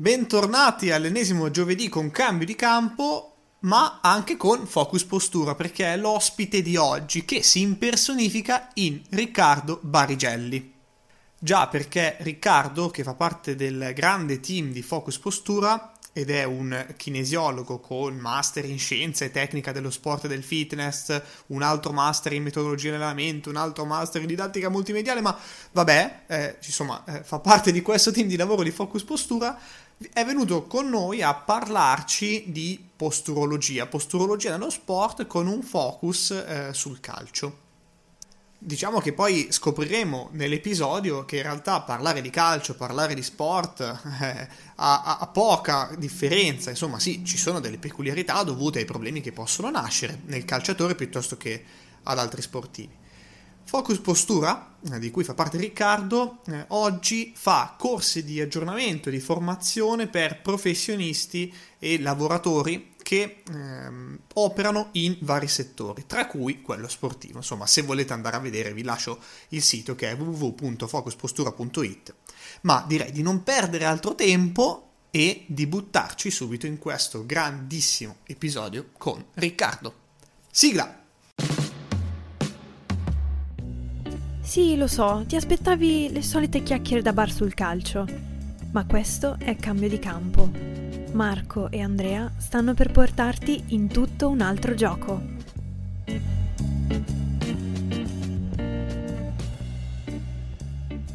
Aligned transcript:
Bentornati 0.00 0.92
all'ennesimo 0.92 1.50
giovedì 1.50 1.88
con 1.88 2.12
cambio 2.12 2.46
di 2.46 2.54
campo, 2.54 3.34
ma 3.62 3.98
anche 4.00 4.36
con 4.36 4.64
focus 4.64 5.02
postura, 5.02 5.56
perché 5.56 5.92
è 5.92 5.96
l'ospite 5.96 6.62
di 6.62 6.76
oggi 6.76 7.24
che 7.24 7.42
si 7.42 7.62
impersonifica 7.62 8.68
in 8.74 9.02
Riccardo 9.10 9.80
Barigelli. 9.82 10.72
Già 11.36 11.66
perché 11.66 12.14
Riccardo, 12.20 12.90
che 12.90 13.02
fa 13.02 13.14
parte 13.14 13.56
del 13.56 13.90
grande 13.92 14.38
team 14.38 14.70
di 14.70 14.82
focus 14.82 15.18
postura, 15.18 15.94
ed 16.12 16.30
è 16.30 16.44
un 16.44 16.94
kinesiologo 16.96 17.78
con 17.78 18.16
master 18.16 18.64
in 18.64 18.78
scienza 18.78 19.24
e 19.24 19.30
tecnica 19.30 19.72
dello 19.72 19.90
sport 19.90 20.24
e 20.24 20.28
del 20.28 20.42
fitness, 20.42 21.20
un 21.48 21.62
altro 21.62 21.92
master 21.92 22.32
in 22.32 22.42
metodologia 22.44 22.90
dell'allenamento, 22.90 23.50
un 23.50 23.56
altro 23.56 23.84
master 23.84 24.22
in 24.22 24.26
didattica 24.28 24.68
multimediale, 24.68 25.20
ma 25.20 25.36
vabbè, 25.72 26.20
eh, 26.26 26.56
insomma, 26.64 27.04
eh, 27.04 27.22
fa 27.22 27.38
parte 27.40 27.72
di 27.72 27.82
questo 27.82 28.10
team 28.10 28.26
di 28.26 28.36
lavoro 28.36 28.62
di 28.62 28.70
Focus 28.70 29.04
Postura, 29.04 29.58
è 30.12 30.24
venuto 30.24 30.64
con 30.66 30.88
noi 30.88 31.22
a 31.22 31.34
parlarci 31.34 32.44
di 32.48 32.82
posturologia, 32.96 33.86
posturologia 33.86 34.50
nello 34.50 34.70
sport 34.70 35.26
con 35.26 35.46
un 35.48 35.62
focus 35.62 36.30
eh, 36.30 36.68
sul 36.72 37.00
calcio. 37.00 37.66
Diciamo 38.60 39.00
che 39.00 39.12
poi 39.12 39.48
scopriremo 39.50 40.30
nell'episodio 40.32 41.24
che 41.24 41.36
in 41.36 41.42
realtà 41.42 41.80
parlare 41.80 42.20
di 42.20 42.30
calcio, 42.30 42.74
parlare 42.74 43.14
di 43.14 43.22
sport 43.22 43.80
eh, 44.20 44.48
ha, 44.76 45.18
ha, 45.18 45.26
poca 45.28 45.94
differenza, 45.96 46.70
insomma 46.70 46.98
sì, 46.98 47.24
ci 47.24 47.36
sono 47.36 47.60
delle 47.60 47.78
peculiarità 47.78 48.42
dovute 48.42 48.80
ai 48.80 48.84
problemi 48.84 49.20
che 49.20 49.32
possono 49.32 49.70
nascere 49.70 50.22
nel 50.26 50.44
calciatore 50.44 50.94
piuttosto 50.94 51.36
che 51.36 51.64
ad 52.04 52.18
altri 52.18 52.42
sportivi. 52.42 53.06
Focus 53.68 53.98
Postura, 53.98 54.76
eh, 54.90 54.98
di 54.98 55.10
cui 55.10 55.24
fa 55.24 55.34
parte 55.34 55.58
Riccardo, 55.58 56.38
eh, 56.46 56.64
oggi 56.68 57.34
fa 57.36 57.74
corsi 57.76 58.24
di 58.24 58.40
aggiornamento 58.40 59.10
e 59.10 59.12
di 59.12 59.20
formazione 59.20 60.06
per 60.06 60.40
professionisti 60.40 61.54
e 61.78 62.00
lavoratori 62.00 62.94
che 63.02 63.42
ehm, 63.46 64.20
operano 64.36 64.88
in 64.92 65.18
vari 65.20 65.48
settori, 65.48 66.06
tra 66.06 66.26
cui 66.26 66.62
quello 66.62 66.88
sportivo. 66.88 67.36
Insomma, 67.36 67.66
se 67.66 67.82
volete 67.82 68.14
andare 68.14 68.36
a 68.36 68.40
vedere 68.40 68.72
vi 68.72 68.82
lascio 68.82 69.18
il 69.48 69.62
sito 69.62 69.94
che 69.94 70.12
è 70.12 70.14
www.focuspostura.it. 70.14 72.14
Ma 72.62 72.82
direi 72.88 73.12
di 73.12 73.20
non 73.20 73.42
perdere 73.42 73.84
altro 73.84 74.14
tempo 74.14 74.92
e 75.10 75.44
di 75.46 75.66
buttarci 75.66 76.30
subito 76.30 76.64
in 76.64 76.78
questo 76.78 77.26
grandissimo 77.26 78.16
episodio 78.24 78.88
con 78.96 79.22
Riccardo. 79.34 79.94
Sigla! 80.50 81.07
Sì, 84.48 84.78
lo 84.78 84.86
so, 84.86 85.24
ti 85.26 85.36
aspettavi 85.36 86.10
le 86.10 86.22
solite 86.22 86.62
chiacchiere 86.62 87.02
da 87.02 87.12
bar 87.12 87.30
sul 87.30 87.52
calcio, 87.52 88.06
ma 88.70 88.86
questo 88.86 89.36
è 89.38 89.54
cambio 89.56 89.90
di 89.90 89.98
campo 89.98 90.50
Marco 91.12 91.70
e 91.70 91.82
Andrea 91.82 92.32
stanno 92.38 92.72
per 92.72 92.90
portarti 92.90 93.64
in 93.68 93.88
tutto 93.88 94.30
un 94.30 94.40
altro 94.40 94.72
gioco. 94.72 95.20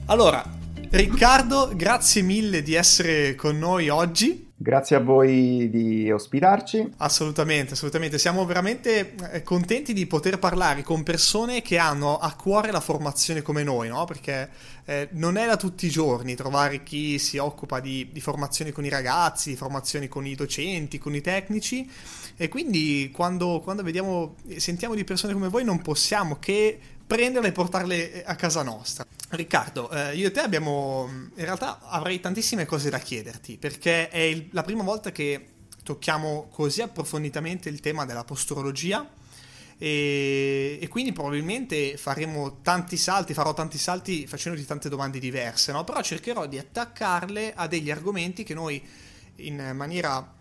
Allora, 0.05 0.47
Riccardo, 0.91 1.71
grazie 1.75 2.21
mille 2.21 2.61
di 2.61 2.75
essere 2.75 3.33
con 3.33 3.57
noi 3.57 3.89
oggi. 3.89 4.42
Grazie 4.63 4.95
a 4.95 4.99
voi 5.01 5.69
di 5.69 6.09
ospitarci. 6.09 6.93
Assolutamente, 6.99 7.73
assolutamente. 7.73 8.17
Siamo 8.17 8.45
veramente 8.45 9.13
eh, 9.33 9.43
contenti 9.43 9.91
di 9.91 10.05
poter 10.05 10.39
parlare 10.39 10.83
con 10.83 11.03
persone 11.03 11.61
che 11.61 11.77
hanno 11.77 12.17
a 12.17 12.33
cuore 12.33 12.71
la 12.71 12.79
formazione 12.79 13.41
come 13.41 13.63
noi, 13.63 13.89
no? 13.89 14.05
Perché 14.05 14.49
eh, 14.85 15.09
non 15.11 15.35
è 15.35 15.45
da 15.45 15.57
tutti 15.57 15.87
i 15.87 15.89
giorni 15.89 16.35
trovare 16.35 16.81
chi 16.81 17.19
si 17.19 17.37
occupa 17.37 17.81
di, 17.81 18.07
di 18.13 18.21
formazione 18.21 18.71
con 18.71 18.85
i 18.85 18.89
ragazzi, 18.89 19.49
di 19.49 19.57
formazione 19.57 20.07
con 20.07 20.25
i 20.25 20.33
docenti, 20.33 20.97
con 20.97 21.13
i 21.13 21.19
tecnici. 21.19 21.85
E 22.37 22.47
quindi 22.47 23.11
quando, 23.13 23.59
quando 23.61 23.83
vediamo, 23.83 24.35
sentiamo 24.55 24.95
di 24.95 25.03
persone 25.03 25.33
come 25.33 25.49
voi 25.49 25.65
non 25.65 25.81
possiamo 25.81 26.39
che 26.39 26.79
prenderle 27.13 27.49
e 27.49 27.51
portarle 27.51 28.11
eh, 28.11 28.23
a 28.25 28.35
casa 28.35 28.63
nostra. 28.63 29.05
Riccardo, 29.29 29.91
eh, 29.91 30.15
io 30.15 30.29
e 30.29 30.31
te 30.31 30.39
abbiamo, 30.39 31.07
in 31.07 31.45
realtà 31.45 31.79
avrei 31.83 32.19
tantissime 32.19 32.65
cose 32.65 32.89
da 32.89 32.97
chiederti, 32.97 33.59
perché 33.59 34.09
è 34.09 34.17
il, 34.17 34.47
la 34.51 34.63
prima 34.63 34.81
volta 34.81 35.11
che 35.11 35.49
tocchiamo 35.83 36.47
così 36.49 36.81
approfonditamente 36.81 37.69
il 37.69 37.81
tema 37.81 38.05
della 38.05 38.23
posturologia 38.23 39.07
e, 39.77 40.79
e, 40.81 40.87
quindi 40.87 41.13
probabilmente 41.13 41.97
faremo 41.97 42.61
tanti 42.63 42.97
salti, 42.97 43.35
farò 43.35 43.53
tanti 43.53 43.77
salti 43.77 44.25
facendoti 44.25 44.65
tante 44.65 44.89
domande 44.89 45.19
diverse, 45.19 45.71
no? 45.71 45.83
però 45.83 46.01
cercherò 46.01 46.47
di 46.47 46.57
attaccarle 46.57 47.53
a 47.53 47.67
degli 47.67 47.91
argomenti 47.91 48.43
che 48.43 48.55
noi 48.55 48.81
in 49.35 49.73
maniera 49.75 50.33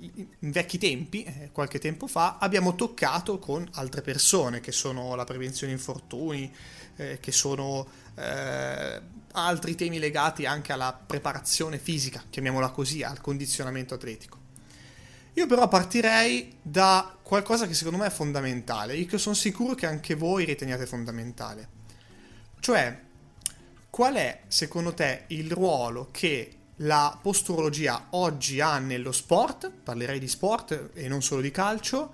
in 0.00 0.50
vecchi 0.50 0.78
tempi, 0.78 1.22
eh, 1.22 1.50
qualche 1.52 1.78
tempo 1.78 2.06
fa, 2.06 2.38
abbiamo 2.38 2.74
toccato 2.74 3.38
con 3.38 3.68
altre 3.74 4.02
persone, 4.02 4.60
che 4.60 4.72
sono 4.72 5.14
la 5.14 5.24
prevenzione 5.24 5.72
infortuni, 5.72 6.52
eh, 6.96 7.18
che 7.20 7.32
sono 7.32 7.86
altri 9.32 9.74
temi 9.76 9.98
legati 9.98 10.44
anche 10.44 10.72
alla 10.72 10.92
preparazione 10.92 11.78
fisica, 11.78 12.22
chiamiamola 12.28 12.68
così, 12.68 13.02
al 13.02 13.20
condizionamento 13.20 13.94
atletico. 13.94 14.38
Io 15.34 15.46
però 15.46 15.68
partirei 15.68 16.56
da 16.60 17.16
qualcosa 17.22 17.66
che 17.66 17.72
secondo 17.72 17.98
me 17.98 18.08
è 18.08 18.10
fondamentale, 18.10 18.92
e 18.92 19.06
che 19.06 19.16
sono 19.16 19.34
sicuro 19.34 19.74
che 19.74 19.86
anche 19.86 20.16
voi 20.16 20.44
riteniate 20.44 20.84
fondamentale. 20.84 21.68
Cioè, 22.58 23.00
qual 23.88 24.14
è 24.16 24.42
secondo 24.48 24.92
te 24.92 25.24
il 25.28 25.50
ruolo 25.50 26.08
che 26.10 26.56
la 26.82 27.18
posturologia 27.20 28.06
oggi 28.10 28.60
ha 28.60 28.78
nello 28.78 29.12
sport, 29.12 29.70
parlerei 29.70 30.18
di 30.18 30.28
sport 30.28 30.90
e 30.94 31.08
non 31.08 31.22
solo 31.22 31.40
di 31.40 31.50
calcio, 31.50 32.12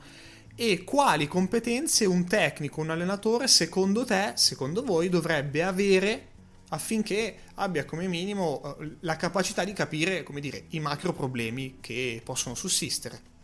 e 0.54 0.84
quali 0.84 1.28
competenze 1.28 2.06
un 2.06 2.26
tecnico, 2.26 2.80
un 2.80 2.90
allenatore, 2.90 3.46
secondo 3.46 4.04
te, 4.04 4.32
secondo 4.36 4.82
voi, 4.82 5.08
dovrebbe 5.08 5.62
avere 5.62 6.28
affinché 6.70 7.36
abbia 7.54 7.84
come 7.84 8.08
minimo 8.08 8.76
eh, 8.80 8.96
la 9.00 9.16
capacità 9.16 9.62
di 9.64 9.72
capire, 9.72 10.22
come 10.22 10.40
dire, 10.40 10.64
i 10.70 10.80
macro 10.80 11.12
problemi 11.12 11.76
che 11.80 12.20
possono 12.24 12.54
sussistere. 12.54 13.34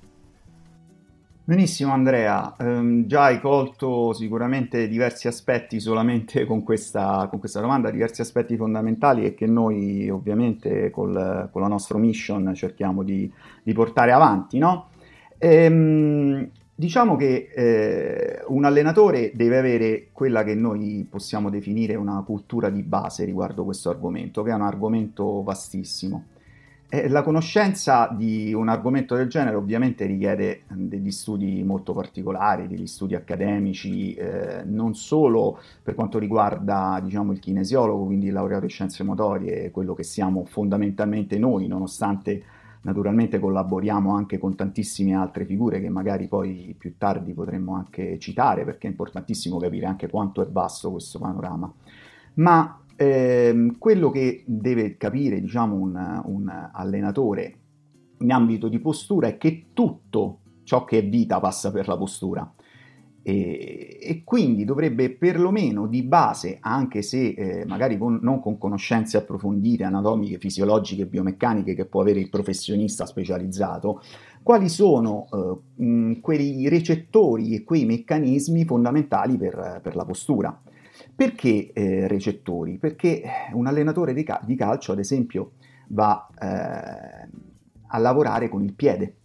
Benissimo 1.44 1.90
Andrea, 1.92 2.54
um, 2.60 3.04
già 3.06 3.24
hai 3.24 3.40
colto 3.40 4.12
sicuramente 4.12 4.86
diversi 4.86 5.26
aspetti 5.26 5.80
solamente 5.80 6.44
con 6.44 6.62
questa, 6.62 7.26
con 7.28 7.40
questa, 7.40 7.60
domanda, 7.60 7.90
diversi 7.90 8.20
aspetti 8.20 8.56
fondamentali 8.56 9.24
e 9.24 9.34
che 9.34 9.46
noi 9.46 10.08
ovviamente 10.08 10.90
col, 10.90 11.48
con 11.50 11.60
la 11.60 11.66
nostra 11.66 11.98
mission 11.98 12.54
cerchiamo 12.54 13.02
di, 13.02 13.28
di 13.60 13.72
portare 13.72 14.12
avanti. 14.12 14.58
No? 14.58 14.90
Ehm, 15.38 16.48
diciamo 16.76 17.16
che 17.16 17.50
eh, 17.52 18.44
un 18.46 18.64
allenatore 18.64 19.32
deve 19.34 19.58
avere 19.58 20.10
quella 20.12 20.44
che 20.44 20.54
noi 20.54 21.04
possiamo 21.10 21.50
definire 21.50 21.96
una 21.96 22.22
cultura 22.24 22.70
di 22.70 22.84
base 22.84 23.24
riguardo 23.24 23.64
questo 23.64 23.90
argomento, 23.90 24.44
che 24.44 24.52
è 24.52 24.54
un 24.54 24.62
argomento 24.62 25.42
vastissimo. 25.42 26.26
Eh, 26.94 27.08
la 27.08 27.22
conoscenza 27.22 28.14
di 28.14 28.52
un 28.52 28.68
argomento 28.68 29.14
del 29.14 29.26
genere 29.26 29.56
ovviamente 29.56 30.04
richiede 30.04 30.64
degli 30.68 31.10
studi 31.10 31.62
molto 31.62 31.94
particolari, 31.94 32.68
degli 32.68 32.86
studi 32.86 33.14
accademici, 33.14 34.12
eh, 34.12 34.62
non 34.66 34.94
solo 34.94 35.58
per 35.82 35.94
quanto 35.94 36.18
riguarda 36.18 37.00
diciamo, 37.02 37.32
il 37.32 37.38
kinesiologo, 37.38 38.04
quindi 38.04 38.26
il 38.26 38.34
laureato 38.34 38.64
in 38.64 38.70
scienze 38.70 39.04
motorie, 39.04 39.70
quello 39.70 39.94
che 39.94 40.02
siamo 40.02 40.44
fondamentalmente 40.44 41.38
noi, 41.38 41.66
nonostante 41.66 42.42
naturalmente 42.82 43.38
collaboriamo 43.38 44.14
anche 44.14 44.36
con 44.36 44.54
tantissime 44.54 45.14
altre 45.14 45.46
figure 45.46 45.80
che 45.80 45.88
magari 45.88 46.28
poi 46.28 46.74
più 46.76 46.98
tardi 46.98 47.32
potremmo 47.32 47.74
anche 47.74 48.18
citare, 48.18 48.66
perché 48.66 48.86
è 48.86 48.90
importantissimo 48.90 49.56
capire 49.56 49.86
anche 49.86 50.10
quanto 50.10 50.42
è 50.42 50.46
vasto 50.46 50.90
questo 50.90 51.18
panorama. 51.18 51.72
Ma 52.34 52.81
eh, 53.02 53.72
quello 53.78 54.10
che 54.10 54.44
deve 54.46 54.96
capire 54.96 55.40
diciamo, 55.40 55.74
un, 55.74 56.22
un, 56.24 56.70
allenatore 56.72 57.58
in 58.18 58.32
ambito 58.32 58.68
di 58.68 58.78
postura 58.78 59.26
è 59.26 59.36
che 59.36 59.66
tutto 59.72 60.38
ciò 60.62 60.84
che 60.84 60.98
è 60.98 61.08
vita 61.08 61.40
passa 61.40 61.72
per 61.72 61.88
la 61.88 61.96
postura. 61.96 62.54
E, 63.24 63.98
e 64.00 64.22
quindi 64.24 64.64
dovrebbe 64.64 65.10
perlomeno 65.10 65.86
di 65.86 66.02
base, 66.02 66.58
anche 66.60 67.02
se 67.02 67.34
eh, 67.36 67.64
magari 67.66 67.96
con, 67.96 68.18
non 68.20 68.40
con 68.40 68.58
conoscenze 68.58 69.16
approfondite, 69.16 69.84
anatomiche, 69.84 70.38
fisiologiche, 70.38 71.06
biomeccaniche 71.06 71.74
che 71.74 71.84
può 71.86 72.00
avere 72.00 72.20
il 72.20 72.28
professionista 72.28 73.06
specializzato, 73.06 74.02
quali 74.42 74.68
sono 74.68 75.26
eh, 75.32 75.82
mh, 75.84 76.20
quei 76.20 76.68
recettori 76.68 77.54
e 77.54 77.64
quei 77.64 77.84
meccanismi 77.84 78.64
fondamentali 78.64 79.36
per, 79.36 79.80
per 79.82 79.94
la 79.96 80.04
postura. 80.04 80.62
Perché 81.14 81.72
eh, 81.72 82.08
recettori? 82.08 82.78
Perché 82.78 83.22
un 83.52 83.66
allenatore 83.66 84.14
di, 84.14 84.24
cal- 84.24 84.44
di 84.44 84.56
calcio, 84.56 84.92
ad 84.92 84.98
esempio, 84.98 85.52
va 85.88 86.26
eh, 86.40 87.28
a 87.86 87.98
lavorare 87.98 88.48
con 88.48 88.62
il 88.62 88.72
piede. 88.72 89.16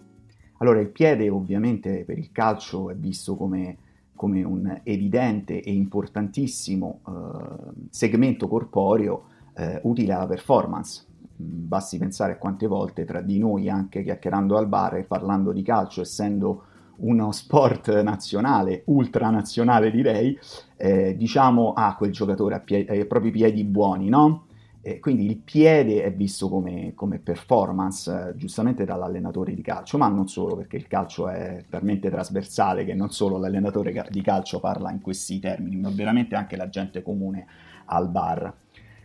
Allora, 0.58 0.80
il 0.80 0.90
piede 0.90 1.30
ovviamente 1.30 2.04
per 2.04 2.18
il 2.18 2.32
calcio 2.32 2.90
è 2.90 2.96
visto 2.96 3.36
come, 3.36 3.78
come 4.16 4.44
un 4.44 4.82
evidente 4.84 5.62
e 5.62 5.72
importantissimo 5.72 7.00
eh, 7.08 7.74
segmento 7.90 8.48
corporeo 8.48 9.24
eh, 9.56 9.80
utile 9.84 10.14
alla 10.14 10.28
performance. 10.28 11.06
basti 11.36 11.98
pensare 11.98 12.34
a 12.34 12.38
quante 12.38 12.68
volte 12.68 13.06
tra 13.06 13.22
di 13.22 13.38
noi, 13.38 13.70
anche 13.70 14.04
chiacchierando 14.04 14.58
al 14.58 14.68
bar 14.68 14.96
e 14.96 15.04
parlando 15.04 15.52
di 15.52 15.62
calcio, 15.62 16.02
essendo 16.02 16.64
uno 16.98 17.32
sport 17.32 18.02
nazionale, 18.02 18.84
ultranazionale 18.86 19.92
direi, 19.92 20.38
eh, 20.78 21.16
diciamo, 21.16 21.74
ah, 21.74 21.96
quel 21.96 22.12
giocatore 22.12 22.56
ha, 22.56 22.60
pie- 22.60 22.86
ha 22.86 23.06
proprio 23.06 23.30
i 23.30 23.34
piedi 23.34 23.64
buoni, 23.64 24.10
no? 24.10 24.46
E 24.82 25.00
quindi 25.00 25.26
il 25.26 25.38
piede 25.38 26.04
è 26.04 26.14
visto 26.14 26.48
come, 26.48 26.94
come 26.96 27.20
performance, 27.20 28.30
eh, 28.30 28.36
giustamente 28.38 28.86
dall'allenatore 28.86 29.54
di 29.54 29.62
calcio, 29.62 29.98
ma 29.98 30.08
non 30.08 30.30
solo, 30.30 30.56
perché 30.56 30.78
il 30.78 30.88
calcio 30.88 31.28
è 31.28 31.66
talmente 31.70 32.10
trasversale 32.10 32.86
che 32.86 32.94
non 32.94 33.12
solo 33.12 33.38
l'allenatore 33.38 34.06
di 34.10 34.22
calcio 34.22 34.62
parla 34.62 34.90
in 34.92 35.02
questi 35.02 35.40
termini, 35.40 35.76
ma 35.76 35.90
veramente 35.90 36.36
anche 36.36 36.56
la 36.56 36.70
gente 36.70 37.04
comune 37.04 37.46
al 37.86 38.10
bar. 38.10 38.54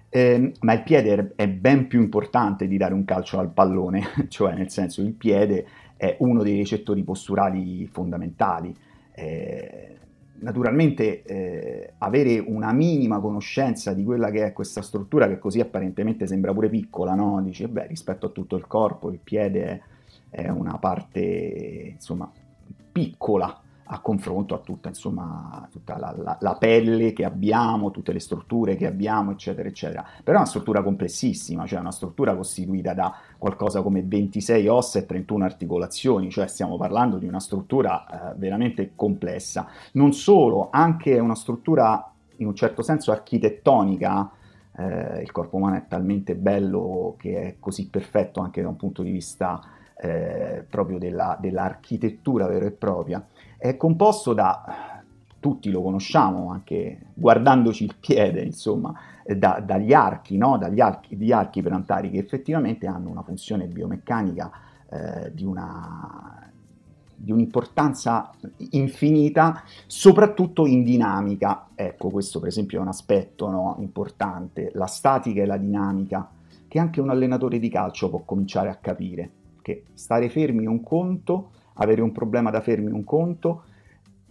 Eh, 0.09 0.53
ma 0.61 0.75
il 0.75 0.83
piede 0.83 1.33
è 1.35 1.49
ben 1.49 1.89
più 1.89 2.01
importante 2.01 2.69
di 2.69 2.77
dare 2.77 2.95
un 2.95 3.05
calcio 3.05 3.39
al 3.39 3.51
pallone, 3.51 4.03
cioè 4.29 4.55
nel 4.55 4.71
senso 4.71 5.01
il 5.01 5.15
piede 5.15 5.67
è 6.03 6.17
uno 6.19 6.43
dei 6.43 6.57
recettori 6.57 7.05
posturali 7.05 7.87
fondamentali. 7.87 8.75
Eh, 9.13 9.97
naturalmente 10.41 11.23
eh, 11.23 11.93
avere 11.99 12.41
una 12.41 12.73
minima 12.73 13.21
conoscenza 13.21 13.93
di 13.93 14.03
quella 14.03 14.33
che 14.33 14.47
è 14.47 14.53
questa 14.53 14.83
struttura 14.83 15.29
che 15.29 15.39
così 15.39 15.61
apparentemente 15.61 16.27
sembra 16.27 16.53
pure 16.53 16.69
piccola, 16.69 17.15
no? 17.15 17.41
Dici, 17.41 17.69
beh, 17.69 17.87
rispetto 17.87 18.27
a 18.27 18.31
tutto 18.31 18.57
il 18.57 18.67
corpo, 18.67 19.13
il 19.13 19.21
piede 19.23 19.83
è 20.29 20.49
una 20.49 20.77
parte, 20.79 21.93
insomma, 21.95 22.29
piccola 22.91 23.62
a 23.95 24.01
confronto 24.01 24.55
a 24.55 24.59
tutta, 24.59 24.89
insomma, 24.89 25.69
tutta 25.71 25.99
la, 25.99 26.15
la, 26.17 26.37
la, 26.41 26.55
pelle 26.55 27.13
che 27.13 27.27
abbiamo, 27.27 27.91
tutte 27.91 28.13
le 28.13 28.21
strutture 28.21 28.75
che 28.75 28.87
abbiamo, 28.87 29.33
eccetera, 29.33 29.69
eccetera. 29.69 30.03
Però 30.25 30.37
è 30.39 30.41
una 30.41 30.49
struttura 30.49 30.83
complessissima, 30.83 31.67
cioè 31.67 31.81
una 31.81 31.93
struttura 31.93 32.35
costituita 32.35 32.95
da 32.95 33.15
qualcosa 33.37 33.83
come 33.83 34.03
26 34.03 34.67
ossa 34.67 34.99
e 34.99 35.05
31 35.05 35.45
articolazioni, 35.45 36.31
cioè 36.31 36.47
stiamo 36.47 36.79
parlando 36.79 37.19
di 37.19 37.27
una 37.27 37.41
struttura 37.41 38.31
eh, 38.31 38.35
veramente 38.37 38.93
complessa. 38.95 39.69
Non 39.93 40.15
solo, 40.15 40.69
anche 40.71 41.19
una 41.19 41.35
struttura 41.35 42.11
in 42.37 42.47
un 42.47 42.55
certo 42.55 42.81
senso 42.81 43.13
architettonica, 43.13 44.31
eh, 44.75 45.21
il 45.21 45.31
corpo 45.33 45.59
umano 45.59 45.77
è 45.77 45.85
talmente 45.87 46.35
bello 46.35 47.15
che 47.19 47.43
è 47.43 47.57
così 47.61 47.89
perfetto 47.91 48.41
anche 48.41 48.63
da 48.63 48.69
un 48.69 48.77
punto 48.77 49.03
di 49.03 49.11
vista 49.11 49.61
eh, 50.03 50.65
proprio 50.69 50.99
della, 50.99 51.37
dell'architettura 51.41 52.47
vera 52.49 52.67
e 52.67 52.73
propria, 52.73 53.25
è 53.63 53.77
composto 53.77 54.33
da, 54.33 55.01
tutti 55.39 55.71
lo 55.71 55.83
conosciamo, 55.83 56.51
anche 56.51 56.99
guardandoci 57.15 57.85
il 57.85 57.95
piede, 58.01 58.43
insomma, 58.43 58.93
da, 59.25 59.63
dagli 59.65 59.93
archi, 59.93 60.37
no? 60.37 60.59
dagli 60.59 60.81
archi, 60.81 61.31
archi 61.31 61.63
plantari 61.63 62.11
che 62.11 62.19
effettivamente 62.19 62.89
hanno 62.89 63.09
una 63.09 63.23
funzione 63.23 63.67
biomeccanica 63.67 64.51
eh, 64.91 65.33
di, 65.33 65.45
una, 65.45 66.51
di 67.15 67.31
un'importanza 67.31 68.33
infinita, 68.71 69.63
soprattutto 69.87 70.67
in 70.67 70.83
dinamica. 70.83 71.69
Ecco, 71.77 72.11
questo 72.11 72.41
per 72.41 72.49
esempio 72.49 72.79
è 72.79 72.83
un 72.83 72.89
aspetto 72.89 73.49
no, 73.49 73.77
importante, 73.79 74.73
la 74.75 74.87
statica 74.87 75.41
e 75.41 75.47
la 75.47 75.57
dinamica, 75.57 76.29
che 76.67 76.81
anche 76.81 77.01
un 77.01 77.11
allenatore 77.11 77.61
di 77.61 77.69
calcio 77.69 78.11
può 78.11 78.23
cominciare 78.25 78.71
a 78.71 78.75
capire, 78.75 79.31
che 79.63 79.85
stare 79.95 80.29
fermi 80.31 80.65
è 80.65 80.69
un 80.69 80.83
conto, 80.83 81.51
avere 81.75 82.01
un 82.01 82.13
problema 82.13 82.51
da 82.51 82.61
fermi 82.61 82.91
un 82.91 83.05
conto 83.05 83.65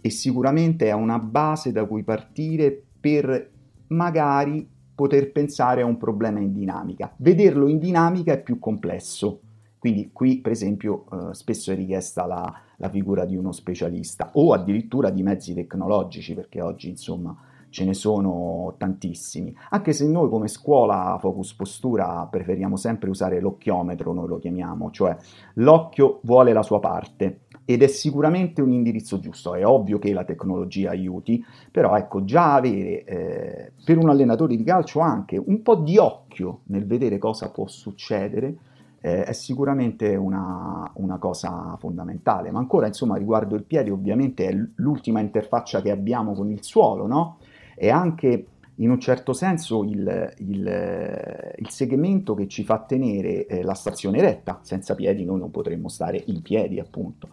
e 0.00 0.10
sicuramente 0.10 0.88
è 0.88 0.92
una 0.92 1.18
base 1.18 1.72
da 1.72 1.84
cui 1.84 2.02
partire 2.02 2.82
per 3.00 3.50
magari 3.88 4.68
poter 4.94 5.32
pensare 5.32 5.82
a 5.82 5.86
un 5.86 5.96
problema 5.96 6.40
in 6.40 6.52
dinamica. 6.52 7.12
Vederlo 7.16 7.68
in 7.68 7.78
dinamica 7.78 8.32
è 8.32 8.42
più 8.42 8.58
complesso, 8.58 9.40
quindi 9.78 10.10
qui 10.12 10.38
per 10.38 10.52
esempio 10.52 11.04
eh, 11.10 11.34
spesso 11.34 11.72
è 11.72 11.74
richiesta 11.74 12.26
la, 12.26 12.60
la 12.76 12.88
figura 12.88 13.24
di 13.24 13.36
uno 13.36 13.52
specialista 13.52 14.30
o 14.34 14.52
addirittura 14.52 15.10
di 15.10 15.22
mezzi 15.22 15.54
tecnologici, 15.54 16.34
perché 16.34 16.60
oggi 16.60 16.88
insomma 16.88 17.36
ce 17.72 17.86
ne 17.86 17.94
sono 17.94 18.74
tantissimi, 18.76 19.52
anche 19.70 19.94
se 19.94 20.06
noi 20.06 20.28
come 20.28 20.46
scuola 20.46 21.16
Focus 21.18 21.54
Postura 21.54 22.28
preferiamo 22.30 22.76
sempre 22.76 23.08
usare 23.08 23.40
l'occhiometro, 23.40 24.12
noi 24.12 24.28
lo 24.28 24.38
chiamiamo, 24.38 24.90
cioè 24.90 25.16
l'occhio 25.54 26.20
vuole 26.24 26.52
la 26.52 26.62
sua 26.62 26.80
parte 26.80 27.40
ed 27.64 27.82
è 27.82 27.86
sicuramente 27.86 28.60
un 28.60 28.72
indirizzo 28.72 29.18
giusto, 29.18 29.54
è 29.54 29.66
ovvio 29.66 29.98
che 29.98 30.12
la 30.12 30.24
tecnologia 30.24 30.90
aiuti, 30.90 31.42
però 31.70 31.96
ecco 31.96 32.24
già 32.24 32.54
avere 32.54 33.04
eh, 33.04 33.72
per 33.82 33.96
un 33.96 34.10
allenatore 34.10 34.54
di 34.54 34.64
calcio 34.64 35.00
anche 35.00 35.40
un 35.42 35.62
po' 35.62 35.76
di 35.76 35.96
occhio 35.96 36.60
nel 36.64 36.86
vedere 36.86 37.16
cosa 37.16 37.50
può 37.50 37.66
succedere, 37.66 38.56
eh, 39.04 39.24
è 39.24 39.32
sicuramente 39.32 40.14
una, 40.14 40.88
una, 40.94 41.18
cosa 41.18 41.76
fondamentale. 41.78 42.50
Ma 42.52 42.60
ancora, 42.60 42.86
insomma, 42.86 43.16
riguardo 43.16 43.56
il 43.56 43.64
piede, 43.64 43.90
ovviamente 43.90 44.46
è 44.46 44.56
l'ultima 44.76 45.18
interfaccia 45.18 45.82
che 45.82 45.90
abbiamo 45.90 46.34
con 46.34 46.50
il 46.50 46.62
suolo, 46.62 47.06
no? 47.06 47.38
È 47.74 47.88
anche 47.88 48.46
in 48.76 48.90
un 48.90 48.98
certo 48.98 49.32
senso 49.32 49.84
il, 49.84 50.34
il, 50.38 51.54
il 51.56 51.68
segmento 51.68 52.34
che 52.34 52.48
ci 52.48 52.64
fa 52.64 52.78
tenere 52.80 53.46
eh, 53.46 53.62
la 53.62 53.74
stazione 53.74 54.20
retta, 54.20 54.60
senza 54.62 54.94
piedi 54.94 55.24
noi 55.24 55.38
non 55.38 55.50
potremmo 55.50 55.88
stare 55.88 56.22
in 56.26 56.42
piedi 56.42 56.78
appunto. 56.78 57.28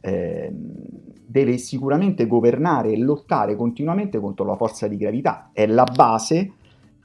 Eh, 0.00 0.52
deve 0.52 1.58
sicuramente 1.58 2.26
governare 2.26 2.92
e 2.92 2.98
lottare 2.98 3.56
continuamente 3.56 4.20
contro 4.20 4.44
la 4.44 4.56
forza 4.56 4.86
di 4.86 4.96
gravità, 4.96 5.50
è 5.52 5.66
la 5.66 5.84
base 5.84 6.52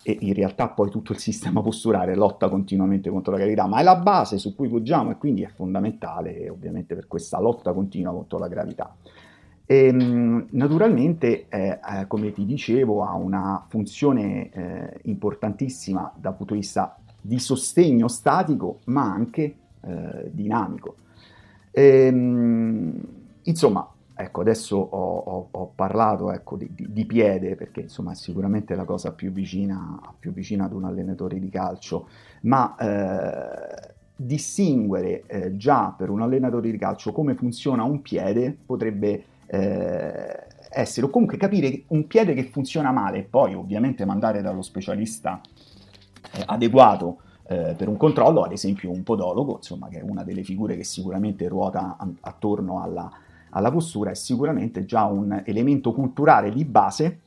e 0.04 0.18
in 0.22 0.34
realtà 0.34 0.70
poi 0.70 0.90
tutto 0.90 1.12
il 1.12 1.18
sistema 1.18 1.62
posturale 1.62 2.16
lotta 2.16 2.48
continuamente 2.48 3.10
contro 3.10 3.32
la 3.32 3.40
gravità, 3.40 3.68
ma 3.68 3.80
è 3.80 3.84
la 3.84 3.98
base 3.98 4.38
su 4.38 4.56
cui 4.56 4.70
poggiamo 4.70 5.12
e 5.12 5.18
quindi 5.18 5.44
è 5.44 5.48
fondamentale 5.48 6.50
ovviamente 6.50 6.96
per 6.96 7.08
questa 7.08 7.40
lotta 7.40 7.74
continua 7.74 8.14
contro 8.14 8.38
la 8.38 8.48
gravità. 8.48 8.96
E, 9.72 9.86
ehm, 9.86 10.48
naturalmente, 10.54 11.46
eh, 11.48 11.80
eh, 11.80 12.08
come 12.08 12.32
ti 12.32 12.44
dicevo, 12.44 13.04
ha 13.04 13.14
una 13.14 13.64
funzione 13.68 14.50
eh, 14.50 15.00
importantissima 15.04 16.12
dal 16.16 16.36
punto 16.36 16.56
di 16.56 16.62
vista 16.62 16.98
di 17.22 17.38
sostegno 17.38 18.08
statico, 18.08 18.80
ma 18.86 19.04
anche 19.04 19.56
eh, 19.82 20.32
dinamico. 20.32 20.96
E, 21.70 21.84
ehm, 21.84 23.00
insomma, 23.44 23.88
ecco, 24.16 24.42
adesso 24.42 24.76
ho, 24.76 25.18
ho, 25.18 25.48
ho 25.52 25.72
parlato 25.76 26.32
ecco, 26.32 26.56
di, 26.56 26.68
di, 26.76 27.06
piede, 27.06 27.56
perché 27.56 27.82
insomma 27.82 28.14
è 28.14 28.16
sicuramente 28.16 28.74
la 28.74 28.86
cosa 28.86 29.12
più 29.12 29.32
vicina, 29.32 30.00
più 30.18 30.34
vicina 30.34 30.66
ad 30.66 30.74
un 30.74 30.86
allenatore 30.86 31.38
di 31.38 31.50
calcio, 31.50 32.08
ma 32.42 32.76
eh, 32.76 33.94
distinguere 34.16 35.26
eh, 35.28 35.58
già 35.58 35.94
per 35.96 36.10
un 36.10 36.24
allenatore 36.24 36.72
di 36.72 36.78
calcio 36.80 37.12
come 37.12 37.36
funziona 37.36 37.84
un 37.84 38.02
piede 38.02 38.58
potrebbe 38.66 39.38
eh, 39.52 40.48
essere, 40.70 41.08
o 41.08 41.10
comunque 41.10 41.38
capire 41.38 41.84
un 41.88 42.06
piede 42.08 42.34
che 42.34 42.44
funziona 42.44 42.92
male, 42.92 43.24
poi 43.24 43.56
ovviamente 43.56 44.06
mandare 44.06 44.42
dallo 44.42 44.62
specialista 44.62 45.42
eh, 46.34 46.44
adeguato 46.46 47.22
eh, 47.48 47.74
per 47.76 47.88
un 47.88 47.98
controllo, 47.98 48.44
ad 48.44 48.52
esempio 48.52 48.92
un 48.92 49.04
podologo, 49.04 49.56
insomma, 49.56 49.88
che 49.88 50.00
è 50.00 50.04
una 50.04 50.24
delle 50.24 50.44
figure 50.44 50.76
che 50.76 50.84
sicuramente 50.84 51.48
ruota 51.48 51.98
a- 51.98 52.08
attorno 52.22 52.82
alla, 52.82 53.12
alla 53.50 53.72
postura, 53.72 54.12
è 54.12 54.16
sicuramente 54.16 54.86
già 54.86 55.06
un 55.06 55.42
elemento 55.46 55.92
culturale 55.92 56.52
di 56.52 56.64
base 56.64 57.20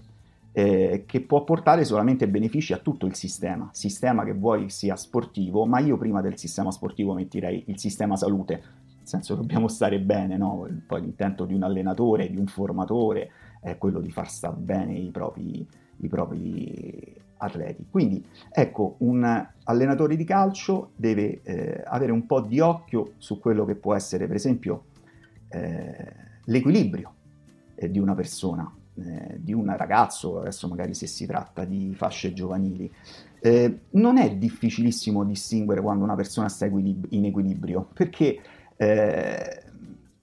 eh, 0.52 1.04
che 1.06 1.20
può 1.22 1.42
portare 1.42 1.84
solamente 1.84 2.28
benefici 2.28 2.72
a 2.72 2.78
tutto 2.78 3.06
il 3.06 3.16
sistema, 3.16 3.68
sistema 3.72 4.22
che 4.22 4.32
vuoi 4.32 4.70
sia 4.70 4.94
sportivo, 4.94 5.66
ma 5.66 5.80
io 5.80 5.96
prima 5.96 6.20
del 6.20 6.38
sistema 6.38 6.70
sportivo 6.70 7.14
metterei 7.14 7.64
il 7.66 7.78
sistema 7.80 8.16
salute, 8.16 8.62
senso 9.12 9.34
dobbiamo 9.34 9.68
stare 9.68 10.00
bene, 10.00 10.36
no? 10.36 10.66
poi 10.86 11.02
l'intento 11.02 11.44
di 11.44 11.54
un 11.54 11.62
allenatore, 11.62 12.30
di 12.30 12.36
un 12.36 12.46
formatore 12.46 13.30
è 13.60 13.78
quello 13.78 14.00
di 14.00 14.10
far 14.10 14.28
stare 14.28 14.56
bene 14.56 14.94
i 14.94 15.10
propri, 15.10 15.66
i 15.98 16.08
propri 16.08 17.20
atleti. 17.36 17.86
Quindi 17.90 18.24
ecco, 18.50 18.96
un 18.98 19.46
allenatore 19.64 20.16
di 20.16 20.24
calcio 20.24 20.92
deve 20.96 21.42
eh, 21.42 21.82
avere 21.84 22.12
un 22.12 22.26
po' 22.26 22.40
di 22.40 22.60
occhio 22.60 23.12
su 23.18 23.38
quello 23.38 23.64
che 23.64 23.74
può 23.74 23.94
essere 23.94 24.26
per 24.26 24.36
esempio 24.36 24.84
eh, 25.48 26.12
l'equilibrio 26.44 27.12
eh, 27.74 27.90
di 27.90 27.98
una 27.98 28.14
persona, 28.14 28.70
eh, 28.94 29.36
di 29.38 29.52
un 29.52 29.74
ragazzo, 29.76 30.40
adesso 30.40 30.68
magari 30.68 30.94
se 30.94 31.06
si 31.06 31.26
tratta 31.26 31.64
di 31.64 31.94
fasce 31.94 32.32
giovanili. 32.32 32.90
Eh, 33.44 33.80
non 33.90 34.18
è 34.18 34.36
difficilissimo 34.36 35.24
distinguere 35.24 35.80
quando 35.80 36.04
una 36.04 36.14
persona 36.14 36.48
sta 36.48 36.66
in 36.66 37.24
equilibrio, 37.24 37.88
perché 37.92 38.40
eh, 38.82 39.62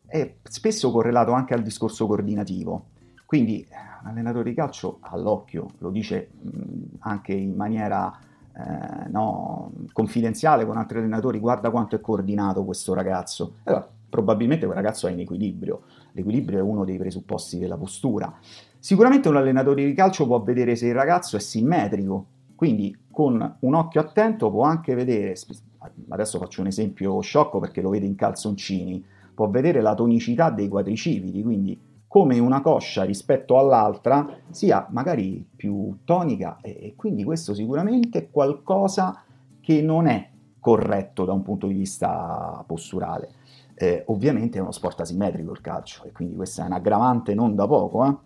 è 0.06 0.36
spesso 0.44 0.92
correlato 0.92 1.32
anche 1.32 1.54
al 1.54 1.62
discorso 1.62 2.08
coordinativo. 2.08 2.88
Quindi 3.26 3.66
un 4.02 4.08
allenatore 4.10 4.50
di 4.50 4.56
calcio 4.56 4.98
all'occhio 5.02 5.68
lo 5.80 5.92
dice 5.92 6.30
anche 7.00 7.34
in 7.34 7.56
maniera 7.56 8.12
eh, 8.56 9.10
no, 9.10 9.72
confidenziale 9.92 10.66
con 10.66 10.78
altri 10.78 10.98
allenatori, 10.98 11.40
guarda 11.40 11.70
quanto 11.70 11.96
è 11.96 12.02
coordinato 12.02 12.66
questo 12.66 12.94
ragazzo. 12.94 13.56
Allora, 13.64 13.88
probabilmente 14.10 14.66
quel 14.66 14.78
ragazzo 14.78 15.08
è 15.08 15.12
in 15.12 15.20
equilibrio. 15.20 15.84
L'equilibrio 16.14 16.58
è 16.58 16.62
uno 16.62 16.84
dei 16.84 16.98
presupposti 16.98 17.60
della 17.60 17.78
postura. 17.78 18.34
Sicuramente 18.80 19.30
un 19.30 19.38
allenatore 19.38 19.86
di 19.86 19.94
calcio 19.94 20.26
può 20.26 20.42
vedere 20.42 20.76
se 20.76 20.88
il 20.88 20.96
ragazzo 20.96 21.38
è 21.38 21.40
simmetrico, 21.40 22.26
Quindi 22.56 22.98
con 23.12 23.58
un 23.60 23.74
occhio 23.74 24.02
attento 24.02 24.50
può 24.50 24.64
anche 24.64 24.96
vedere, 24.96 25.36
adesso 26.10 26.38
faccio 26.40 26.62
un 26.62 26.68
esempio 26.68 27.20
sciocco 27.22 27.60
perché 27.60 27.82
lo 27.82 27.90
vede 27.90 28.06
in 28.06 28.16
calzoncini, 28.16 29.04
può 29.34 29.50
vedere 29.50 29.82
la 29.82 29.94
tonicità 29.94 30.50
dei 30.50 30.68
quadricipiti, 30.68 31.42
quindi 31.42 31.80
come 32.08 32.40
una 32.40 32.62
coscia 32.62 33.04
rispetto 33.04 33.58
all'altra 33.60 34.28
sia 34.50 34.88
magari 34.90 35.46
più 35.56 36.00
tonica 36.04 36.58
e 36.62 36.94
quindi 36.96 37.24
questo 37.24 37.54
sicuramente 37.54 38.18
è 38.20 38.30
qualcosa 38.32 39.24
che 39.62 39.82
non 39.84 40.08
è 40.08 40.28
corretto 40.60 41.24
da 41.24 41.34
un 41.34 41.44
punto 41.44 41.68
di 41.68 41.74
vista 41.74 42.64
posturale. 42.66 43.30
Eh, 43.76 44.04
ovviamente 44.08 44.58
è 44.58 44.62
uno 44.62 44.72
sport 44.72 45.02
asimmetrico 45.02 45.52
il 45.52 45.62
calcio 45.62 46.04
e 46.04 46.12
quindi 46.12 46.36
questa 46.36 46.64
è 46.64 46.66
un'aggravante 46.66 47.34
non 47.34 47.56
da 47.56 47.68
poco. 47.68 48.06
Eh? 48.06 48.18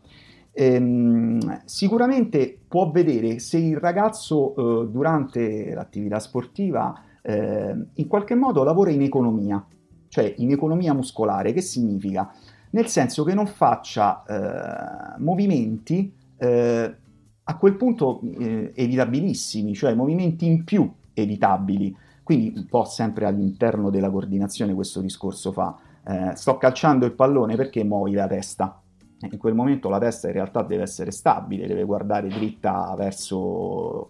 Ehm, 0.53 1.61
sicuramente 1.65 2.57
può 2.67 2.89
vedere 2.89 3.39
se 3.39 3.57
il 3.57 3.77
ragazzo 3.77 4.55
eh, 4.55 4.87
durante 4.87 5.73
l'attività 5.73 6.19
sportiva 6.19 6.93
eh, 7.23 7.75
in 7.93 8.07
qualche 8.07 8.35
modo 8.35 8.63
lavora 8.63 8.91
in 8.91 9.01
economia, 9.01 9.65
cioè 10.09 10.33
in 10.37 10.51
economia 10.51 10.93
muscolare, 10.93 11.53
che 11.53 11.61
significa? 11.61 12.31
Nel 12.71 12.87
senso 12.87 13.23
che 13.23 13.33
non 13.33 13.47
faccia 13.47 14.23
eh, 14.25 15.19
movimenti 15.19 16.13
eh, 16.37 16.95
a 17.43 17.57
quel 17.57 17.75
punto 17.75 18.21
eh, 18.39 18.71
evitabilissimi, 18.75 19.73
cioè 19.73 19.93
movimenti 19.93 20.45
in 20.45 20.63
più 20.63 20.91
evitabili. 21.13 21.95
Quindi 22.23 22.53
un 22.55 22.65
po' 22.67 22.85
sempre 22.85 23.25
all'interno 23.25 23.89
della 23.89 24.09
coordinazione 24.09 24.73
questo 24.73 25.01
discorso 25.01 25.51
fa. 25.51 25.75
Eh, 26.05 26.35
sto 26.35 26.57
calciando 26.57 27.05
il 27.05 27.13
pallone 27.13 27.55
perché 27.55 27.83
muovi 27.83 28.13
la 28.13 28.27
testa, 28.27 28.81
in 29.19 29.37
quel 29.37 29.53
momento 29.53 29.89
la 29.89 29.99
testa 29.99 30.27
in 30.27 30.33
realtà 30.33 30.63
deve 30.63 30.83
essere 30.83 31.11
stabile, 31.11 31.67
deve 31.67 31.83
guardare 31.83 32.27
dritta 32.27 32.93
verso 32.97 34.09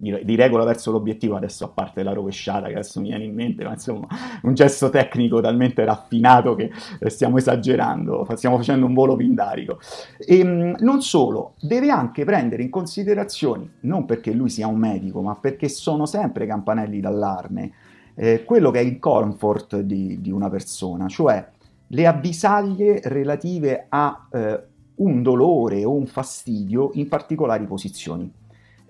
di 0.00 0.34
regola 0.34 0.64
verso 0.64 0.90
l'obiettivo, 0.90 1.36
adesso 1.36 1.64
a 1.66 1.68
parte 1.68 2.02
la 2.02 2.12
rovesciata 2.12 2.68
che 2.68 2.72
adesso 2.72 3.00
mi 3.00 3.08
viene 3.08 3.24
in 3.24 3.34
mente, 3.34 3.64
ma 3.64 3.72
insomma 3.72 4.06
un 4.42 4.54
gesto 4.54 4.88
tecnico 4.88 5.42
talmente 5.42 5.84
raffinato 5.84 6.54
che 6.54 6.70
stiamo 7.06 7.36
esagerando, 7.36 8.26
stiamo 8.34 8.56
facendo 8.56 8.86
un 8.86 8.94
volo 8.94 9.14
pindarico. 9.14 9.78
E 10.18 10.38
ehm, 10.38 10.76
non 10.78 11.02
solo, 11.02 11.52
deve 11.60 11.90
anche 11.90 12.24
prendere 12.24 12.62
in 12.62 12.70
considerazione, 12.70 13.74
non 13.80 14.06
perché 14.06 14.32
lui 14.32 14.48
sia 14.48 14.66
un 14.66 14.78
medico, 14.78 15.20
ma 15.20 15.36
perché 15.36 15.68
sono 15.68 16.06
sempre 16.06 16.46
campanelli 16.46 17.00
d'allarme, 17.00 17.72
eh, 18.14 18.44
quello 18.44 18.70
che 18.70 18.78
è 18.78 18.82
il 18.82 18.98
comfort 18.98 19.80
di, 19.80 20.20
di 20.20 20.30
una 20.30 20.48
persona, 20.48 21.08
cioè 21.08 21.46
le 21.92 22.06
avvisaglie 22.06 23.00
relative 23.04 23.86
a 23.88 24.28
eh, 24.32 24.62
un 24.96 25.22
dolore 25.22 25.84
o 25.84 25.92
un 25.92 26.06
fastidio 26.06 26.90
in 26.94 27.08
particolari 27.08 27.66
posizioni. 27.66 28.30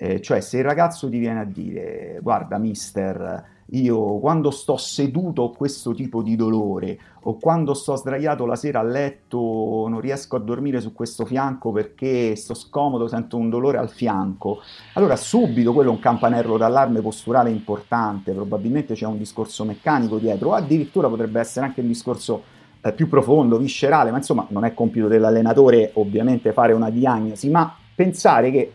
Eh, 0.02 0.22
cioè 0.22 0.40
se 0.40 0.56
il 0.56 0.64
ragazzo 0.64 1.10
ti 1.10 1.18
viene 1.18 1.40
a 1.40 1.44
dire 1.44 2.20
guarda 2.22 2.56
mister 2.56 3.44
io 3.72 4.18
quando 4.18 4.50
sto 4.50 4.78
seduto 4.78 5.42
ho 5.42 5.50
questo 5.50 5.92
tipo 5.92 6.22
di 6.22 6.36
dolore 6.36 6.98
o 7.24 7.36
quando 7.36 7.74
sto 7.74 7.96
sdraiato 7.96 8.46
la 8.46 8.56
sera 8.56 8.80
a 8.80 8.82
letto 8.82 9.84
non 9.90 10.00
riesco 10.00 10.36
a 10.36 10.38
dormire 10.38 10.80
su 10.80 10.94
questo 10.94 11.26
fianco 11.26 11.70
perché 11.70 12.34
sto 12.34 12.54
scomodo, 12.54 13.08
sento 13.08 13.36
un 13.36 13.50
dolore 13.50 13.76
al 13.76 13.90
fianco, 13.90 14.62
allora 14.94 15.16
subito 15.16 15.74
quello 15.74 15.90
è 15.90 15.92
un 15.92 16.00
campanello 16.00 16.56
d'allarme 16.56 17.02
posturale 17.02 17.50
importante, 17.50 18.32
probabilmente 18.32 18.94
c'è 18.94 19.04
un 19.04 19.18
discorso 19.18 19.66
meccanico 19.66 20.16
dietro 20.16 20.48
o 20.48 20.54
addirittura 20.54 21.08
potrebbe 21.08 21.40
essere 21.40 21.66
anche 21.66 21.82
un 21.82 21.88
discorso 21.88 22.42
eh, 22.80 22.92
più 22.94 23.06
profondo, 23.06 23.58
viscerale, 23.58 24.10
ma 24.10 24.16
insomma 24.16 24.46
non 24.48 24.64
è 24.64 24.72
compito 24.72 25.08
dell'allenatore 25.08 25.90
ovviamente 25.96 26.54
fare 26.54 26.72
una 26.72 26.88
diagnosi, 26.88 27.50
ma 27.50 27.76
pensare 27.94 28.50
che 28.50 28.72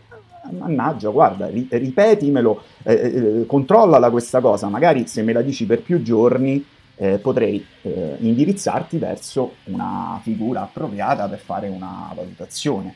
mannaggia, 0.50 1.08
guarda, 1.08 1.48
ri- 1.48 1.68
ripetimelo, 1.70 2.62
eh, 2.82 2.92
eh, 2.92 3.46
controllala 3.46 4.10
questa 4.10 4.40
cosa, 4.40 4.68
magari 4.68 5.06
se 5.06 5.22
me 5.22 5.32
la 5.32 5.42
dici 5.42 5.66
per 5.66 5.82
più 5.82 6.02
giorni 6.02 6.64
eh, 6.96 7.18
potrei 7.18 7.64
eh, 7.82 8.16
indirizzarti 8.18 8.98
verso 8.98 9.56
una 9.64 10.18
figura 10.22 10.62
appropriata 10.62 11.28
per 11.28 11.38
fare 11.38 11.68
una 11.68 12.10
valutazione. 12.14 12.94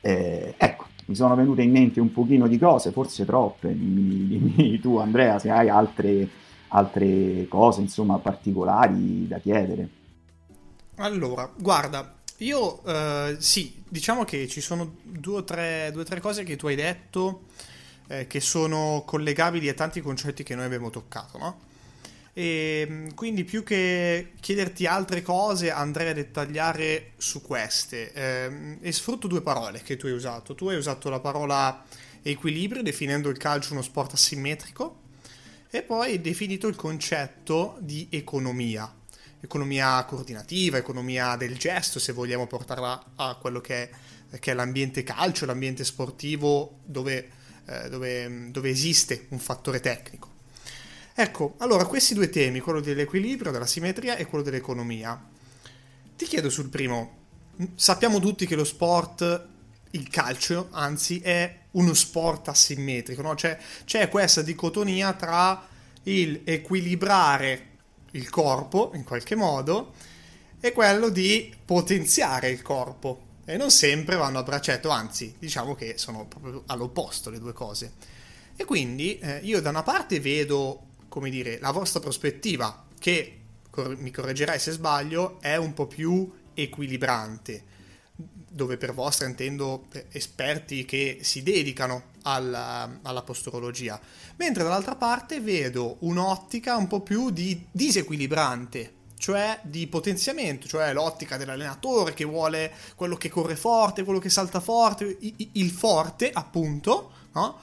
Eh, 0.00 0.54
ecco, 0.56 0.86
mi 1.06 1.14
sono 1.14 1.34
venute 1.34 1.62
in 1.62 1.70
mente 1.70 2.00
un 2.00 2.12
pochino 2.12 2.46
di 2.48 2.58
cose, 2.58 2.90
forse 2.90 3.24
troppe, 3.24 3.68
dimmi, 3.68 4.26
dimmi 4.26 4.80
tu 4.80 4.96
Andrea 4.98 5.38
se 5.38 5.50
hai 5.50 5.68
altre, 5.68 6.28
altre 6.68 7.46
cose 7.48 7.80
insomma 7.80 8.18
particolari 8.18 9.26
da 9.28 9.38
chiedere. 9.38 9.88
Allora, 10.96 11.48
guarda, 11.56 12.15
io 12.38 12.84
eh, 12.84 13.36
sì, 13.38 13.82
diciamo 13.88 14.24
che 14.24 14.46
ci 14.48 14.60
sono 14.60 14.96
due 15.02 15.38
o 15.38 15.44
tre, 15.44 15.90
due 15.92 16.04
tre 16.04 16.20
cose 16.20 16.44
che 16.44 16.56
tu 16.56 16.66
hai 16.66 16.74
detto 16.74 17.44
eh, 18.08 18.26
che 18.26 18.40
sono 18.40 19.04
collegabili 19.06 19.68
a 19.68 19.74
tanti 19.74 20.00
concetti 20.00 20.42
che 20.42 20.54
noi 20.54 20.66
abbiamo 20.66 20.90
toccato, 20.90 21.38
no? 21.38 21.60
E 22.34 22.86
mm, 22.86 23.08
quindi 23.14 23.44
più 23.44 23.62
che 23.62 24.32
chiederti 24.38 24.84
altre 24.84 25.22
cose 25.22 25.70
andrei 25.70 26.10
a 26.10 26.12
dettagliare 26.12 27.12
su 27.16 27.40
queste 27.40 28.12
eh, 28.12 28.76
e 28.82 28.92
sfrutto 28.92 29.26
due 29.26 29.40
parole 29.40 29.80
che 29.82 29.96
tu 29.96 30.06
hai 30.06 30.12
usato. 30.12 30.54
Tu 30.54 30.68
hai 30.68 30.76
usato 30.76 31.08
la 31.08 31.20
parola 31.20 31.84
equilibrio 32.22 32.82
definendo 32.82 33.30
il 33.30 33.38
calcio 33.38 33.72
uno 33.72 33.82
sport 33.82 34.12
asimmetrico 34.12 35.04
e 35.70 35.82
poi 35.82 36.10
hai 36.10 36.20
definito 36.20 36.66
il 36.66 36.76
concetto 36.76 37.76
di 37.80 38.08
economia 38.10 38.92
economia 39.46 40.04
coordinativa, 40.04 40.76
economia 40.76 41.36
del 41.36 41.56
gesto, 41.56 41.98
se 41.98 42.12
vogliamo 42.12 42.46
portarla 42.46 43.12
a 43.14 43.36
quello 43.36 43.60
che 43.60 43.90
è, 44.30 44.38
che 44.38 44.50
è 44.50 44.54
l'ambiente 44.54 45.02
calcio, 45.02 45.46
l'ambiente 45.46 45.84
sportivo 45.84 46.80
dove, 46.84 47.30
eh, 47.64 47.88
dove, 47.88 48.50
dove 48.50 48.68
esiste 48.68 49.26
un 49.30 49.38
fattore 49.38 49.80
tecnico. 49.80 50.34
Ecco, 51.14 51.54
allora 51.58 51.86
questi 51.86 52.12
due 52.12 52.28
temi, 52.28 52.60
quello 52.60 52.80
dell'equilibrio, 52.80 53.50
della 53.50 53.66
simmetria 53.66 54.16
e 54.16 54.26
quello 54.26 54.44
dell'economia. 54.44 55.18
Ti 56.16 56.24
chiedo 56.26 56.50
sul 56.50 56.68
primo, 56.68 57.16
sappiamo 57.74 58.18
tutti 58.18 58.46
che 58.46 58.56
lo 58.56 58.64
sport, 58.64 59.46
il 59.92 60.08
calcio, 60.08 60.68
anzi, 60.72 61.20
è 61.20 61.60
uno 61.70 61.94
sport 61.94 62.48
asimmetrico, 62.48 63.22
no? 63.22 63.34
C'è, 63.34 63.56
c'è 63.84 64.08
questa 64.08 64.42
dicotomia 64.42 65.12
tra 65.14 65.66
il 66.02 66.42
equilibrare 66.44 67.75
il 68.16 68.30
corpo 68.30 68.90
in 68.94 69.04
qualche 69.04 69.34
modo 69.34 69.92
è 70.58 70.72
quello 70.72 71.10
di 71.10 71.54
potenziare 71.64 72.48
il 72.48 72.62
corpo 72.62 73.24
e 73.44 73.56
non 73.56 73.70
sempre 73.70 74.16
vanno 74.16 74.38
a 74.38 74.42
braccetto, 74.42 74.88
anzi 74.88 75.34
diciamo 75.38 75.74
che 75.74 75.98
sono 75.98 76.26
proprio 76.26 76.64
all'opposto 76.66 77.30
le 77.30 77.38
due 77.38 77.52
cose. 77.52 77.92
E 78.56 78.64
quindi 78.64 79.18
eh, 79.18 79.38
io 79.42 79.60
da 79.60 79.68
una 79.68 79.82
parte 79.82 80.18
vedo, 80.18 80.86
come 81.08 81.30
dire, 81.30 81.58
la 81.60 81.70
vostra 81.70 82.00
prospettiva 82.00 82.86
che, 82.98 83.40
cor- 83.70 83.96
mi 83.98 84.10
correggerai 84.10 84.58
se 84.58 84.72
sbaglio, 84.72 85.38
è 85.40 85.56
un 85.56 85.74
po' 85.74 85.86
più 85.86 86.32
equilibrante, 86.54 87.62
dove 88.16 88.78
per 88.78 88.94
vostra 88.94 89.26
intendo 89.26 89.86
eh, 89.92 90.06
esperti 90.10 90.84
che 90.86 91.18
si 91.20 91.42
dedicano 91.42 92.14
alla, 92.26 92.98
alla 93.02 93.22
posturologia, 93.22 94.00
mentre 94.36 94.64
dall'altra 94.64 94.96
parte 94.96 95.40
vedo 95.40 95.96
un'ottica 96.00 96.76
un 96.76 96.88
po' 96.88 97.00
più 97.00 97.30
di 97.30 97.66
disequilibrante, 97.70 98.94
cioè 99.16 99.60
di 99.62 99.86
potenziamento, 99.86 100.66
cioè 100.66 100.92
l'ottica 100.92 101.36
dell'allenatore 101.36 102.14
che 102.14 102.24
vuole 102.24 102.72
quello 102.96 103.16
che 103.16 103.28
corre 103.28 103.56
forte, 103.56 104.02
quello 104.02 104.18
che 104.18 104.28
salta 104.28 104.60
forte, 104.60 105.16
il 105.52 105.70
forte 105.70 106.30
appunto, 106.32 107.12
no? 107.32 107.60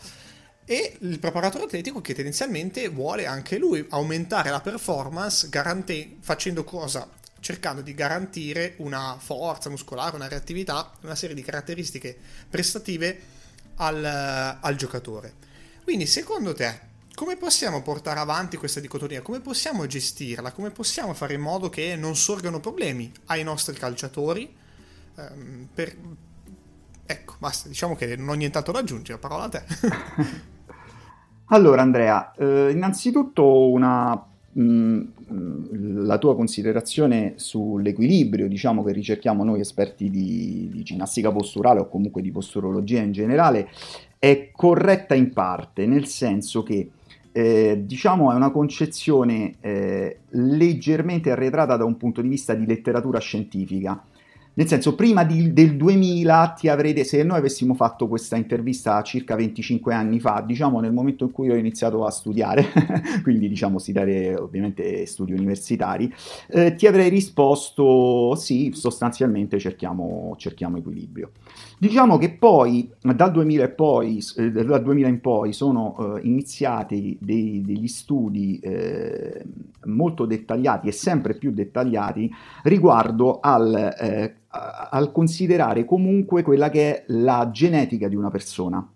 E 0.65 0.96
il 1.01 1.20
preparatore 1.20 1.65
atletico 1.65 2.00
che 2.00 2.13
tendenzialmente 2.13 2.88
vuole 2.88 3.25
anche 3.25 3.58
lui 3.58 3.86
aumentare 3.89 4.50
la 4.50 4.62
performance 4.62 5.50
garante- 5.50 6.15
facendo 6.22 6.63
cosa? 6.63 7.08
Cercando 7.41 7.82
di 7.82 7.93
garantire 7.93 8.75
una 8.77 9.17
forza 9.20 9.70
muscolare, 9.70 10.15
una 10.15 10.29
reattività, 10.29 10.93
una 11.01 11.15
serie 11.15 11.36
di 11.36 11.41
caratteristiche 11.41 12.17
prestative 12.50 13.41
al, 13.75 14.58
al 14.62 14.75
giocatore. 14.75 15.34
Quindi 15.84 16.06
secondo 16.06 16.53
te 16.53 16.92
come 17.15 17.38
possiamo 17.38 17.84
portare 17.84 18.20
avanti 18.20 18.58
questa 18.58 18.80
dicotomia? 18.80 19.22
Come 19.22 19.39
possiamo 19.39 19.86
gestirla? 19.86 20.51
Come 20.51 20.72
possiamo 20.72 21.13
fare 21.13 21.36
in 21.36 21.42
modo 21.42 21.70
che 21.70 21.96
non 21.96 22.15
sorgano 22.15 22.60
problemi 22.60 23.12
ai 23.25 23.44
nostri 23.44 23.75
calciatori? 23.75 24.51
Um, 25.15 25.68
per... 25.72 25.96
Ecco, 27.06 27.36
basta, 27.38 27.68
diciamo 27.68 27.96
che 27.96 28.15
non 28.15 28.30
ho 28.30 28.34
nient'altro 28.34 28.74
da 28.74 28.80
aggiungere, 28.80 29.20
parola 29.20 29.44
a 29.44 29.50
te. 29.50 29.63
allora 31.48 31.84
Andrea, 31.84 32.34
eh, 32.34 32.72
innanzitutto 32.72 33.70
una 33.70 34.33
La 34.56 36.18
tua 36.20 36.36
considerazione 36.36 37.34
sull'equilibrio, 37.38 38.48
diciamo 38.48 38.84
che 38.84 38.92
ricerchiamo 38.92 39.44
noi 39.44 39.62
esperti 39.62 40.10
di, 40.10 40.70
di, 40.72 40.84
ginnastica 40.84 41.32
posturale 41.32 41.80
o 41.80 41.90
comunque 41.90 42.22
di 42.22 42.32
posturologia 42.32 43.02
in 43.02 43.12
generale, 43.12 43.70
è 44.20 44.52
corretta 44.52 45.16
in 45.16 45.34
parte, 45.34 45.86
nel 45.86 46.06
senso 46.06 46.62
che 46.62 46.90
eh, 47.32 47.82
diciamo 47.84 48.32
è 48.32 48.36
una 48.36 48.52
concezione 48.52 49.56
eh, 49.60 50.20
leggermente 50.30 51.32
arretrata 51.32 51.76
da 51.76 51.84
un 51.84 51.98
punto 51.98 52.22
di 52.22 52.28
vista 52.28 52.54
di 52.54 52.66
letteratura 52.66 53.20
scientifica. 53.20 54.02
Nel 54.56 54.68
senso, 54.68 54.94
prima 54.94 55.24
di, 55.24 55.52
del 55.52 55.76
2000 55.76 56.54
ti 56.58 56.68
avrete, 56.68 57.04
se 57.04 57.24
noi 57.24 57.40
avessimo 57.40 57.74
fatto 57.74 58.08
questa 58.08 58.36
intervista 58.36 59.02
circa 59.02 59.36
25 59.36 59.94
anni 59.94 60.20
fa, 60.20 60.44
diciamo 60.46 60.80
nel 60.80 60.94
momento 60.94 61.24
in 61.24 61.32
cui 61.32 61.50
ho 61.50 61.56
iniziato 61.56 62.06
a 62.06 62.12
studiare, 62.12 62.68
quindi 63.24 63.48
diciamo 63.50 63.80
studiare 63.80 64.36
ovviamente 64.36 65.06
studi 65.08 65.34
universitari, 65.34 66.14
eh, 66.50 66.76
ti 66.76 66.86
avrei 66.86 67.10
risposto 67.10 68.36
sì, 68.36 68.72
sostanzialmente 68.74 69.58
cerchiamo, 69.58 70.36
cerchiamo 70.38 70.78
equilibrio. 70.78 71.32
Diciamo 71.84 72.18
che 72.18 72.30
poi, 72.30 72.90
dal 73.02 73.30
2000, 73.30 73.68
poi, 73.72 74.24
eh, 74.38 74.52
dal 74.52 74.82
2000 74.82 75.08
in 75.10 75.20
poi, 75.20 75.52
sono 75.52 76.16
eh, 76.16 76.22
iniziati 76.24 77.18
dei, 77.20 77.62
degli 77.62 77.90
studi 77.90 78.58
eh, 78.60 79.44
molto 79.88 80.25
dettagliati 80.25 80.88
e 80.88 80.94
sempre 80.94 81.34
più 81.34 81.52
dettagliati 81.52 82.34
riguardo 82.63 83.42
al 83.42 83.75
eh, 84.00 84.36
al 84.54 85.12
considerare 85.12 85.84
comunque 85.84 86.44
quella 86.44 86.70
che 86.70 86.96
è 86.96 87.04
la 87.08 87.50
genetica 87.52 88.08
di 88.08 88.16
una 88.16 88.30
persona. 88.30 88.88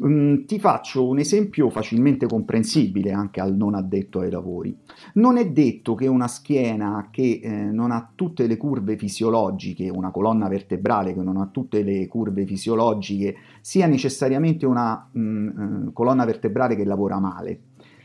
Mm, 0.00 0.44
ti 0.44 0.58
faccio 0.58 1.06
un 1.06 1.18
esempio 1.18 1.68
facilmente 1.68 2.26
comprensibile 2.26 3.12
anche 3.12 3.40
al 3.40 3.54
non 3.54 3.74
addetto 3.74 4.20
ai 4.20 4.30
lavori. 4.30 4.76
Non 5.14 5.36
è 5.36 5.50
detto 5.50 5.94
che 5.94 6.06
una 6.06 6.28
schiena 6.28 7.08
che 7.10 7.40
eh, 7.42 7.50
non 7.50 7.90
ha 7.90 8.10
tutte 8.14 8.46
le 8.46 8.56
curve 8.56 8.96
fisiologiche, 8.96 9.90
una 9.90 10.10
colonna 10.10 10.48
vertebrale 10.48 11.12
che 11.12 11.22
non 11.22 11.36
ha 11.36 11.46
tutte 11.46 11.82
le 11.82 12.08
curve 12.08 12.46
fisiologiche, 12.46 13.34
sia 13.60 13.86
necessariamente 13.86 14.64
una 14.64 15.08
mm, 15.16 15.48
eh, 15.48 15.92
colonna 15.92 16.24
vertebrale 16.24 16.74
che 16.76 16.84
lavora 16.84 17.18
male 17.18 17.60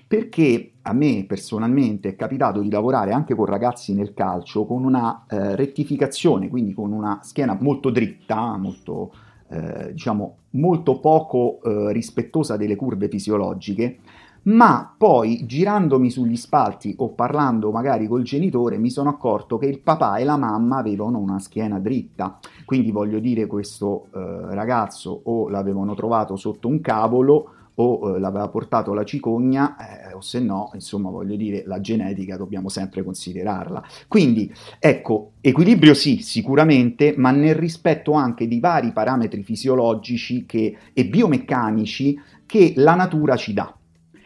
perché 0.07 0.71
a 0.83 0.93
me 0.93 1.25
personalmente 1.27 2.09
è 2.09 2.15
capitato 2.15 2.61
di 2.61 2.69
lavorare 2.69 3.11
anche 3.11 3.35
con 3.35 3.45
ragazzi 3.45 3.93
nel 3.93 4.13
calcio 4.13 4.65
con 4.65 4.85
una 4.85 5.25
eh, 5.27 5.55
rettificazione, 5.57 6.47
quindi 6.47 6.73
con 6.73 6.93
una 6.93 7.19
schiena 7.23 7.57
molto 7.59 7.89
dritta, 7.89 8.55
molto, 8.55 9.13
eh, 9.49 9.93
diciamo, 9.93 10.37
molto 10.51 10.99
poco 10.99 11.59
eh, 11.63 11.91
rispettosa 11.93 12.57
delle 12.57 12.75
curve 12.75 13.07
fisiologiche, 13.09 13.99
ma 14.43 14.93
poi 14.97 15.45
girandomi 15.45 16.09
sugli 16.09 16.37
spalti 16.37 16.95
o 16.99 17.09
parlando 17.09 17.71
magari 17.71 18.07
col 18.07 18.23
genitore 18.23 18.77
mi 18.77 18.89
sono 18.89 19.09
accorto 19.09 19.57
che 19.57 19.65
il 19.65 19.79
papà 19.79 20.17
e 20.17 20.23
la 20.23 20.37
mamma 20.37 20.77
avevano 20.77 21.17
una 21.17 21.39
schiena 21.39 21.79
dritta, 21.79 22.39
quindi 22.65 22.91
voglio 22.91 23.19
dire 23.19 23.45
questo 23.45 24.07
eh, 24.13 24.55
ragazzo 24.55 25.21
o 25.23 25.49
l'avevano 25.49 25.95
trovato 25.95 26.37
sotto 26.37 26.67
un 26.67 26.79
cavolo 26.79 27.51
o 27.79 28.15
eh, 28.15 28.19
l'aveva 28.19 28.47
portato 28.47 28.93
la 28.93 29.03
cicogna, 29.03 29.75
eh, 30.09 30.13
o 30.13 30.21
se 30.21 30.39
no, 30.39 30.71
insomma, 30.73 31.09
voglio 31.09 31.35
dire, 31.35 31.63
la 31.65 31.79
genetica 31.79 32.37
dobbiamo 32.37 32.69
sempre 32.69 33.03
considerarla. 33.03 33.83
Quindi, 34.07 34.51
ecco, 34.79 35.33
equilibrio 35.41 35.93
sì, 35.93 36.17
sicuramente, 36.17 37.13
ma 37.17 37.31
nel 37.31 37.55
rispetto 37.55 38.13
anche 38.13 38.47
di 38.47 38.59
vari 38.59 38.91
parametri 38.91 39.43
fisiologici 39.43 40.45
che, 40.45 40.75
e 40.93 41.05
biomeccanici 41.05 42.19
che 42.45 42.73
la 42.77 42.95
natura 42.95 43.35
ci 43.35 43.53
dà. 43.53 43.71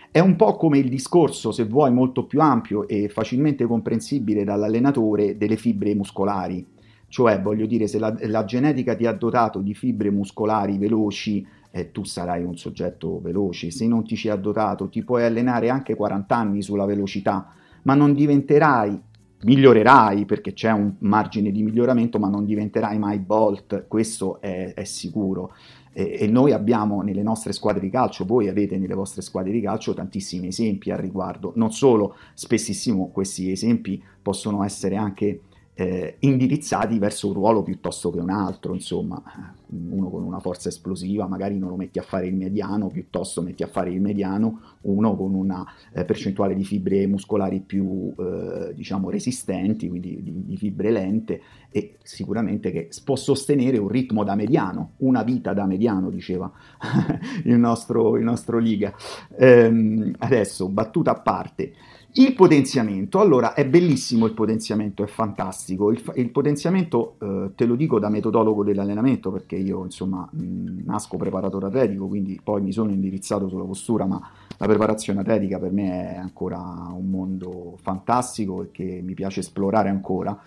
È 0.09 0.19
un 0.19 0.35
po' 0.35 0.55
come 0.55 0.77
il 0.77 0.89
discorso, 0.89 1.51
se 1.51 1.65
vuoi, 1.65 1.91
molto 1.91 2.25
più 2.25 2.41
ampio 2.41 2.87
e 2.87 3.09
facilmente 3.09 3.65
comprensibile 3.65 4.43
dall'allenatore 4.43 5.37
delle 5.37 5.55
fibre 5.55 5.95
muscolari. 5.95 6.65
Cioè, 7.07 7.41
voglio 7.41 7.65
dire, 7.65 7.87
se 7.87 7.99
la, 7.99 8.15
la 8.21 8.45
genetica 8.45 8.95
ti 8.95 9.05
ha 9.05 9.11
dotato 9.11 9.59
di 9.59 9.73
fibre 9.73 10.09
muscolari 10.09 10.77
veloci, 10.77 11.45
eh, 11.71 11.91
tu 11.91 12.03
sarai 12.03 12.43
un 12.43 12.57
soggetto 12.57 13.19
veloce. 13.21 13.71
Se 13.71 13.87
non 13.87 14.03
ti 14.03 14.15
ci 14.15 14.29
ha 14.29 14.35
dotato, 14.35 14.89
ti 14.89 15.03
puoi 15.03 15.23
allenare 15.23 15.69
anche 15.69 15.95
40 15.95 16.35
anni 16.35 16.61
sulla 16.61 16.85
velocità, 16.85 17.53
ma 17.83 17.95
non 17.95 18.13
diventerai, 18.13 19.01
migliorerai 19.43 20.25
perché 20.25 20.53
c'è 20.53 20.71
un 20.71 20.95
margine 20.99 21.51
di 21.51 21.63
miglioramento, 21.63 22.19
ma 22.19 22.27
non 22.27 22.45
diventerai 22.45 22.99
mai 22.99 23.19
Bolt, 23.19 23.85
questo 23.87 24.39
è, 24.41 24.73
è 24.75 24.83
sicuro. 24.83 25.53
E, 25.93 26.17
e, 26.21 26.27
noi 26.27 26.53
abbiamo 26.53 27.01
nelle 27.01 27.23
nostre 27.23 27.51
squadre 27.51 27.81
di 27.81 27.89
calcio, 27.89 28.25
voi 28.25 28.47
avete 28.47 28.77
nelle 28.77 28.93
vostre 28.93 29.21
squadre 29.21 29.51
di 29.51 29.61
calcio 29.61 29.93
tantissimi 29.93 30.47
esempi 30.47 30.91
al 30.91 30.99
riguardo. 30.99 31.53
Non 31.55 31.71
solo, 31.71 32.15
spessissimo 32.33 33.09
questi 33.09 33.51
esempi 33.51 34.01
possono 34.21 34.63
essere 34.63 34.95
anche 34.95 35.41
eh, 35.81 36.15
indirizzati 36.19 36.99
verso 36.99 37.27
un 37.27 37.33
ruolo 37.33 37.63
piuttosto 37.63 38.11
che 38.11 38.19
un 38.19 38.29
altro, 38.29 38.75
insomma, 38.75 39.21
uno 39.67 40.09
con 40.09 40.21
una 40.21 40.39
forza 40.39 40.69
esplosiva 40.69 41.27
magari 41.27 41.57
non 41.57 41.69
lo 41.69 41.75
metti 41.75 41.97
a 41.97 42.03
fare 42.03 42.27
il 42.27 42.35
mediano, 42.35 42.87
piuttosto 42.89 43.41
metti 43.41 43.63
a 43.63 43.67
fare 43.67 43.89
il 43.89 43.99
mediano 43.99 44.59
uno 44.81 45.15
con 45.15 45.33
una 45.33 45.65
eh, 45.93 46.05
percentuale 46.05 46.53
di 46.53 46.63
fibre 46.63 47.07
muscolari 47.07 47.61
più, 47.61 48.13
eh, 48.15 48.73
diciamo, 48.75 49.09
resistenti, 49.09 49.89
quindi 49.89 50.21
di, 50.21 50.45
di, 50.45 50.57
fibre 50.57 50.91
lente 50.91 51.41
e 51.71 51.97
sicuramente 52.03 52.71
che 52.71 52.89
può 53.03 53.15
sostenere 53.15 53.79
un 53.79 53.87
ritmo 53.87 54.23
da 54.23 54.35
mediano, 54.35 54.91
una 54.97 55.23
vita 55.23 55.53
da 55.53 55.65
mediano, 55.65 56.11
diceva 56.11 56.51
il, 57.45 57.57
nostro, 57.57 58.17
il 58.17 58.23
nostro 58.23 58.59
Liga. 58.59 58.93
Ehm, 59.35 60.13
adesso, 60.19 60.69
battuta 60.69 61.11
a 61.11 61.19
parte, 61.19 61.73
il 62.13 62.33
potenziamento, 62.33 63.21
allora 63.21 63.53
è 63.53 63.65
bellissimo 63.65 64.25
il 64.25 64.33
potenziamento, 64.33 65.03
è 65.03 65.07
fantastico. 65.07 65.91
Il, 65.91 66.01
il 66.15 66.29
potenziamento, 66.29 67.15
eh, 67.19 67.51
te 67.55 67.65
lo 67.65 67.75
dico 67.75 67.99
da 67.99 68.09
metodologo 68.09 68.63
dell'allenamento, 68.63 69.31
perché 69.31 69.55
io 69.55 69.85
insomma 69.85 70.27
mh, 70.29 70.83
nasco 70.83 71.15
preparatore 71.15 71.67
atletico, 71.67 72.07
quindi 72.07 72.39
poi 72.43 72.61
mi 72.61 72.73
sono 72.73 72.91
indirizzato 72.91 73.47
sulla 73.47 73.63
postura, 73.63 74.05
ma 74.05 74.21
la 74.57 74.67
preparazione 74.67 75.21
atletica 75.21 75.57
per 75.57 75.71
me 75.71 76.13
è 76.13 76.17
ancora 76.17 76.59
un 76.59 77.09
mondo 77.09 77.77
fantastico 77.81 78.63
e 78.63 78.71
che 78.71 79.01
mi 79.03 79.13
piace 79.13 79.39
esplorare 79.39 79.89
ancora. 79.89 80.37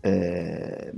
Eh, 0.00 0.92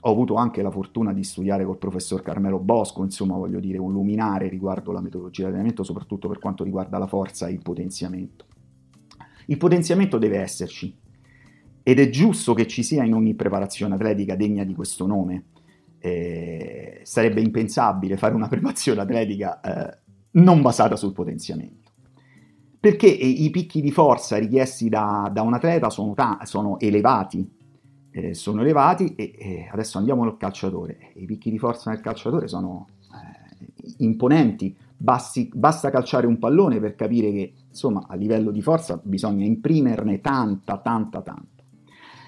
ho 0.00 0.10
avuto 0.10 0.36
anche 0.36 0.62
la 0.62 0.70
fortuna 0.70 1.12
di 1.12 1.24
studiare 1.24 1.64
col 1.64 1.76
professor 1.76 2.22
Carmelo 2.22 2.58
Bosco, 2.58 3.02
insomma 3.02 3.36
voglio 3.36 3.60
dire 3.60 3.78
un 3.78 3.92
luminare 3.92 4.48
riguardo 4.48 4.92
la 4.92 5.00
metodologia 5.00 5.42
di 5.42 5.48
allenamento, 5.48 5.82
soprattutto 5.82 6.28
per 6.28 6.38
quanto 6.38 6.64
riguarda 6.64 6.96
la 6.98 7.06
forza 7.06 7.48
e 7.48 7.52
il 7.52 7.60
potenziamento. 7.60 8.47
Il 9.50 9.56
potenziamento 9.56 10.18
deve 10.18 10.38
esserci 10.38 10.94
ed 11.82 11.98
è 11.98 12.10
giusto 12.10 12.52
che 12.52 12.66
ci 12.66 12.82
sia 12.82 13.02
in 13.02 13.14
ogni 13.14 13.34
preparazione 13.34 13.94
atletica 13.94 14.36
degna 14.36 14.62
di 14.62 14.74
questo 14.74 15.06
nome. 15.06 15.44
Eh, 15.98 17.00
sarebbe 17.02 17.40
impensabile 17.40 18.18
fare 18.18 18.34
una 18.34 18.48
preparazione 18.48 19.00
atletica 19.00 19.60
eh, 19.60 19.98
non 20.32 20.60
basata 20.60 20.96
sul 20.96 21.12
potenziamento. 21.12 21.90
Perché 22.78 23.06
i 23.06 23.48
picchi 23.50 23.80
di 23.80 23.90
forza 23.90 24.36
richiesti 24.36 24.88
da, 24.88 25.30
da 25.32 25.42
un 25.42 25.54
atleta 25.54 25.90
sono, 25.90 26.12
ta- 26.14 26.40
sono 26.44 26.78
elevati, 26.78 27.50
eh, 28.10 28.34
sono 28.34 28.60
elevati 28.60 29.14
e, 29.16 29.34
e, 29.36 29.68
adesso 29.72 29.98
andiamo 29.98 30.22
al 30.24 30.36
calciatore. 30.36 31.12
I 31.14 31.24
picchi 31.24 31.50
di 31.50 31.58
forza 31.58 31.90
nel 31.90 32.00
calciatore 32.00 32.48
sono 32.48 32.86
eh, 33.00 33.94
imponenti, 33.98 34.76
Basti, 35.00 35.48
basta 35.54 35.90
calciare 35.90 36.26
un 36.26 36.40
pallone 36.40 36.80
per 36.80 36.96
capire 36.96 37.30
che, 37.30 37.52
insomma, 37.68 38.06
a 38.08 38.14
livello 38.14 38.50
di 38.50 38.62
forza 38.62 39.00
bisogna 39.02 39.44
imprimerne 39.44 40.20
tanta, 40.20 40.78
tanta, 40.78 41.22
tanta. 41.22 41.62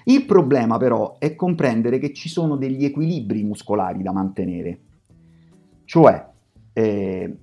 Il 0.05 0.25
problema 0.25 0.77
però 0.77 1.17
è 1.19 1.35
comprendere 1.35 1.99
che 1.99 2.13
ci 2.13 2.27
sono 2.27 2.55
degli 2.55 2.85
equilibri 2.85 3.43
muscolari 3.43 4.01
da 4.01 4.11
mantenere. 4.11 4.79
Cioè, 5.85 6.25
eh, 6.73 7.37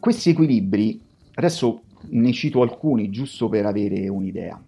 questi 0.00 0.30
equilibri, 0.30 1.00
adesso 1.34 1.82
ne 2.08 2.32
cito 2.32 2.62
alcuni 2.62 3.10
giusto 3.10 3.48
per 3.48 3.66
avere 3.66 4.08
un'idea. 4.08 4.62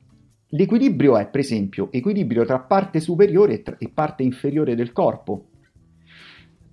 L'equilibrio 0.51 1.17
è, 1.17 1.27
per 1.29 1.41
esempio, 1.41 1.91
equilibrio 1.91 2.45
tra 2.45 2.61
parte 2.61 3.01
superiore 3.01 3.55
e, 3.55 3.63
tra- 3.63 3.77
e 3.79 3.91
parte 3.93 4.23
inferiore 4.23 4.77
del 4.77 4.93
corpo. 4.93 5.47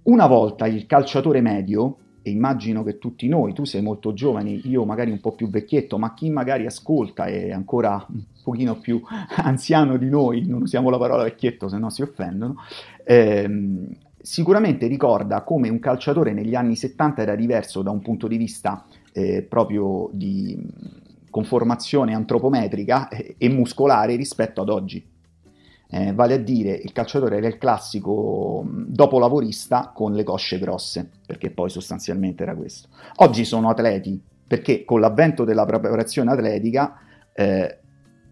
Una 0.04 0.28
volta 0.28 0.68
il 0.68 0.86
calciatore 0.86 1.42
medio 1.42 1.98
e 2.24 2.32
immagino 2.32 2.84
che 2.84 2.98
tutti 2.98 3.28
noi, 3.28 3.54
tu 3.54 3.66
sei 3.66 3.82
molto 3.82 4.14
giovane, 4.14 4.50
io 4.50 4.86
magari 4.86 5.12
un 5.12 5.20
po' 5.20 5.34
più 5.34 5.50
vecchietto, 5.50 5.98
ma 5.98 6.14
chi 6.14 6.30
magari 6.30 6.66
ascolta 6.66 7.26
è 7.26 7.52
ancora 7.52 8.04
un 8.10 8.24
pochino 8.42 8.80
più 8.80 9.02
anziano 9.36 9.98
di 9.98 10.10
noi, 10.10 10.48
non 10.48 10.62
usiamo 10.62 10.90
la 10.90 10.98
parola 10.98 11.24
vecchietto 11.24 11.68
se 11.68 11.78
no 11.78 11.90
si 11.90 12.02
offendono, 12.02 12.56
ehm, 13.04 13.90
sicuramente 14.22 14.88
ricorda 14.88 15.42
come 15.44 15.68
un 15.68 15.80
calciatore 15.80 16.32
negli 16.32 16.56
anni 16.56 16.78
70 16.78 17.22
era 17.22 17.36
diverso 17.36 17.82
da 17.82 17.92
un 17.92 18.02
punto 18.02 18.28
di 18.28 18.38
vista 18.38 18.86
eh, 19.12 19.44
proprio 19.44 20.10
di 20.14 20.58
conformazione 21.30 22.16
antropometrica 22.16 23.10
e, 23.10 23.36
e 23.38 23.50
muscolare 23.50 24.16
rispetto 24.16 24.62
ad 24.62 24.70
oggi 24.70 25.12
eh, 25.94 26.12
vale 26.12 26.34
a 26.34 26.38
dire 26.38 26.72
il 26.72 26.92
calciatore 26.92 27.38
era 27.38 27.46
il 27.46 27.60
classico 27.60 28.66
dopolavorista 28.68 29.92
con 29.94 30.14
le 30.14 30.24
cosce 30.24 30.58
grosse, 30.58 31.08
perché 31.24 31.52
poi 31.52 31.70
sostanzialmente 31.70 32.42
era 32.42 32.56
questo. 32.56 32.88
Oggi 33.18 33.46
sono 33.46 33.70
atleti, 33.70 34.20
perché 34.48 34.86
con 34.86 35.00
l'avvento 35.00 35.44
della 35.44 35.66
preparazione 35.66 36.32
atletica 36.32 36.98
eh, 37.32 37.78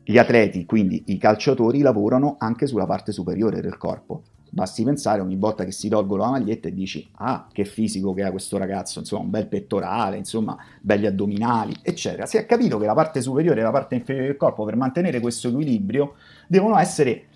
gli 0.03 0.17
atleti, 0.17 0.65
quindi 0.65 1.03
i 1.07 1.17
calciatori, 1.19 1.81
lavorano 1.81 2.37
anche 2.39 2.65
sulla 2.65 2.87
parte 2.87 3.11
superiore 3.11 3.61
del 3.61 3.77
corpo. 3.77 4.23
Basti 4.49 4.83
pensare 4.83 5.21
ogni 5.21 5.37
volta 5.37 5.63
che 5.63 5.71
si 5.71 5.87
tolgono 5.87 6.23
la 6.23 6.31
maglietta 6.31 6.67
e 6.67 6.73
dici 6.73 7.09
ah 7.17 7.47
che 7.53 7.63
fisico 7.63 8.11
che 8.13 8.23
ha 8.23 8.31
questo 8.31 8.57
ragazzo, 8.57 8.99
insomma 8.99 9.23
un 9.23 9.29
bel 9.29 9.47
pettorale, 9.47 10.17
insomma 10.17 10.57
belli 10.81 11.05
addominali, 11.05 11.75
eccetera. 11.83 12.25
Si 12.25 12.37
è 12.37 12.45
capito 12.47 12.79
che 12.79 12.87
la 12.87 12.95
parte 12.95 13.21
superiore 13.21 13.59
e 13.59 13.63
la 13.63 13.71
parte 13.71 13.93
inferiore 13.93 14.27
del 14.27 14.37
corpo 14.37 14.65
per 14.65 14.75
mantenere 14.75 15.19
questo 15.19 15.47
equilibrio 15.47 16.15
devono 16.47 16.77
essere 16.79 17.27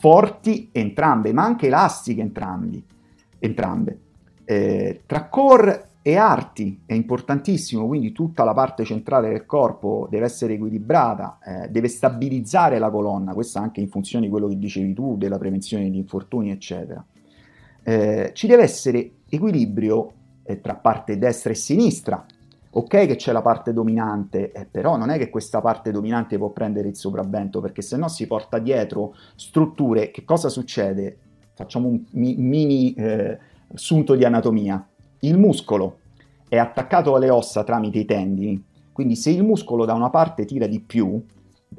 forti 0.00 0.70
entrambe, 0.72 1.30
ma 1.34 1.44
anche 1.44 1.66
elastiche 1.66 2.22
entrambi, 2.22 2.82
entrambe. 3.38 3.98
Eh, 4.44 5.02
tra 5.04 5.28
core 5.28 5.88
e 6.00 6.16
arti 6.16 6.80
è 6.86 6.94
importantissimo, 6.94 7.86
quindi 7.86 8.10
tutta 8.10 8.42
la 8.42 8.54
parte 8.54 8.84
centrale 8.84 9.28
del 9.28 9.44
corpo 9.44 10.08
deve 10.10 10.24
essere 10.24 10.54
equilibrata, 10.54 11.38
eh, 11.44 11.68
deve 11.68 11.88
stabilizzare 11.88 12.78
la 12.78 12.88
colonna, 12.88 13.34
questo 13.34 13.58
anche 13.58 13.82
in 13.82 13.90
funzione 13.90 14.24
di 14.24 14.30
quello 14.30 14.48
che 14.48 14.56
dicevi 14.56 14.94
tu, 14.94 15.18
della 15.18 15.36
prevenzione 15.36 15.90
di 15.90 15.98
infortuni, 15.98 16.50
eccetera. 16.50 17.04
Eh, 17.82 18.30
ci 18.32 18.46
deve 18.46 18.62
essere 18.62 19.10
equilibrio 19.28 20.12
eh, 20.44 20.62
tra 20.62 20.76
parte 20.76 21.18
destra 21.18 21.52
e 21.52 21.56
sinistra, 21.56 22.24
ok 22.72 22.88
che 22.88 23.16
c'è 23.16 23.32
la 23.32 23.42
parte 23.42 23.72
dominante, 23.72 24.52
eh, 24.52 24.66
però 24.66 24.96
non 24.96 25.10
è 25.10 25.18
che 25.18 25.30
questa 25.30 25.60
parte 25.60 25.90
dominante 25.90 26.38
può 26.38 26.50
prendere 26.50 26.88
il 26.88 26.96
sopravvento, 26.96 27.60
perché 27.60 27.82
se 27.82 27.96
no 27.96 28.08
si 28.08 28.26
porta 28.26 28.58
dietro 28.58 29.14
strutture, 29.34 30.10
che 30.10 30.24
cosa 30.24 30.48
succede? 30.48 31.18
Facciamo 31.54 31.88
un 31.88 32.02
mi- 32.12 32.36
mini 32.36 32.94
eh, 32.94 33.38
assunto 33.72 34.14
di 34.14 34.24
anatomia 34.24 34.84
il 35.20 35.36
muscolo 35.36 35.98
è 36.48 36.56
attaccato 36.56 37.14
alle 37.14 37.30
ossa 37.30 37.62
tramite 37.62 37.98
i 37.98 38.04
tendini, 38.04 38.62
quindi 38.92 39.16
se 39.16 39.30
il 39.30 39.44
muscolo 39.44 39.84
da 39.84 39.92
una 39.92 40.10
parte 40.10 40.44
tira 40.44 40.66
di 40.66 40.80
più, 40.80 41.22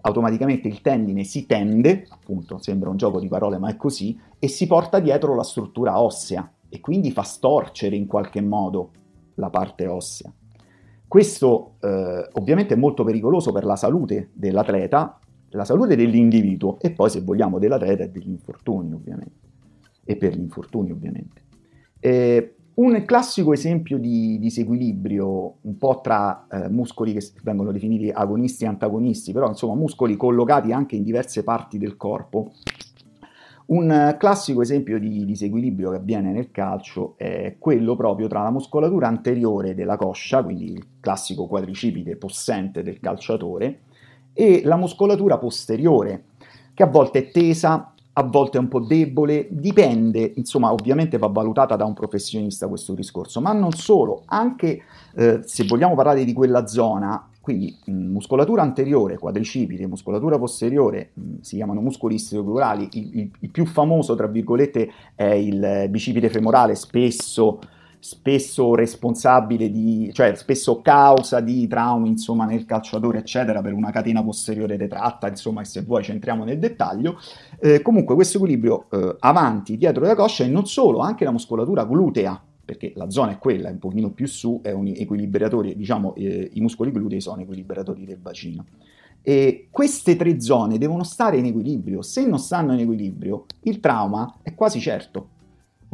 automaticamente 0.01 0.67
il 0.67 0.81
tendine 0.81 1.23
si 1.23 1.45
tende, 1.45 2.05
appunto 2.09 2.57
sembra 2.59 2.89
un 2.89 2.97
gioco 2.97 3.19
di 3.19 3.27
parole 3.27 3.57
ma 3.57 3.69
è 3.69 3.75
così, 3.75 4.17
e 4.37 4.47
si 4.47 4.67
porta 4.67 4.99
dietro 4.99 5.35
la 5.35 5.43
struttura 5.43 5.99
ossea 5.99 6.49
e 6.69 6.79
quindi 6.79 7.11
fa 7.11 7.23
storcere 7.23 7.95
in 7.95 8.05
qualche 8.05 8.41
modo 8.41 8.91
la 9.35 9.49
parte 9.49 9.87
ossea. 9.87 10.31
Questo 11.11 11.73
eh, 11.81 12.29
ovviamente 12.35 12.75
è 12.75 12.77
molto 12.77 13.03
pericoloso 13.03 13.51
per 13.51 13.65
la 13.65 13.75
salute 13.75 14.29
dell'atleta, 14.31 15.19
la 15.49 15.65
salute 15.65 15.97
dell'individuo 15.97 16.79
e 16.79 16.91
poi 16.91 17.09
se 17.09 17.19
vogliamo 17.19 17.59
dell'atleta 17.59 18.05
e 18.05 18.09
degli 18.09 18.29
infortuni 18.29 18.93
ovviamente, 18.93 19.41
e 20.05 20.15
per 20.15 20.37
gli 20.37 20.39
infortuni 20.39 20.89
ovviamente. 20.89 21.41
Eh, 21.99 22.55
un 22.75 23.03
classico 23.03 23.51
esempio 23.51 23.97
di 23.97 24.39
disequilibrio, 24.39 25.55
un 25.59 25.77
po' 25.77 25.99
tra 26.01 26.47
eh, 26.49 26.69
muscoli 26.69 27.11
che 27.11 27.27
vengono 27.43 27.73
definiti 27.73 28.09
agonisti 28.09 28.63
e 28.63 28.67
antagonisti, 28.67 29.33
però 29.33 29.49
insomma 29.49 29.75
muscoli 29.75 30.15
collocati 30.15 30.71
anche 30.71 30.95
in 30.95 31.03
diverse 31.03 31.43
parti 31.43 31.77
del 31.77 31.97
corpo. 31.97 32.53
Un 33.71 34.15
classico 34.19 34.61
esempio 34.61 34.99
di 34.99 35.23
disequilibrio 35.23 35.91
che 35.91 35.95
avviene 35.95 36.33
nel 36.33 36.51
calcio 36.51 37.13
è 37.15 37.55
quello 37.57 37.95
proprio 37.95 38.27
tra 38.27 38.43
la 38.43 38.51
muscolatura 38.51 39.07
anteriore 39.07 39.75
della 39.75 39.95
coscia, 39.95 40.43
quindi 40.43 40.73
il 40.73 40.85
classico 40.99 41.47
quadricipite 41.47 42.17
possente 42.17 42.83
del 42.83 42.99
calciatore, 42.99 43.79
e 44.33 44.61
la 44.65 44.75
muscolatura 44.75 45.37
posteriore, 45.37 46.25
che 46.73 46.83
a 46.83 46.87
volte 46.87 47.19
è 47.19 47.31
tesa 47.31 47.93
a 48.13 48.23
volte 48.23 48.57
è 48.57 48.59
un 48.59 48.67
po' 48.67 48.81
debole, 48.81 49.47
dipende, 49.49 50.33
insomma 50.35 50.73
ovviamente 50.73 51.17
va 51.17 51.27
valutata 51.27 51.77
da 51.77 51.85
un 51.85 51.93
professionista 51.93 52.67
questo 52.67 52.93
discorso, 52.93 53.39
ma 53.39 53.53
non 53.53 53.71
solo, 53.71 54.23
anche 54.25 54.81
eh, 55.15 55.39
se 55.43 55.63
vogliamo 55.63 55.95
parlare 55.95 56.25
di 56.25 56.33
quella 56.33 56.67
zona, 56.67 57.30
quindi 57.41 57.75
mh, 57.85 57.91
muscolatura 57.91 58.61
anteriore, 58.61 59.17
quadricipite, 59.17 59.87
muscolatura 59.87 60.37
posteriore, 60.37 61.09
mh, 61.13 61.39
si 61.41 61.55
chiamano 61.57 61.81
muscoli 61.81 62.15
istriocurali, 62.15 62.87
il, 62.93 63.17
il, 63.17 63.31
il, 63.39 63.49
più 63.49 63.65
famoso 63.65 64.15
tra 64.15 64.27
virgolette 64.27 64.89
è 65.15 65.23
il 65.23 65.87
bicipite 65.89 66.29
femorale, 66.29 66.75
spesso 66.75 67.59
spesso 68.03 68.73
responsabile 68.73 69.69
di, 69.69 70.09
cioè 70.11 70.33
spesso 70.33 70.81
causa 70.81 71.39
di 71.39 71.67
traumi, 71.67 72.09
insomma, 72.09 72.45
nel 72.45 72.65
calciatore, 72.65 73.19
eccetera, 73.19 73.61
per 73.61 73.73
una 73.73 73.91
catena 73.91 74.23
posteriore 74.23 74.75
retratta, 74.75 75.27
insomma, 75.27 75.63
se 75.63 75.83
vuoi 75.83 76.03
ci 76.03 76.09
entriamo 76.09 76.43
nel 76.43 76.57
dettaglio. 76.57 77.19
Eh, 77.59 77.83
comunque 77.83 78.15
questo 78.15 78.37
equilibrio 78.37 78.87
eh, 78.89 79.17
avanti, 79.19 79.77
dietro 79.77 80.01
della 80.01 80.15
coscia 80.15 80.43
e 80.43 80.47
non 80.47 80.65
solo, 80.65 80.97
anche 80.97 81.23
la 81.23 81.31
muscolatura 81.31 81.85
glutea, 81.85 82.41
perché 82.63 82.93
la 82.95 83.09
zona 83.09 83.31
è 83.31 83.37
quella, 83.37 83.69
un 83.69 83.79
pochino 83.79 84.11
più 84.11 84.27
su, 84.27 84.59
è 84.63 84.71
un 84.71 84.87
equilibratore, 84.87 85.75
diciamo, 85.75 86.15
eh, 86.15 86.49
i 86.53 86.61
muscoli 86.61 86.91
glutei 86.91 87.21
sono 87.21 87.41
equilibratori 87.41 88.05
del 88.05 88.17
bacino. 88.17 88.65
E 89.21 89.67
queste 89.69 90.15
tre 90.15 90.39
zone 90.41 90.77
devono 90.77 91.03
stare 91.03 91.37
in 91.37 91.45
equilibrio, 91.45 92.01
se 92.01 92.25
non 92.25 92.39
stanno 92.39 92.73
in 92.73 92.79
equilibrio, 92.79 93.45
il 93.63 93.79
trauma 93.79 94.39
è 94.41 94.55
quasi 94.55 94.79
certo. 94.79 95.39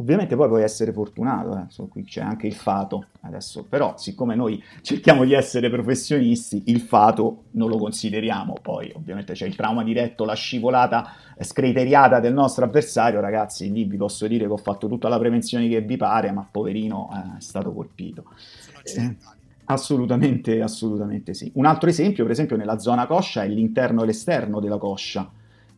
Ovviamente 0.00 0.36
poi 0.36 0.46
puoi 0.46 0.62
essere 0.62 0.92
fortunato, 0.92 1.56
eh. 1.56 1.88
qui 1.88 2.04
c'è 2.04 2.20
anche 2.20 2.46
il 2.46 2.54
fato 2.54 3.06
adesso, 3.22 3.64
però 3.68 3.96
siccome 3.96 4.36
noi 4.36 4.62
cerchiamo 4.80 5.24
di 5.24 5.32
essere 5.32 5.68
professionisti, 5.70 6.62
il 6.66 6.80
fato 6.80 7.46
non 7.52 7.68
lo 7.68 7.78
consideriamo, 7.78 8.54
poi 8.62 8.92
ovviamente 8.94 9.32
c'è 9.32 9.46
il 9.46 9.56
trauma 9.56 9.82
diretto, 9.82 10.24
la 10.24 10.34
scivolata 10.34 11.14
scriteriata 11.40 12.20
del 12.20 12.32
nostro 12.32 12.64
avversario, 12.64 13.18
ragazzi, 13.18 13.72
lì 13.72 13.84
vi 13.84 13.96
posso 13.96 14.28
dire 14.28 14.46
che 14.46 14.52
ho 14.52 14.56
fatto 14.56 14.86
tutta 14.86 15.08
la 15.08 15.18
prevenzione 15.18 15.68
che 15.68 15.80
vi 15.80 15.96
pare, 15.96 16.30
ma 16.30 16.46
poverino 16.48 17.10
eh, 17.12 17.38
è 17.38 17.40
stato 17.40 17.72
colpito. 17.72 18.22
Eh, 18.84 19.16
assolutamente, 19.64 20.62
assolutamente 20.62 21.34
sì. 21.34 21.50
Un 21.54 21.66
altro 21.66 21.88
esempio, 21.88 22.22
per 22.22 22.32
esempio, 22.32 22.56
nella 22.56 22.78
zona 22.78 23.06
coscia 23.06 23.42
è 23.42 23.48
l'interno 23.48 24.04
e 24.04 24.06
l'esterno 24.06 24.60
della 24.60 24.78
coscia 24.78 25.28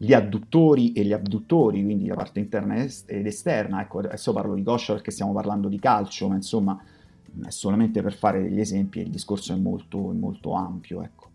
gli 0.02 0.14
adduttori 0.14 0.92
e 0.92 1.04
gli 1.04 1.12
abduttori, 1.12 1.84
quindi 1.84 2.06
la 2.06 2.14
parte 2.14 2.40
interna 2.40 2.74
ed 2.74 3.26
esterna. 3.26 3.82
Ecco, 3.82 3.98
adesso 3.98 4.32
parlo 4.32 4.54
di 4.54 4.62
coscia 4.62 4.94
perché 4.94 5.10
stiamo 5.10 5.34
parlando 5.34 5.68
di 5.68 5.78
calcio, 5.78 6.26
ma 6.26 6.36
insomma 6.36 6.82
è 7.44 7.50
solamente 7.50 8.00
per 8.00 8.14
fare 8.14 8.40
degli 8.40 8.60
esempi, 8.60 9.00
il 9.00 9.10
discorso 9.10 9.52
è 9.52 9.56
molto, 9.56 9.98
molto 9.98 10.54
ampio. 10.54 11.02
Ecco. 11.02 11.28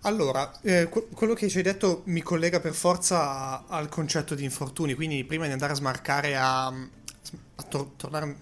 Allora, 0.00 0.52
eh, 0.62 0.88
quello 0.88 1.34
che 1.34 1.48
ci 1.48 1.58
hai 1.58 1.62
detto 1.62 2.02
mi 2.06 2.22
collega 2.22 2.58
per 2.58 2.74
forza 2.74 3.64
al 3.68 3.88
concetto 3.88 4.34
di 4.34 4.42
infortuni, 4.42 4.94
quindi 4.94 5.22
prima 5.22 5.46
di 5.46 5.52
andare 5.52 5.74
a 5.74 5.76
smarcare 5.76 6.36
a, 6.36 6.66
a 6.66 7.62
tor- 7.68 7.90
tornare, 7.94 8.36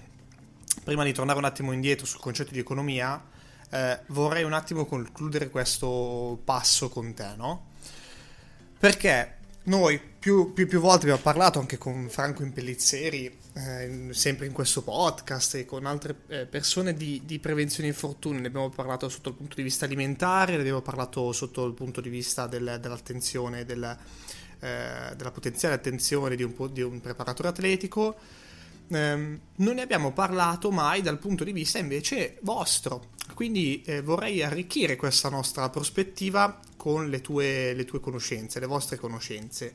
prima 0.82 1.04
di 1.04 1.12
tornare 1.12 1.38
un 1.38 1.44
attimo 1.44 1.72
indietro 1.72 2.06
sul 2.06 2.20
concetto 2.20 2.52
di 2.52 2.60
economia, 2.60 3.22
eh, 3.68 4.00
vorrei 4.06 4.42
un 4.44 4.54
attimo 4.54 4.86
concludere 4.86 5.50
questo 5.50 6.40
passo 6.44 6.88
con 6.88 7.12
te, 7.12 7.34
no? 7.36 7.72
Perché 8.84 9.36
noi 9.62 9.98
più, 9.98 10.52
più, 10.52 10.68
più 10.68 10.78
volte 10.78 11.04
abbiamo 11.04 11.22
parlato 11.22 11.58
anche 11.58 11.78
con 11.78 12.06
Franco 12.10 12.42
Impellizzeri, 12.42 13.34
eh, 13.54 14.08
sempre 14.10 14.44
in 14.44 14.52
questo 14.52 14.82
podcast 14.82 15.54
e 15.54 15.64
con 15.64 15.86
altre 15.86 16.14
eh, 16.26 16.44
persone 16.44 16.92
di, 16.92 17.22
di, 17.24 17.38
prevenzione 17.38 17.88
infortuni. 17.88 18.42
Ne 18.42 18.48
abbiamo 18.48 18.68
parlato 18.68 19.08
sotto 19.08 19.30
il 19.30 19.36
punto 19.36 19.54
di 19.54 19.62
vista 19.62 19.86
alimentare, 19.86 20.52
ne 20.52 20.58
abbiamo 20.58 20.82
parlato 20.82 21.32
sotto 21.32 21.64
il 21.64 21.72
punto 21.72 22.02
di 22.02 22.10
vista 22.10 22.46
del, 22.46 22.76
dell'attenzione, 22.78 23.64
del, 23.64 23.96
eh, 24.60 25.14
della 25.16 25.30
potenziale 25.30 25.76
attenzione 25.76 26.36
di 26.36 26.42
un, 26.42 26.54
di 26.70 26.82
un 26.82 27.00
preparatore 27.00 27.48
atletico. 27.48 28.16
Eh, 28.88 29.40
non 29.56 29.74
ne 29.74 29.82
abbiamo 29.82 30.12
parlato 30.12 30.70
mai 30.70 31.02
dal 31.02 31.18
punto 31.18 31.44
di 31.44 31.52
vista 31.52 31.78
invece 31.78 32.38
vostro. 32.42 33.12
Quindi 33.34 33.82
eh, 33.82 34.02
vorrei 34.02 34.42
arricchire 34.42 34.96
questa 34.96 35.28
nostra 35.28 35.68
prospettiva 35.70 36.60
con 36.76 37.08
le 37.08 37.20
tue, 37.20 37.72
le 37.74 37.84
tue 37.84 38.00
conoscenze, 38.00 38.60
le 38.60 38.66
vostre 38.66 38.96
conoscenze. 38.96 39.74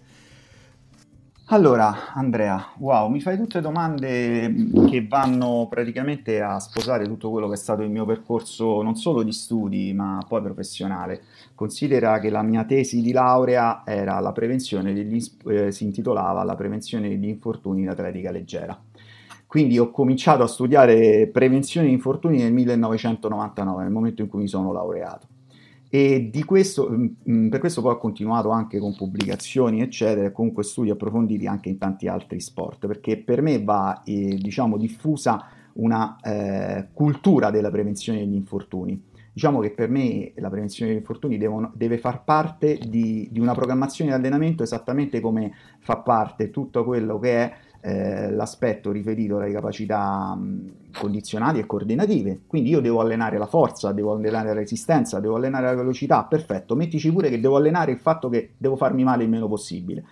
Allora, 1.52 2.14
Andrea, 2.14 2.74
wow, 2.78 3.10
mi 3.10 3.22
fai 3.22 3.36
tutte 3.36 3.60
domande 3.60 4.54
che 4.88 5.08
vanno 5.08 5.66
praticamente 5.68 6.42
a 6.42 6.60
sposare 6.60 7.08
tutto 7.08 7.32
quello 7.32 7.48
che 7.48 7.56
è 7.56 7.58
stato 7.58 7.82
il 7.82 7.90
mio 7.90 8.06
percorso 8.06 8.84
non 8.84 8.96
solo 8.96 9.24
di 9.24 9.32
studi, 9.32 9.92
ma 9.92 10.24
poi 10.28 10.44
professionale. 10.44 11.24
Considera 11.56 12.20
che 12.20 12.30
la 12.30 12.44
mia 12.44 12.66
tesi 12.66 13.02
di 13.02 13.12
laurea 13.12 13.82
era 13.84 14.20
la 14.20 14.32
prevenzione 14.32 14.94
degli, 14.94 15.20
eh, 15.48 15.72
si 15.72 15.86
intitolava 15.86 16.44
La 16.44 16.56
prevenzione 16.56 17.10
degli 17.10 17.28
infortuni 17.28 17.82
in 17.82 17.90
atletica 17.90 18.30
leggera. 18.30 18.80
Quindi 19.50 19.80
ho 19.80 19.90
cominciato 19.90 20.44
a 20.44 20.48
studiare 20.48 21.26
prevenzione 21.26 21.88
di 21.88 21.94
infortuni 21.94 22.38
nel 22.38 22.54
1999, 22.54 23.82
nel 23.82 23.92
momento 23.92 24.22
in 24.22 24.28
cui 24.28 24.42
mi 24.42 24.48
sono 24.48 24.72
laureato. 24.72 25.26
E 25.90 26.30
questo, 26.46 26.88
mm, 26.88 27.06
mm, 27.28 27.50
per 27.50 27.60
questo 27.60 27.82
poi 27.82 27.94
ho 27.94 27.98
continuato 27.98 28.52
anche 28.52 28.78
con 28.78 28.96
pubblicazioni, 28.96 29.82
eccetera, 29.82 30.28
e 30.28 30.32
comunque 30.32 30.62
studi 30.64 30.92
approfonditi 30.92 31.48
anche 31.48 31.70
in 31.70 31.80
tanti 31.80 32.08
altri 32.08 32.40
sport, 32.40 32.86
perché 32.86 33.18
per 33.18 33.42
me 33.42 33.64
va, 33.64 34.04
eh, 34.04 34.38
diciamo, 34.40 34.78
diffusa 34.78 35.44
una 35.74 36.18
eh, 36.22 36.90
cultura 36.94 37.50
della 37.50 37.72
prevenzione 37.72 38.20
degli 38.20 38.36
infortuni. 38.36 39.02
Diciamo 39.34 39.62
che 39.62 39.72
per 39.72 39.90
me 39.90 40.32
la 40.36 40.50
prevenzione 40.50 40.92
degli 40.92 41.00
infortuni 41.00 41.40
devono, 41.40 41.72
deve 41.74 41.98
far 41.98 42.24
parte 42.24 42.78
di, 42.88 43.28
di 43.32 43.40
una 43.40 43.56
programmazione 43.56 44.12
di 44.12 44.16
allenamento 44.16 44.62
esattamente 44.62 45.20
come 45.22 45.54
fa 45.80 45.98
parte 45.98 46.52
tutto 46.52 46.84
quello 46.84 47.18
che 47.18 47.32
è 47.32 47.54
eh, 47.82 48.32
l'aspetto 48.32 48.92
riferito 48.92 49.38
alle 49.38 49.52
capacità 49.52 50.36
mh, 50.36 50.72
condizionali 50.98 51.60
e 51.60 51.66
coordinative. 51.66 52.42
Quindi 52.48 52.70
io 52.70 52.82
devo 52.82 53.00
allenare 53.02 53.38
la 53.38 53.46
forza, 53.46 53.92
devo 53.92 54.14
allenare 54.14 54.50
la 54.50 54.54
resistenza, 54.54 55.20
devo 55.20 55.36
allenare 55.36 55.66
la 55.66 55.76
velocità. 55.76 56.24
Perfetto, 56.24 56.76
mettici 56.76 57.12
pure 57.12 57.30
che 57.30 57.40
devo 57.40 57.58
allenare 57.58 57.92
il 57.92 58.00
fatto 58.00 58.30
che 58.30 58.52
devo 58.58 58.76
farmi 58.76 59.04
male 59.04 59.24
il 59.24 59.30
meno 59.30 59.48
possibile. 59.48 60.04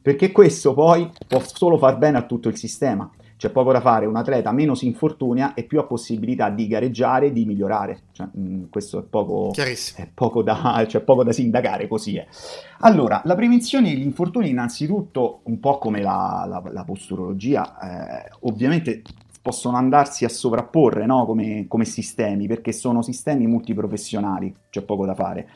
Perché 0.00 0.30
questo 0.30 0.72
poi 0.72 1.10
può 1.26 1.40
solo 1.40 1.78
far 1.78 1.98
bene 1.98 2.18
a 2.18 2.22
tutto 2.22 2.48
il 2.48 2.56
sistema. 2.56 3.10
C'è 3.36 3.50
poco 3.50 3.70
da 3.70 3.80
fare, 3.80 4.06
un 4.06 4.16
atleta 4.16 4.50
meno 4.50 4.74
si 4.74 4.86
infortunia 4.86 5.52
e 5.52 5.64
più 5.64 5.78
ha 5.78 5.84
possibilità 5.84 6.48
di 6.48 6.66
gareggiare 6.66 7.26
e 7.26 7.32
di 7.32 7.44
migliorare. 7.44 8.04
Cioè, 8.12 8.28
mh, 8.32 8.40
mm, 8.40 8.64
questo 8.70 9.00
è 9.00 9.02
poco, 9.02 9.52
è 9.54 10.08
poco, 10.12 10.42
da, 10.42 10.84
cioè, 10.88 11.02
poco 11.02 11.22
da 11.22 11.32
sindacare, 11.32 11.86
così 11.86 12.16
è. 12.16 12.26
Allora, 12.80 13.20
la 13.24 13.34
prevenzione 13.34 13.90
degli 13.90 14.02
infortuni 14.02 14.48
innanzitutto, 14.48 15.40
un 15.44 15.60
po' 15.60 15.78
come 15.78 16.00
la, 16.00 16.46
la, 16.48 16.62
la 16.72 16.84
posturologia, 16.84 18.24
eh, 18.24 18.30
ovviamente 18.40 19.02
possono 19.42 19.76
andarsi 19.76 20.24
a 20.24 20.28
sovrapporre 20.28 21.06
no? 21.06 21.26
come, 21.26 21.66
come, 21.68 21.84
sistemi, 21.84 22.46
perché 22.46 22.72
sono 22.72 23.02
sistemi 23.02 23.46
multiprofessionali, 23.46 24.52
c'è 24.70 24.82
poco 24.82 25.04
da 25.04 25.14
fare. 25.14 25.48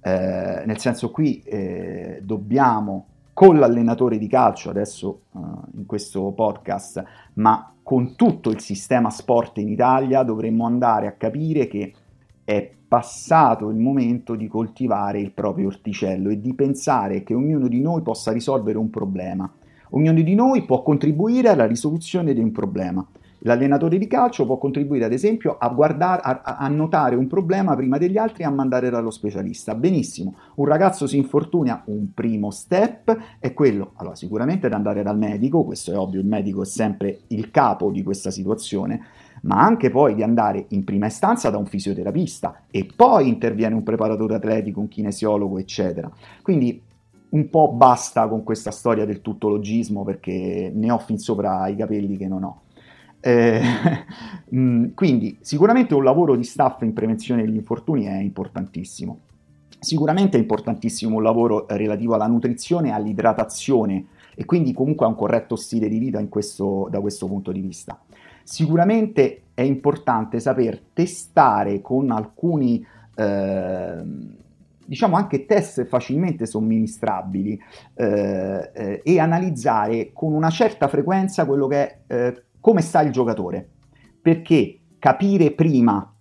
Eh, 0.00 0.62
nel 0.64 0.78
senso 0.78 1.10
qui 1.10 1.42
eh, 1.42 2.20
dobbiamo 2.22 3.15
con 3.36 3.58
l'allenatore 3.58 4.16
di 4.16 4.28
calcio, 4.28 4.70
adesso 4.70 5.24
uh, 5.32 5.40
in 5.74 5.84
questo 5.84 6.32
podcast, 6.34 7.04
ma 7.34 7.70
con 7.82 8.16
tutto 8.16 8.48
il 8.48 8.60
sistema 8.60 9.10
sport 9.10 9.58
in 9.58 9.68
Italia 9.68 10.22
dovremmo 10.22 10.64
andare 10.64 11.06
a 11.06 11.12
capire 11.12 11.66
che 11.66 11.92
è 12.44 12.72
passato 12.88 13.68
il 13.68 13.76
momento 13.76 14.36
di 14.36 14.48
coltivare 14.48 15.20
il 15.20 15.32
proprio 15.32 15.66
orticello 15.66 16.30
e 16.30 16.40
di 16.40 16.54
pensare 16.54 17.22
che 17.24 17.34
ognuno 17.34 17.68
di 17.68 17.82
noi 17.82 18.00
possa 18.00 18.32
risolvere 18.32 18.78
un 18.78 18.88
problema. 18.88 19.52
Ognuno 19.90 20.22
di 20.22 20.34
noi 20.34 20.64
può 20.64 20.82
contribuire 20.82 21.50
alla 21.50 21.66
risoluzione 21.66 22.32
di 22.32 22.40
un 22.40 22.52
problema. 22.52 23.06
L'allenatore 23.46 23.96
di 23.98 24.08
calcio 24.08 24.44
può 24.44 24.58
contribuire 24.58 25.04
ad 25.04 25.12
esempio 25.12 25.56
a, 25.56 25.68
guardare, 25.68 26.20
a, 26.20 26.56
a, 26.58 26.66
notare 26.66 27.14
un 27.14 27.28
problema 27.28 27.76
prima 27.76 27.96
degli 27.96 28.18
altri 28.18 28.42
e 28.42 28.46
a 28.46 28.50
mandare 28.50 28.90
dallo 28.90 29.12
specialista. 29.12 29.76
Benissimo, 29.76 30.34
un 30.56 30.66
ragazzo 30.66 31.06
si 31.06 31.16
infortuna, 31.16 31.84
un 31.86 32.12
primo 32.12 32.50
step 32.50 33.16
è 33.38 33.54
quello, 33.54 33.92
allora 33.94 34.16
sicuramente 34.16 34.66
ad 34.66 34.72
andare 34.72 35.04
dal 35.04 35.16
medico, 35.16 35.62
questo 35.62 35.92
è 35.92 35.96
ovvio, 35.96 36.18
il 36.18 36.26
medico 36.26 36.62
è 36.62 36.64
sempre 36.64 37.20
il 37.28 37.52
capo 37.52 37.90
di 37.92 38.02
questa 38.02 38.32
situazione, 38.32 39.00
ma 39.42 39.62
anche 39.62 39.90
poi 39.90 40.16
di 40.16 40.24
andare 40.24 40.64
in 40.70 40.82
prima 40.82 41.06
istanza 41.06 41.48
da 41.48 41.56
un 41.56 41.66
fisioterapista 41.66 42.62
e 42.68 42.84
poi 42.96 43.28
interviene 43.28 43.76
un 43.76 43.84
preparatore 43.84 44.34
atletico, 44.34 44.80
un 44.80 44.88
kinesiologo, 44.88 45.58
eccetera. 45.58 46.10
Quindi 46.42 46.82
un 47.28 47.48
po' 47.48 47.72
basta 47.72 48.26
con 48.26 48.42
questa 48.42 48.72
storia 48.72 49.04
del 49.04 49.20
tuttologismo 49.20 50.02
perché 50.02 50.72
ne 50.74 50.90
ho 50.90 50.98
fin 50.98 51.18
sopra 51.18 51.68
i 51.68 51.76
capelli 51.76 52.16
che 52.16 52.26
non 52.26 52.42
ho. 52.42 52.60
Eh, 53.20 53.60
mm, 54.54 54.86
quindi 54.94 55.38
sicuramente 55.40 55.94
un 55.94 56.04
lavoro 56.04 56.36
di 56.36 56.44
staff 56.44 56.82
in 56.82 56.92
prevenzione 56.92 57.44
degli 57.44 57.56
infortuni 57.56 58.04
è 58.04 58.18
importantissimo. 58.18 59.20
Sicuramente 59.78 60.36
è 60.36 60.40
importantissimo 60.40 61.16
un 61.16 61.22
lavoro 61.22 61.66
relativo 61.68 62.14
alla 62.14 62.26
nutrizione 62.26 62.88
e 62.88 62.92
all'idratazione 62.92 64.06
e 64.34 64.44
quindi 64.44 64.72
comunque 64.72 65.06
a 65.06 65.08
un 65.08 65.14
corretto 65.14 65.56
stile 65.56 65.88
di 65.88 65.98
vita 65.98 66.24
questo, 66.26 66.88
da 66.90 67.00
questo 67.00 67.26
punto 67.26 67.52
di 67.52 67.60
vista. 67.60 67.98
Sicuramente 68.42 69.42
è 69.54 69.62
importante 69.62 70.40
saper 70.40 70.80
testare 70.92 71.80
con 71.80 72.10
alcuni 72.10 72.84
eh, 73.14 74.02
diciamo 74.86 75.16
anche 75.16 75.46
test 75.46 75.84
facilmente 75.84 76.46
somministrabili 76.46 77.60
eh, 77.94 78.70
eh, 78.72 79.00
e 79.04 79.18
analizzare 79.18 80.10
con 80.12 80.32
una 80.32 80.50
certa 80.50 80.88
frequenza 80.88 81.44
quello 81.44 81.66
che 81.66 81.76
è 81.76 81.98
eh, 82.06 82.44
come 82.66 82.80
sta 82.80 83.00
il 83.00 83.12
giocatore, 83.12 83.64
perché 84.20 84.80
capire 84.98 85.52
prima 85.52 86.12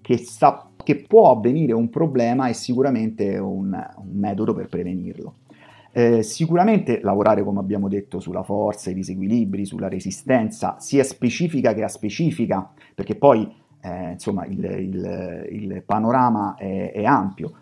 che, 0.00 0.16
sta, 0.16 0.70
che 0.82 1.04
può 1.06 1.32
avvenire 1.32 1.74
un 1.74 1.90
problema 1.90 2.46
è 2.46 2.54
sicuramente 2.54 3.36
un, 3.36 3.78
un 3.98 4.18
metodo 4.18 4.54
per 4.54 4.68
prevenirlo. 4.68 5.34
Eh, 5.92 6.22
sicuramente 6.22 7.00
lavorare, 7.02 7.44
come 7.44 7.60
abbiamo 7.60 7.88
detto, 7.88 8.20
sulla 8.20 8.42
forza, 8.42 8.88
i 8.88 8.94
disequilibri, 8.94 9.66
sulla 9.66 9.88
resistenza, 9.88 10.76
sia 10.78 11.04
specifica 11.04 11.74
che 11.74 11.82
aspecifica, 11.82 12.72
perché 12.94 13.16
poi 13.16 13.54
eh, 13.82 14.12
insomma 14.12 14.46
il, 14.46 14.64
il, 14.64 15.48
il 15.50 15.82
panorama 15.84 16.54
è, 16.54 16.90
è, 16.92 17.04
ampio. 17.04 17.52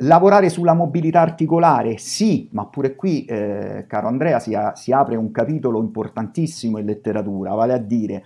Lavorare 0.00 0.50
sulla 0.50 0.74
mobilità 0.74 1.22
articolare, 1.22 1.96
sì, 1.96 2.48
ma 2.52 2.66
pure 2.66 2.94
qui, 2.94 3.24
eh, 3.24 3.86
caro 3.88 4.08
Andrea, 4.08 4.38
si, 4.38 4.54
a, 4.54 4.74
si, 4.74 4.92
apre 4.92 5.16
un 5.16 5.30
capitolo 5.30 5.80
importantissimo 5.80 6.78
in 6.78 6.84
letteratura, 6.84 7.54
vale 7.54 7.72
a 7.72 7.78
dire, 7.78 8.24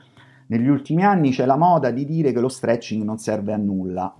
negli 0.48 0.66
ultimi 0.66 1.04
anni 1.04 1.30
c'è 1.30 1.46
la 1.46 1.56
moda 1.56 1.92
di 1.92 2.04
dire 2.04 2.32
che 2.32 2.40
lo 2.40 2.48
stretching 2.48 3.04
non 3.04 3.18
serve 3.18 3.52
a 3.52 3.56
nulla. 3.56 4.12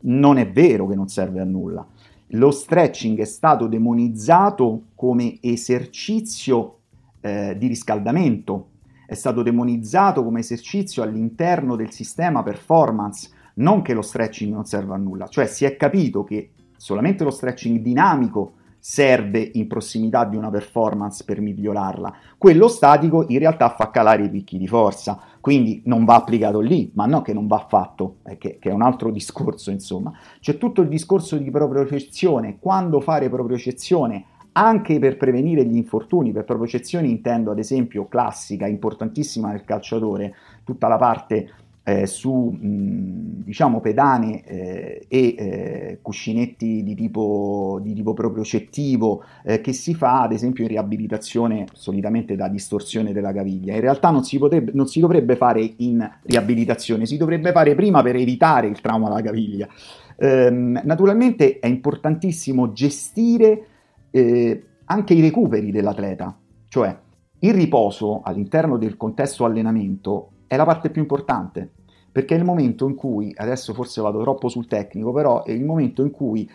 Non 0.00 0.36
è 0.36 0.50
vero 0.50 0.86
che 0.86 0.94
non 0.94 1.08
serve 1.08 1.40
a 1.40 1.44
nulla. 1.44 1.86
Lo 2.34 2.50
stretching 2.50 3.18
è 3.18 3.24
stato 3.24 3.66
demonizzato 3.68 4.88
come 4.94 5.38
esercizio 5.40 6.78
eh, 7.20 7.56
di 7.56 7.68
riscaldamento, 7.68 8.68
è 9.06 9.14
stato 9.14 9.42
demonizzato 9.42 10.22
come 10.22 10.40
esercizio 10.40 11.02
all'interno 11.02 11.74
del 11.74 11.90
sistema 11.90 12.42
performance, 12.42 13.30
non 13.54 13.80
che 13.80 13.94
lo 13.94 14.02
stretching 14.02 14.52
non 14.52 14.66
serva 14.66 14.94
a 14.94 14.98
nulla, 14.98 15.26
cioè 15.28 15.46
si 15.46 15.64
è 15.64 15.76
capito 15.76 16.24
che 16.24 16.50
solamente 16.82 17.22
lo 17.22 17.30
stretching 17.30 17.78
dinamico 17.78 18.54
serve 18.76 19.50
in 19.52 19.68
prossimità 19.68 20.24
di 20.24 20.34
una 20.34 20.50
performance 20.50 21.22
per 21.22 21.40
migliorarla. 21.40 22.12
Quello 22.36 22.66
statico 22.66 23.24
in 23.28 23.38
realtà 23.38 23.68
fa 23.68 23.92
calare 23.92 24.24
i 24.24 24.28
picchi 24.28 24.58
di 24.58 24.66
forza, 24.66 25.16
quindi 25.40 25.82
non 25.84 26.04
va 26.04 26.16
applicato 26.16 26.58
lì, 26.58 26.90
ma 26.96 27.06
no 27.06 27.22
che 27.22 27.32
non 27.32 27.46
va 27.46 27.64
fatto, 27.68 28.16
eh, 28.24 28.36
che, 28.36 28.58
che, 28.58 28.70
è 28.70 28.72
un 28.72 28.82
altro 28.82 29.12
discorso 29.12 29.70
insomma. 29.70 30.12
C'è 30.40 30.58
tutto 30.58 30.80
il 30.80 30.88
discorso 30.88 31.36
di 31.36 31.48
propriocezione, 31.52 32.58
quando 32.58 33.00
fare 33.00 33.30
propriocezione 33.30 34.24
anche 34.54 34.98
per 34.98 35.16
prevenire 35.16 35.64
gli 35.64 35.76
infortuni, 35.76 36.32
per 36.32 36.42
propriocezione 36.42 37.06
intendo 37.06 37.52
ad 37.52 37.60
esempio 37.60 38.08
classica, 38.08 38.66
importantissima 38.66 39.50
nel 39.50 39.64
calciatore, 39.64 40.34
tutta 40.64 40.88
la 40.88 40.96
parte 40.96 41.48
eh, 41.84 42.06
su 42.06 42.32
mh, 42.32 43.42
diciamo 43.44 43.80
pedane 43.80 44.44
eh, 44.44 45.06
e 45.08 45.34
eh, 45.36 45.98
cuscinetti 46.00 46.82
di 46.82 46.94
tipo, 46.94 47.80
di 47.82 47.92
tipo 47.92 48.14
propriocettivo 48.14 49.24
eh, 49.44 49.60
che 49.60 49.72
si 49.72 49.94
fa 49.94 50.22
ad 50.22 50.32
esempio 50.32 50.62
in 50.62 50.70
riabilitazione 50.70 51.66
solitamente 51.72 52.36
da 52.36 52.48
distorsione 52.48 53.12
della 53.12 53.32
caviglia. 53.32 53.74
In 53.74 53.80
realtà 53.80 54.10
non 54.10 54.22
si, 54.22 54.38
potrebbe, 54.38 54.70
non 54.74 54.86
si 54.86 55.00
dovrebbe 55.00 55.36
fare 55.36 55.74
in 55.78 56.08
riabilitazione, 56.22 57.06
si 57.06 57.16
dovrebbe 57.16 57.52
fare 57.52 57.74
prima 57.74 58.02
per 58.02 58.16
evitare 58.16 58.68
il 58.68 58.80
trauma 58.80 59.08
alla 59.08 59.22
caviglia. 59.22 59.68
Ehm, 60.16 60.80
naturalmente 60.84 61.58
è 61.58 61.66
importantissimo 61.66 62.72
gestire 62.72 63.66
eh, 64.10 64.62
anche 64.84 65.14
i 65.14 65.20
recuperi 65.20 65.70
dell'atleta, 65.70 66.36
cioè 66.68 66.96
il 67.40 67.54
riposo 67.54 68.20
all'interno 68.22 68.76
del 68.76 68.96
contesto 68.96 69.44
allenamento 69.44 70.31
è 70.52 70.56
la 70.56 70.66
parte 70.66 70.90
più 70.90 71.00
importante, 71.00 71.70
perché 72.12 72.34
è 72.34 72.38
il 72.38 72.44
momento 72.44 72.86
in 72.86 72.94
cui, 72.94 73.32
adesso 73.38 73.72
forse 73.72 74.02
vado 74.02 74.20
troppo 74.20 74.50
sul 74.50 74.66
tecnico, 74.66 75.10
però 75.10 75.44
è 75.44 75.50
il 75.50 75.64
momento 75.64 76.02
in 76.02 76.10
cui 76.10 76.46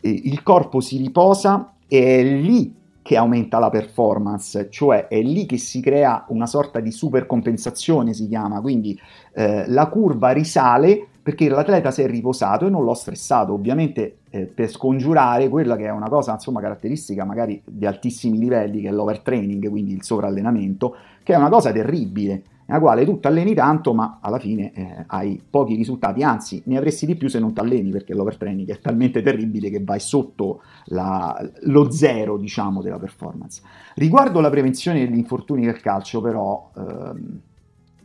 eh, 0.00 0.10
il 0.10 0.42
corpo 0.42 0.80
si 0.80 0.96
riposa 0.96 1.74
e 1.86 2.18
è 2.18 2.24
lì 2.24 2.74
che 3.00 3.16
aumenta 3.16 3.60
la 3.60 3.70
performance, 3.70 4.68
cioè 4.70 5.06
è 5.06 5.22
lì 5.22 5.46
che 5.46 5.58
si 5.58 5.80
crea 5.80 6.24
una 6.30 6.46
sorta 6.46 6.80
di 6.80 6.90
supercompensazione, 6.90 8.12
si 8.12 8.26
chiama, 8.26 8.60
quindi 8.60 8.98
eh, 9.34 9.68
la 9.68 9.86
curva 9.86 10.30
risale 10.30 11.06
perché 11.22 11.48
l'atleta 11.48 11.92
si 11.92 12.02
è 12.02 12.08
riposato 12.08 12.66
e 12.66 12.70
non 12.70 12.82
l'ho 12.82 12.94
stressato, 12.94 13.52
ovviamente 13.52 14.18
eh, 14.30 14.46
per 14.46 14.68
scongiurare 14.68 15.48
quella 15.48 15.76
che 15.76 15.84
è 15.84 15.90
una 15.90 16.08
cosa 16.08 16.32
insomma 16.32 16.60
caratteristica 16.60 17.24
magari 17.24 17.62
di 17.64 17.86
altissimi 17.86 18.36
livelli, 18.36 18.80
che 18.80 18.88
è 18.88 18.92
l'overtraining, 18.92 19.68
quindi 19.70 19.92
il 19.92 20.02
sovrallenamento, 20.02 20.96
che 21.22 21.34
è 21.34 21.36
una 21.36 21.50
cosa 21.50 21.70
terribile, 21.70 22.42
nella 22.66 22.80
quale 22.80 23.04
tu 23.04 23.20
ti 23.20 23.26
alleni 23.26 23.54
tanto 23.54 23.92
ma 23.92 24.18
alla 24.20 24.38
fine 24.38 24.72
eh, 24.72 25.04
hai 25.06 25.42
pochi 25.48 25.74
risultati, 25.74 26.22
anzi 26.22 26.62
ne 26.66 26.76
avresti 26.76 27.06
di 27.06 27.16
più 27.16 27.28
se 27.28 27.38
non 27.38 27.52
ti 27.52 27.60
alleni 27.60 27.90
perché 27.90 28.14
l'overtraining 28.14 28.70
è 28.70 28.80
talmente 28.80 29.22
terribile 29.22 29.70
che 29.70 29.82
vai 29.82 30.00
sotto 30.00 30.62
la, 30.86 31.36
lo 31.62 31.90
zero 31.90 32.36
diciamo 32.36 32.82
della 32.82 32.98
performance. 32.98 33.62
Riguardo 33.94 34.40
la 34.40 34.50
prevenzione 34.50 35.00
degli 35.00 35.18
infortuni 35.18 35.64
del 35.64 35.80
calcio 35.80 36.20
però 36.20 36.70
ehm, 36.76 37.40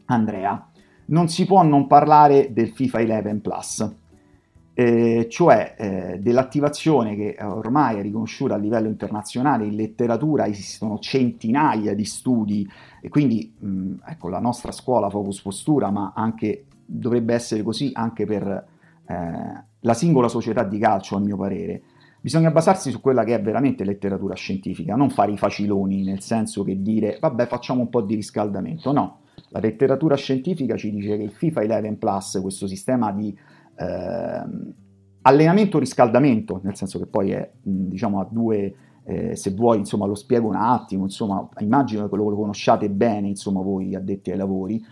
Andrea 0.06 0.68
non 1.06 1.28
si 1.28 1.46
può 1.46 1.64
non 1.64 1.88
parlare 1.88 2.52
del 2.52 2.70
FIFA 2.70 3.00
11 3.00 3.40
Plus 3.40 3.92
eh, 4.80 5.28
cioè 5.30 5.76
eh, 5.78 6.20
dell'attivazione 6.22 7.14
che 7.14 7.36
ormai 7.42 7.98
è 7.98 8.02
riconosciuta 8.02 8.54
a 8.54 8.58
livello 8.58 8.88
internazionale, 8.88 9.66
in 9.66 9.76
letteratura 9.76 10.48
esistono 10.48 11.00
centinaia 11.00 11.94
di 11.94 12.06
studi 12.06 12.66
e 13.02 13.10
quindi 13.10 13.54
mh, 13.60 13.96
ecco, 14.06 14.30
la 14.30 14.40
nostra 14.40 14.72
scuola 14.72 15.10
Focus 15.10 15.42
Postura, 15.42 15.90
ma 15.90 16.14
anche, 16.16 16.68
dovrebbe 16.86 17.34
essere 17.34 17.62
così 17.62 17.90
anche 17.92 18.26
per 18.26 18.68
eh, 19.06 19.64
la 19.82 19.94
singola 19.94 20.30
società 20.30 20.64
di 20.64 20.80
calcio 20.80 21.18
a 21.18 21.20
mio 21.20 21.36
parere, 21.36 21.82
bisogna 22.22 22.50
basarsi 22.50 22.90
su 22.90 23.02
quella 23.02 23.26
che 23.26 23.36
è 23.36 23.42
veramente 23.42 23.84
letteratura 23.84 24.36
scientifica, 24.36 24.96
non 24.96 25.10
fare 25.10 25.34
i 25.34 25.38
faciloni, 25.38 26.06
nel 26.06 26.22
senso 26.22 26.64
che 26.64 26.82
dire 26.82 27.18
vabbè 27.20 27.48
facciamo 27.48 27.82
un 27.82 27.90
po' 27.90 28.00
di 28.00 28.16
riscaldamento, 28.16 28.94
no. 28.94 29.18
La 29.50 29.60
letteratura 29.60 30.16
scientifica 30.16 30.78
ci 30.78 30.90
dice 30.90 31.18
che 31.18 31.24
il 31.24 31.32
FIFA 31.32 31.64
11 31.64 31.96
Plus, 31.96 32.40
questo 32.42 32.66
sistema 32.66 33.12
di 33.12 33.36
allenamento-riscaldamento, 35.22 36.60
nel 36.64 36.76
senso 36.76 37.00
che 37.00 37.06
poi 37.06 37.32
è, 37.32 37.50
diciamo, 37.62 38.20
ha 38.20 38.28
due, 38.30 38.74
eh, 39.04 39.36
se 39.36 39.52
vuoi, 39.52 39.78
insomma, 39.78 40.06
lo 40.06 40.16
spiego 40.16 40.48
un 40.48 40.56
attimo, 40.56 41.04
insomma, 41.04 41.48
immagino 41.60 42.08
che 42.08 42.16
lo, 42.16 42.30
lo 42.30 42.36
conosciate 42.36 42.90
bene, 42.90 43.28
insomma, 43.28 43.62
voi 43.62 43.96
addetti 43.96 44.32
ai 44.32 44.38
lavori. 44.38 44.84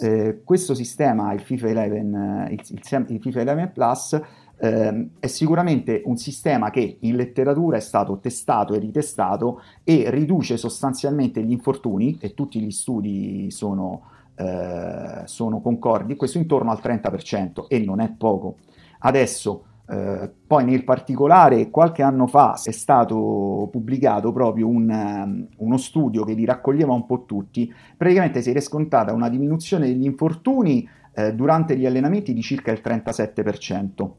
Eh, 0.00 0.42
questo 0.44 0.74
sistema, 0.74 1.32
il 1.32 1.40
FIFA 1.40 1.68
11, 1.68 2.52
il, 2.52 2.60
il, 2.68 3.06
il 3.08 3.20
FIFA 3.20 3.40
11 3.40 3.70
Plus, 3.72 4.20
eh, 4.58 5.08
è 5.18 5.26
sicuramente 5.26 6.02
un 6.04 6.16
sistema 6.16 6.70
che 6.70 6.98
in 7.00 7.16
letteratura 7.16 7.76
è 7.76 7.80
stato 7.80 8.18
testato 8.18 8.74
e 8.74 8.78
ritestato 8.78 9.60
e 9.82 10.08
riduce 10.08 10.56
sostanzialmente 10.56 11.42
gli 11.42 11.50
infortuni, 11.50 12.16
e 12.20 12.32
tutti 12.34 12.60
gli 12.60 12.70
studi 12.70 13.50
sono, 13.50 14.02
eh, 14.34 15.22
sono 15.24 15.60
concordi, 15.60 16.16
questo 16.16 16.38
intorno 16.38 16.70
al 16.70 16.80
30%, 16.82 17.66
e 17.68 17.78
non 17.80 18.00
è 18.00 18.10
poco. 18.10 18.56
Adesso, 19.00 19.64
eh, 19.88 20.30
poi 20.46 20.64
nel 20.64 20.84
particolare, 20.84 21.70
qualche 21.70 22.02
anno 22.02 22.26
fa 22.26 22.58
è 22.62 22.70
stato 22.70 23.68
pubblicato 23.70 24.32
proprio 24.32 24.68
un, 24.68 24.88
um, 24.88 25.46
uno 25.56 25.76
studio 25.76 26.24
che 26.24 26.34
li 26.34 26.44
raccoglieva 26.44 26.92
un 26.92 27.06
po' 27.06 27.24
tutti. 27.24 27.72
Praticamente 27.96 28.42
si 28.42 28.50
è 28.50 28.52
riscontrata 28.52 29.12
una 29.12 29.28
diminuzione 29.28 29.86
degli 29.86 30.04
infortuni 30.04 30.88
eh, 31.14 31.34
durante 31.34 31.76
gli 31.76 31.86
allenamenti 31.86 32.32
di 32.32 32.42
circa 32.42 32.72
il 32.72 32.80
37% 32.82 34.10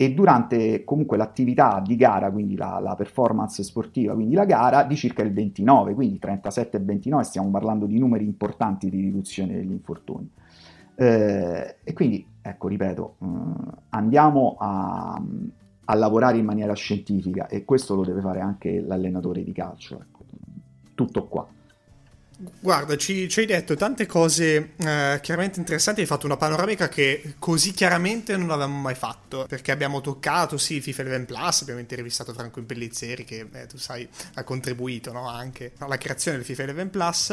e 0.00 0.14
durante 0.14 0.84
comunque 0.84 1.16
l'attività 1.16 1.82
di 1.84 1.96
gara, 1.96 2.30
quindi 2.30 2.54
la, 2.54 2.78
la, 2.80 2.94
performance 2.94 3.64
sportiva, 3.64 4.14
quindi 4.14 4.36
la 4.36 4.44
gara, 4.44 4.84
di 4.84 4.94
circa 4.94 5.24
il 5.24 5.32
29, 5.32 5.92
quindi 5.92 6.20
37 6.20 6.76
e 6.76 6.80
29 6.80 7.24
stiamo 7.24 7.50
parlando 7.50 7.84
di 7.84 7.98
numeri 7.98 8.24
importanti 8.24 8.90
di 8.90 9.00
riduzione 9.00 9.54
degli 9.54 9.72
infortuni. 9.72 10.30
Eh, 10.94 11.78
e 11.82 11.92
quindi, 11.94 12.24
ecco, 12.40 12.68
ripeto, 12.68 13.16
eh, 13.18 13.26
andiamo 13.88 14.54
a, 14.60 15.20
a, 15.86 15.94
lavorare 15.96 16.38
in 16.38 16.44
maniera 16.44 16.74
scientifica 16.74 17.48
e 17.48 17.64
questo 17.64 17.96
lo 17.96 18.04
deve 18.04 18.20
fare 18.20 18.38
anche 18.38 18.80
l'allenatore 18.80 19.42
di 19.42 19.50
calcio. 19.50 19.96
Ecco. 20.00 20.24
Tutto 20.94 21.26
qua. 21.26 21.44
Guarda, 22.40 22.96
ci, 22.96 23.28
ci, 23.28 23.40
hai 23.40 23.46
detto 23.46 23.74
tante 23.74 24.06
cose 24.06 24.74
eh, 24.76 25.18
chiaramente 25.20 25.58
interessanti, 25.58 26.02
hai 26.02 26.06
fatto 26.06 26.26
una 26.26 26.36
panoramica 26.36 26.88
che 26.88 27.34
così 27.40 27.72
chiaramente 27.72 28.36
non 28.36 28.50
avevamo 28.50 28.80
mai 28.80 28.94
fatto, 28.94 29.44
perché 29.48 29.72
abbiamo 29.72 30.00
toccato, 30.00 30.56
sì, 30.56 30.80
FIFA 30.80 31.02
11 31.02 31.24
Plus, 31.24 31.62
abbiamo 31.62 31.80
intervistato 31.80 32.32
Franco 32.32 32.60
Impellizzeri 32.60 33.24
che, 33.24 33.48
eh, 33.52 33.66
tu 33.66 33.76
sai, 33.76 34.08
ha 34.34 34.44
contribuito 34.44 35.10
no, 35.10 35.28
anche 35.28 35.72
alla 35.78 35.98
creazione 35.98 36.36
del 36.36 36.46
FIFA 36.46 36.62
11 36.62 36.86
Plus, 36.90 37.30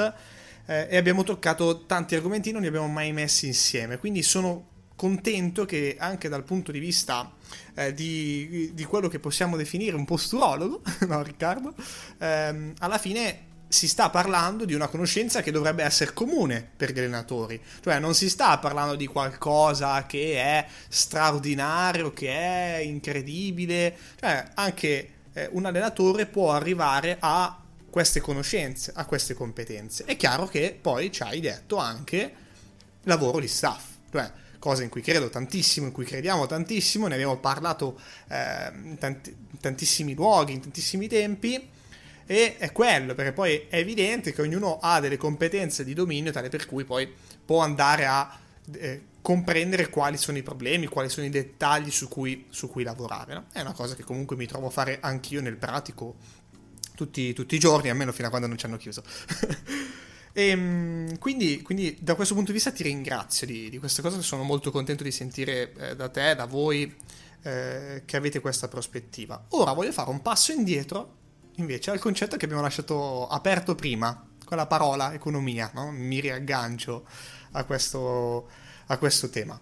eh, 0.65 0.87
e 0.89 0.97
abbiamo 0.97 1.21
toccato 1.21 1.85
tanti 1.85 2.15
argomenti 2.15 2.51
non 2.51 2.61
li 2.61 2.67
abbiamo 2.67 2.87
mai 2.87 3.13
messi 3.13 3.45
insieme, 3.45 3.99
quindi 3.99 4.23
sono 4.23 4.69
contento 4.95 5.65
che 5.65 5.97
anche 5.99 6.29
dal 6.29 6.43
punto 6.43 6.71
di 6.71 6.79
vista 6.79 7.31
eh, 7.75 7.93
di, 7.93 8.71
di, 8.73 8.83
quello 8.85 9.07
che 9.07 9.19
possiamo 9.19 9.55
definire 9.55 9.95
un 9.95 10.05
posturologo, 10.05 10.81
no 11.07 11.21
Riccardo, 11.21 11.75
ehm, 12.17 12.73
alla 12.79 12.97
fine 12.97 13.53
si 13.67 13.87
sta 13.87 14.09
parlando 14.09 14.65
di 14.65 14.73
una 14.73 14.87
conoscenza 14.87 15.41
che 15.41 15.51
dovrebbe 15.51 15.83
essere 15.83 16.13
comune 16.13 16.67
per 16.75 16.91
gli 16.91 16.99
allenatori, 16.99 17.61
cioè 17.81 17.99
non 17.99 18.13
si 18.13 18.29
sta 18.29 18.57
parlando 18.57 18.95
di 18.95 19.07
qualcosa 19.07 20.05
che 20.05 20.35
è 20.35 20.65
straordinario, 20.87 22.13
che 22.13 22.29
è 22.29 22.77
incredibile, 22.77 23.95
cioè 24.19 24.43
anche 24.53 25.09
eh, 25.33 25.49
un 25.51 25.65
allenatore 25.65 26.25
può 26.25 26.51
arrivare 26.51 27.17
a 27.19 27.59
queste 27.89 28.19
conoscenze, 28.19 28.91
a 28.95 29.05
queste 29.05 29.33
competenze. 29.33 30.05
È 30.05 30.15
chiaro 30.15 30.47
che 30.47 30.77
poi 30.79 31.11
ci 31.11 31.23
hai 31.23 31.39
detto 31.39 31.77
anche 31.77 32.33
lavoro 33.03 33.39
di 33.39 33.47
staff, 33.47 33.83
cioè 34.11 34.31
cosa 34.59 34.83
in 34.83 34.89
cui 34.89 35.01
credo 35.01 35.29
tantissimo, 35.29 35.87
in 35.87 35.91
cui 35.91 36.05
crediamo 36.05 36.45
tantissimo, 36.45 37.07
ne 37.07 37.13
abbiamo 37.13 37.37
parlato 37.37 37.99
eh, 38.29 38.71
in 38.83 38.97
tanti, 38.97 39.35
tantissimi 39.59 40.13
luoghi, 40.13 40.53
in 40.53 40.61
tantissimi 40.61 41.07
tempi, 41.07 41.69
e 42.25 42.57
è 42.57 42.71
quello, 42.71 43.13
perché 43.13 43.33
poi 43.33 43.65
è 43.69 43.77
evidente 43.77 44.33
che 44.33 44.41
ognuno 44.41 44.79
ha 44.81 44.99
delle 44.99 45.17
competenze 45.17 45.83
di 45.83 45.93
dominio 45.93 46.31
tale 46.31 46.49
per 46.49 46.65
cui 46.65 46.83
poi 46.83 47.11
può 47.45 47.61
andare 47.61 48.05
a 48.05 48.39
eh, 48.73 49.01
comprendere 49.21 49.89
quali 49.89 50.17
sono 50.17 50.37
i 50.37 50.43
problemi, 50.43 50.87
quali 50.87 51.09
sono 51.09 51.25
i 51.25 51.29
dettagli 51.29 51.91
su 51.91 52.07
cui, 52.07 52.45
su 52.49 52.69
cui 52.69 52.83
lavorare. 52.83 53.33
No? 53.33 53.45
È 53.51 53.61
una 53.61 53.73
cosa 53.73 53.95
che 53.95 54.03
comunque 54.03 54.35
mi 54.35 54.47
trovo 54.47 54.67
a 54.67 54.69
fare 54.71 54.99
anch'io 55.01 55.41
nel 55.41 55.57
pratico 55.57 56.15
tutti, 56.95 57.33
tutti 57.33 57.55
i 57.55 57.59
giorni, 57.59 57.89
almeno 57.89 58.11
fino 58.11 58.27
a 58.27 58.29
quando 58.29 58.47
non 58.47 58.57
ci 58.57 58.65
hanno 58.65 58.77
chiuso. 58.77 59.03
e, 60.33 60.45
ehm, 60.49 61.19
quindi, 61.19 61.61
quindi, 61.61 61.95
da 61.99 62.15
questo 62.15 62.33
punto 62.33 62.49
di 62.51 62.57
vista 62.57 62.71
ti 62.71 62.83
ringrazio 62.83 63.45
di, 63.45 63.69
di 63.69 63.77
questa 63.77 64.01
cosa, 64.01 64.19
sono 64.21 64.43
molto 64.43 64.71
contento 64.71 65.03
di 65.03 65.11
sentire 65.11 65.73
eh, 65.73 65.95
da 65.95 66.09
te, 66.09 66.33
da 66.33 66.45
voi, 66.45 66.91
eh, 67.43 68.01
che 68.05 68.17
avete 68.17 68.39
questa 68.39 68.67
prospettiva. 68.67 69.45
Ora 69.49 69.73
voglio 69.73 69.91
fare 69.91 70.09
un 70.09 70.23
passo 70.23 70.51
indietro 70.51 71.23
invece 71.55 71.91
al 71.91 71.99
concetto 71.99 72.37
che 72.37 72.45
abbiamo 72.45 72.63
lasciato 72.63 73.27
aperto 73.27 73.75
prima, 73.75 74.27
con 74.43 74.57
la 74.57 74.67
parola 74.67 75.13
economia, 75.13 75.71
no? 75.73 75.91
mi 75.91 76.19
riaggancio 76.19 77.05
a 77.51 77.63
questo, 77.63 78.49
a 78.87 78.97
questo 78.97 79.29
tema 79.29 79.59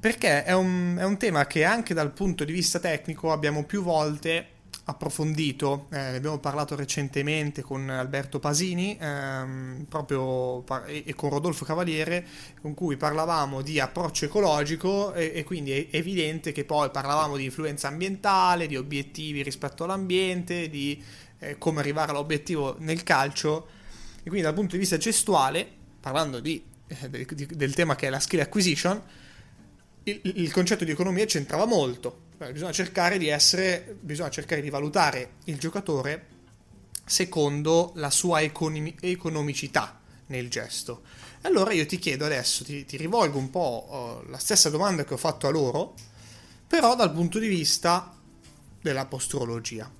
perché 0.00 0.44
è 0.44 0.52
un, 0.52 0.96
è 0.96 1.04
un, 1.04 1.16
tema 1.16 1.46
che 1.46 1.64
anche 1.64 1.92
dal 1.92 2.12
punto 2.12 2.44
di 2.44 2.52
vista 2.52 2.78
tecnico 2.78 3.32
abbiamo 3.32 3.64
più 3.64 3.82
volte 3.82 4.57
approfondito, 4.88 5.86
eh, 5.90 5.96
ne 5.96 6.16
abbiamo 6.16 6.38
parlato 6.38 6.74
recentemente 6.74 7.60
con 7.60 7.90
Alberto 7.90 8.38
Pasini 8.38 8.96
ehm, 8.98 9.84
proprio 9.86 10.62
par- 10.62 10.88
e, 10.88 11.14
con 11.14 11.28
Rodolfo 11.28 11.66
Cavaliere 11.66 12.26
con 12.62 12.72
cui 12.72 12.96
parlavamo 12.96 13.60
di 13.60 13.78
approccio 13.80 14.24
ecologico 14.24 15.12
e, 15.12 15.32
e, 15.34 15.44
quindi 15.44 15.72
è 15.72 15.88
evidente 15.90 16.52
che 16.52 16.64
poi 16.64 16.90
parlavamo 16.90 17.36
di 17.36 17.44
influenza 17.44 17.88
ambientale, 17.88 18.66
di 18.66 18.76
obiettivi 18.76 19.42
rispetto 19.42 19.84
all'ambiente, 19.84 20.70
di 20.70 21.02
eh, 21.40 21.58
come 21.58 21.80
arrivare 21.80 22.12
all'obiettivo 22.12 22.76
nel 22.78 23.02
calcio. 23.02 23.68
E 24.16 24.22
quindi 24.22 24.40
dal 24.40 24.54
punto 24.54 24.72
di 24.72 24.78
vista 24.78 24.96
gestuale, 24.96 25.68
parlando 26.00 26.40
di, 26.40 26.64
eh, 26.86 27.10
del, 27.10 27.26
del 27.26 27.74
tema 27.74 27.94
che 27.94 28.06
è 28.06 28.10
la 28.10 28.20
skill 28.20 28.40
acquisition, 28.40 29.02
il, 30.04 30.20
il 30.22 30.50
concetto 30.50 30.84
di 30.84 30.92
economia 30.92 31.26
c'entrava 31.26 31.66
molto 31.66 32.26
Beh, 32.38 32.52
bisogna 32.52 32.70
cercare 32.70 33.18
di 33.18 33.26
essere, 33.26 33.96
bisogna 34.00 34.30
cercare 34.30 34.60
di 34.60 34.70
valutare 34.70 35.38
il 35.46 35.58
giocatore 35.58 36.26
secondo 37.04 37.90
la 37.96 38.10
sua 38.10 38.42
economi- 38.42 38.94
economicità 39.00 40.00
nel 40.26 40.48
gesto. 40.48 41.02
Allora 41.42 41.72
io 41.72 41.84
ti 41.84 41.98
chiedo 41.98 42.24
adesso, 42.24 42.62
ti, 42.62 42.84
ti 42.84 42.96
rivolgo 42.96 43.38
un 43.38 43.50
po' 43.50 44.22
uh, 44.24 44.30
la 44.30 44.38
stessa 44.38 44.70
domanda 44.70 45.04
che 45.04 45.14
ho 45.14 45.16
fatto 45.16 45.48
a 45.48 45.50
loro, 45.50 45.94
però 46.64 46.94
dal 46.94 47.12
punto 47.12 47.40
di 47.40 47.48
vista 47.48 48.16
della 48.80 49.06
posturologia. 49.06 49.90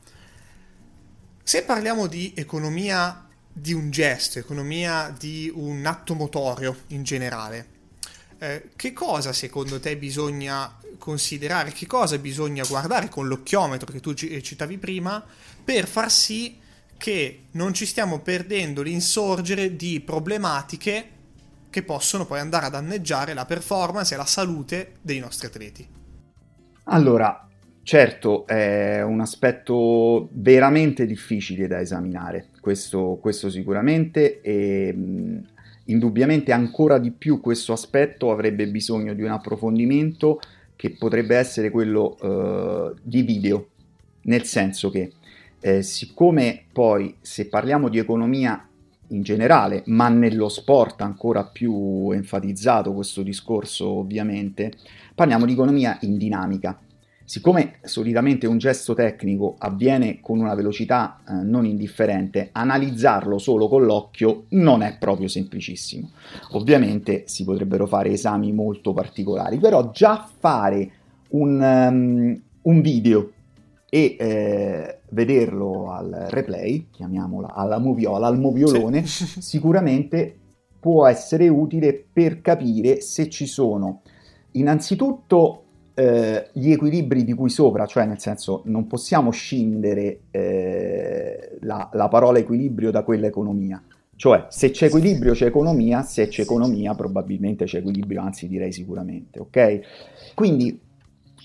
Se 1.42 1.64
parliamo 1.64 2.06
di 2.06 2.34
economia 2.36 3.26
di 3.52 3.72
un 3.72 3.90
gesto, 3.90 4.38
economia 4.38 5.12
di 5.18 5.50
un 5.52 5.84
atto 5.84 6.14
motorio 6.14 6.84
in 6.88 7.02
generale, 7.02 7.68
eh, 8.38 8.70
che 8.76 8.92
cosa 8.92 9.32
secondo 9.32 9.80
te 9.80 9.96
bisogna 9.96 10.77
considerare, 10.98 11.72
che 11.72 11.86
cosa 11.86 12.18
bisogna 12.18 12.64
guardare 12.66 13.08
con 13.08 13.28
l'occhiometro 13.28 13.92
che 13.92 14.00
tu 14.00 14.14
citavi 14.14 14.78
prima 14.78 15.24
per 15.64 15.86
far 15.86 16.10
sì 16.10 16.58
che 16.96 17.44
non 17.52 17.72
ci 17.72 17.86
stiamo 17.86 18.20
perdendo 18.20 18.82
l'insorgere 18.82 19.76
di 19.76 20.00
problematiche 20.00 21.16
che 21.70 21.82
possono 21.82 22.26
poi 22.26 22.40
andare 22.40 22.66
a 22.66 22.70
danneggiare 22.70 23.34
la 23.34 23.44
performance 23.44 24.14
e 24.14 24.16
la 24.16 24.24
salute 24.24 24.94
dei 25.00 25.18
nostri 25.20 25.46
atleti. 25.46 25.86
Allora, 26.84 27.46
certo, 27.82 28.46
è 28.46 29.02
un 29.02 29.20
aspetto 29.20 30.28
veramente 30.32 31.06
difficile 31.06 31.66
da 31.66 31.80
esaminare, 31.80 32.48
questo, 32.60 33.18
questo 33.20 33.50
sicuramente, 33.50 34.40
e 34.40 34.94
indubbiamente 35.84 36.52
ancora 36.52 36.98
di 36.98 37.10
più 37.12 37.40
questo 37.40 37.72
aspetto 37.72 38.30
avrebbe 38.30 38.66
bisogno 38.68 39.14
di 39.14 39.22
un 39.22 39.30
approfondimento 39.30 40.40
che 40.78 40.90
potrebbe 40.90 41.34
essere 41.34 41.70
quello 41.70 42.16
uh, 42.20 42.96
di 43.02 43.22
video, 43.22 43.66
nel 44.22 44.44
senso 44.44 44.90
che 44.90 45.10
eh, 45.58 45.82
siccome 45.82 46.66
poi 46.72 47.16
se 47.20 47.48
parliamo 47.48 47.88
di 47.88 47.98
economia 47.98 48.64
in 49.08 49.22
generale, 49.22 49.82
ma 49.86 50.08
nello 50.08 50.48
sport 50.48 51.00
ancora 51.00 51.42
più 51.46 52.12
enfatizzato 52.12 52.92
questo 52.92 53.22
discorso 53.22 53.88
ovviamente, 53.88 54.70
parliamo 55.16 55.46
di 55.46 55.52
economia 55.52 55.98
in 56.02 56.16
dinamica. 56.16 56.78
Siccome 57.28 57.74
solitamente 57.82 58.46
un 58.46 58.56
gesto 58.56 58.94
tecnico 58.94 59.56
avviene 59.58 60.18
con 60.18 60.38
una 60.38 60.54
velocità 60.54 61.20
eh, 61.28 61.34
non 61.34 61.66
indifferente, 61.66 62.48
analizzarlo 62.52 63.36
solo 63.36 63.68
con 63.68 63.84
l'occhio 63.84 64.44
non 64.52 64.80
è 64.80 64.96
proprio 64.96 65.28
semplicissimo. 65.28 66.08
Ovviamente 66.52 67.24
si 67.26 67.44
potrebbero 67.44 67.86
fare 67.86 68.12
esami 68.12 68.50
molto 68.54 68.94
particolari, 68.94 69.58
però 69.58 69.90
già 69.90 70.26
fare 70.38 70.90
un, 71.32 71.60
um, 71.60 72.42
un 72.62 72.80
video 72.80 73.32
e 73.90 74.16
eh, 74.18 75.00
vederlo 75.10 75.92
al 75.92 76.28
replay, 76.30 76.86
chiamiamola 76.90 77.52
alla 77.52 77.76
moviola, 77.76 78.26
al 78.26 78.38
moviolone, 78.38 79.04
sì. 79.04 79.26
sicuramente 79.42 80.34
può 80.80 81.06
essere 81.06 81.46
utile 81.48 81.92
per 82.10 82.40
capire 82.40 83.02
se 83.02 83.28
ci 83.28 83.44
sono 83.44 84.00
innanzitutto 84.52 85.64
eh, 85.98 86.50
gli 86.52 86.70
equilibri 86.70 87.24
di 87.24 87.32
cui 87.32 87.50
sopra, 87.50 87.84
cioè 87.84 88.06
nel 88.06 88.20
senso 88.20 88.62
non 88.66 88.86
possiamo 88.86 89.32
scindere 89.32 90.20
eh, 90.30 91.58
la, 91.62 91.90
la 91.92 92.06
parola 92.06 92.38
equilibrio 92.38 92.92
da 92.92 93.02
quella 93.02 93.26
economia. 93.26 93.82
Cioè, 94.14 94.46
se 94.48 94.70
c'è 94.70 94.86
equilibrio 94.86 95.32
c'è 95.32 95.46
economia, 95.46 96.02
se 96.02 96.28
c'è 96.28 96.42
economia 96.42 96.94
probabilmente 96.94 97.64
c'è 97.64 97.78
equilibrio, 97.78 98.20
anzi 98.20 98.46
direi 98.46 98.70
sicuramente, 98.70 99.40
ok? 99.40 99.80
Quindi 100.34 100.80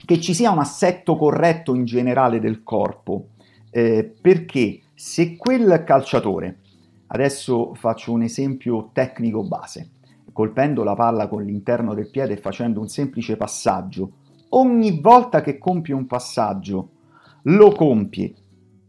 che 0.05 0.19
ci 0.19 0.35
sia 0.35 0.51
un 0.51 0.59
assetto 0.59 1.15
corretto 1.15 1.73
in 1.73 1.85
generale 1.85 2.39
del 2.39 2.61
corpo, 2.61 3.29
eh, 3.71 4.13
perché 4.21 4.81
se 4.93 5.35
quel 5.35 5.83
calciatore, 5.83 6.59
adesso 7.07 7.73
faccio 7.73 8.11
un 8.11 8.21
esempio 8.21 8.91
tecnico 8.93 9.43
base, 9.43 9.89
colpendo 10.31 10.83
la 10.83 10.93
palla 10.93 11.27
con 11.27 11.43
l'interno 11.43 11.95
del 11.95 12.09
piede 12.09 12.33
e 12.33 12.37
facendo 12.37 12.79
un 12.79 12.87
semplice 12.87 13.35
passaggio, 13.35 14.11
ogni 14.55 14.99
volta 14.99 15.41
che 15.41 15.57
compie 15.57 15.93
un 15.93 16.07
passaggio 16.07 16.89
lo 17.43 17.71
compie 17.71 18.33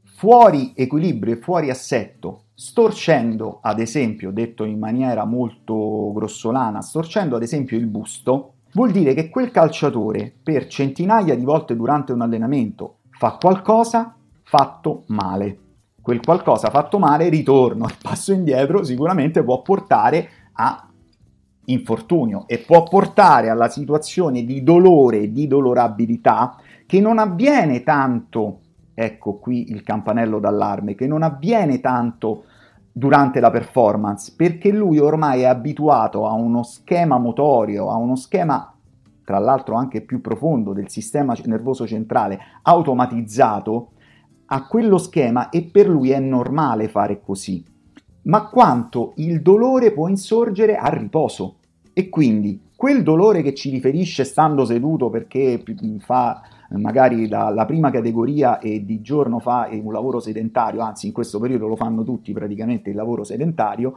fuori 0.02 0.72
equilibrio 0.74 1.34
e 1.34 1.38
fuori 1.38 1.70
assetto, 1.70 2.44
storcendo 2.54 3.58
ad 3.60 3.80
esempio, 3.80 4.30
detto 4.30 4.64
in 4.64 4.78
maniera 4.78 5.24
molto 5.24 6.12
grossolana, 6.14 6.80
storcendo 6.80 7.36
ad 7.36 7.42
esempio 7.42 7.76
il 7.76 7.86
busto, 7.86 8.52
vuol 8.72 8.90
dire 8.90 9.12
che 9.12 9.28
quel 9.28 9.50
calciatore 9.50 10.32
per 10.42 10.68
centinaia 10.68 11.34
di 11.34 11.44
volte 11.44 11.76
durante 11.76 12.12
un 12.12 12.22
allenamento 12.22 12.98
fa 13.10 13.36
qualcosa 13.40 14.16
fatto 14.42 15.02
male. 15.08 15.58
Quel 16.00 16.20
qualcosa 16.20 16.70
fatto 16.70 16.98
male, 16.98 17.28
ritorno 17.28 17.84
al 17.84 17.96
passo 18.00 18.32
indietro, 18.32 18.84
sicuramente 18.84 19.42
può 19.42 19.62
portare 19.62 20.28
a 20.52 20.88
infortunio 21.66 22.44
e 22.46 22.58
può 22.58 22.82
portare 22.82 23.48
alla 23.48 23.68
situazione 23.68 24.44
di 24.44 24.62
dolore 24.62 25.32
di 25.32 25.46
dolorabilità 25.46 26.56
che 26.86 27.00
non 27.00 27.18
avviene 27.18 27.82
tanto, 27.82 28.60
ecco 28.92 29.38
qui 29.38 29.70
il 29.70 29.82
campanello 29.82 30.38
d'allarme, 30.38 30.94
che 30.94 31.06
non 31.06 31.22
avviene 31.22 31.80
tanto 31.80 32.44
durante 32.92 33.40
la 33.40 33.50
performance, 33.50 34.34
perché 34.36 34.70
lui 34.70 34.98
ormai 34.98 35.42
è 35.42 35.46
abituato 35.46 36.26
a 36.26 36.32
uno 36.32 36.62
schema 36.62 37.18
motorio, 37.18 37.90
a 37.90 37.96
uno 37.96 38.16
schema 38.16 38.72
tra 39.24 39.38
l'altro 39.38 39.74
anche 39.74 40.02
più 40.02 40.20
profondo 40.20 40.72
del 40.72 40.90
sistema 40.90 41.34
nervoso 41.46 41.86
centrale 41.86 42.38
automatizzato, 42.62 43.88
a 44.46 44.66
quello 44.66 44.98
schema 44.98 45.48
e 45.48 45.62
per 45.64 45.88
lui 45.88 46.10
è 46.10 46.20
normale 46.20 46.88
fare 46.88 47.20
così 47.22 47.64
ma 48.24 48.46
quanto 48.46 49.12
il 49.16 49.42
dolore 49.42 49.92
può 49.92 50.08
insorgere 50.08 50.76
a 50.76 50.88
riposo. 50.88 51.56
E 51.92 52.08
quindi 52.08 52.60
quel 52.76 53.02
dolore 53.02 53.42
che 53.42 53.54
ci 53.54 53.70
riferisce 53.70 54.24
stando 54.24 54.64
seduto 54.64 55.08
perché 55.08 55.62
fa 56.00 56.42
magari 56.70 57.28
la, 57.28 57.50
la, 57.50 57.64
prima 57.66 57.90
categoria 57.90 58.58
e 58.58 58.84
di 58.84 59.00
giorno 59.00 59.38
fa 59.38 59.68
un 59.70 59.92
lavoro 59.92 60.18
sedentario, 60.18 60.80
anzi 60.80 61.06
in 61.06 61.12
questo 61.12 61.38
periodo 61.38 61.68
lo 61.68 61.76
fanno 61.76 62.02
tutti 62.02 62.32
praticamente 62.32 62.90
il 62.90 62.96
lavoro 62.96 63.22
sedentario, 63.22 63.96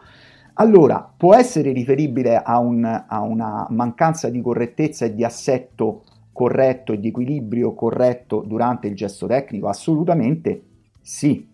allora 0.54 1.12
può 1.16 1.36
essere 1.36 1.72
riferibile 1.72 2.42
a, 2.42 2.60
un, 2.60 2.84
a 2.86 3.22
una 3.22 3.66
mancanza 3.70 4.30
di 4.30 4.42
correttezza 4.42 5.06
e 5.06 5.14
di 5.14 5.24
assetto 5.24 6.04
corretto 6.32 6.94
e 6.94 7.00
di 7.00 7.08
equilibrio 7.08 7.74
corretto 7.74 8.44
durante 8.46 8.88
il 8.88 8.96
gesto 8.96 9.26
tecnico? 9.26 9.68
Assolutamente 9.68 10.62
sì. 11.02 11.48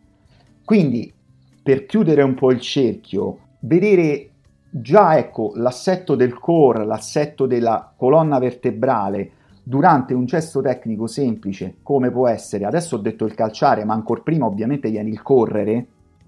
Quindi 0.64 1.12
per 1.64 1.86
chiudere 1.86 2.22
un 2.22 2.34
po' 2.34 2.52
il 2.52 2.60
cerchio, 2.60 3.38
vedere 3.60 4.30
già 4.70 5.18
ecco 5.18 5.54
l'assetto 5.56 6.16
del 6.16 6.38
core, 6.38 6.86
l'assetto 6.86 7.46
della 7.46 7.94
colonna 7.96 8.38
vertebrale 8.38 9.32
durante 9.64 10.14
un 10.14 10.26
gesto 10.26 10.62
tecnico 10.62 11.08
semplice, 11.08 11.76
come 11.82 12.12
può 12.12 12.28
essere, 12.28 12.66
adesso 12.66 12.98
ho 12.98 13.00
detto 13.00 13.24
il 13.24 13.34
calciare, 13.34 13.86
ma 13.86 13.94
ancora 13.94 14.22
prima 14.22 14.46
ovviamente 14.46 14.90
viene 14.90 15.10
il 15.10 15.22
correre, 15.22 15.88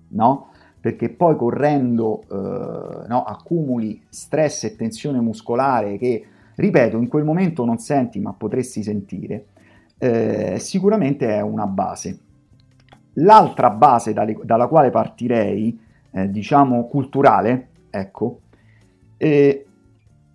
no? 0.09 0.47
Perché 0.79 1.09
poi 1.09 1.35
correndo 1.35 2.21
eh, 2.31 3.07
no, 3.07 3.23
accumuli 3.23 4.03
stress 4.07 4.63
e 4.63 4.75
tensione 4.75 5.19
muscolare 5.19 5.97
che, 5.97 6.23
ripeto, 6.55 6.97
in 6.97 7.07
quel 7.09 7.25
momento 7.25 7.65
non 7.65 7.79
senti, 7.79 8.19
ma 8.19 8.31
potresti 8.31 8.83
sentire, 8.83 9.47
eh, 9.97 10.57
sicuramente 10.59 11.27
è 11.27 11.41
una 11.41 11.65
base. 11.65 12.19
L'altra 13.15 13.69
base 13.69 14.13
dalle, 14.13 14.37
dalla 14.43 14.67
quale 14.67 14.89
partirei, 14.89 15.79
eh, 16.11 16.29
diciamo 16.29 16.87
culturale, 16.87 17.67
ecco, 17.89 18.39
eh, 19.17 19.65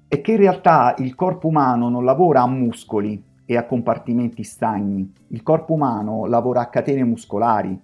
è 0.08 0.20
che 0.20 0.32
in 0.32 0.38
realtà 0.38 0.94
il 0.98 1.14
corpo 1.14 1.48
umano 1.48 1.88
non 1.88 2.04
lavora 2.04 2.42
a 2.42 2.46
muscoli 2.46 3.22
e 3.44 3.56
a 3.56 3.64
compartimenti 3.64 4.42
stagni, 4.42 5.12
il 5.28 5.42
corpo 5.42 5.74
umano 5.74 6.26
lavora 6.26 6.62
a 6.62 6.66
catene 6.66 7.04
muscolari. 7.04 7.78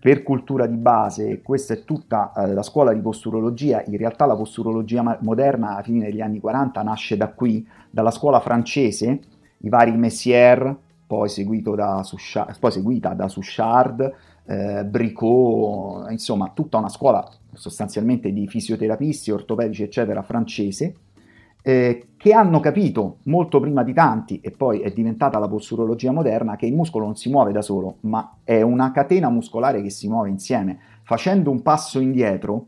Per 0.00 0.22
cultura 0.22 0.66
di 0.66 0.76
base, 0.76 1.42
questa 1.42 1.74
è 1.74 1.84
tutta 1.84 2.32
eh, 2.32 2.52
la 2.52 2.62
scuola 2.62 2.92
di 2.92 3.00
posturologia, 3.00 3.82
in 3.86 3.96
realtà 3.96 4.26
la 4.26 4.36
posturologia 4.36 5.18
moderna 5.20 5.70
alla 5.70 5.82
fine 5.82 6.04
degli 6.04 6.20
anni 6.20 6.38
40 6.38 6.82
nasce 6.82 7.16
da 7.16 7.28
qui, 7.28 7.66
dalla 7.90 8.12
scuola 8.12 8.38
francese, 8.38 9.20
i 9.58 9.68
vari 9.68 9.96
Messier, 9.96 10.76
poi, 11.06 11.28
da 11.74 12.02
Suchard, 12.02 12.58
poi 12.58 12.70
seguita 12.70 13.14
da 13.14 13.28
Suchard, 13.28 14.12
eh, 14.48 14.84
Bricot, 14.84 16.10
insomma 16.10 16.50
tutta 16.54 16.78
una 16.78 16.88
scuola 16.88 17.28
sostanzialmente 17.52 18.32
di 18.32 18.46
fisioterapisti, 18.46 19.30
ortopedici 19.30 19.82
eccetera 19.82 20.22
francese, 20.22 20.94
eh, 21.62 22.08
che 22.16 22.32
hanno 22.32 22.60
capito 22.60 23.18
molto 23.24 23.60
prima 23.60 23.82
di 23.82 23.92
tanti, 23.92 24.40
e 24.40 24.50
poi 24.50 24.80
è 24.80 24.90
diventata 24.90 25.38
la 25.38 25.48
posturologia 25.48 26.12
moderna, 26.12 26.56
che 26.56 26.66
il 26.66 26.74
muscolo 26.74 27.04
non 27.04 27.16
si 27.16 27.30
muove 27.30 27.52
da 27.52 27.62
solo, 27.62 27.96
ma 28.00 28.38
è 28.42 28.62
una 28.62 28.90
catena 28.90 29.28
muscolare 29.28 29.82
che 29.82 29.90
si 29.90 30.08
muove 30.08 30.30
insieme. 30.30 30.78
Facendo 31.02 31.50
un 31.50 31.62
passo 31.62 32.00
indietro, 32.00 32.66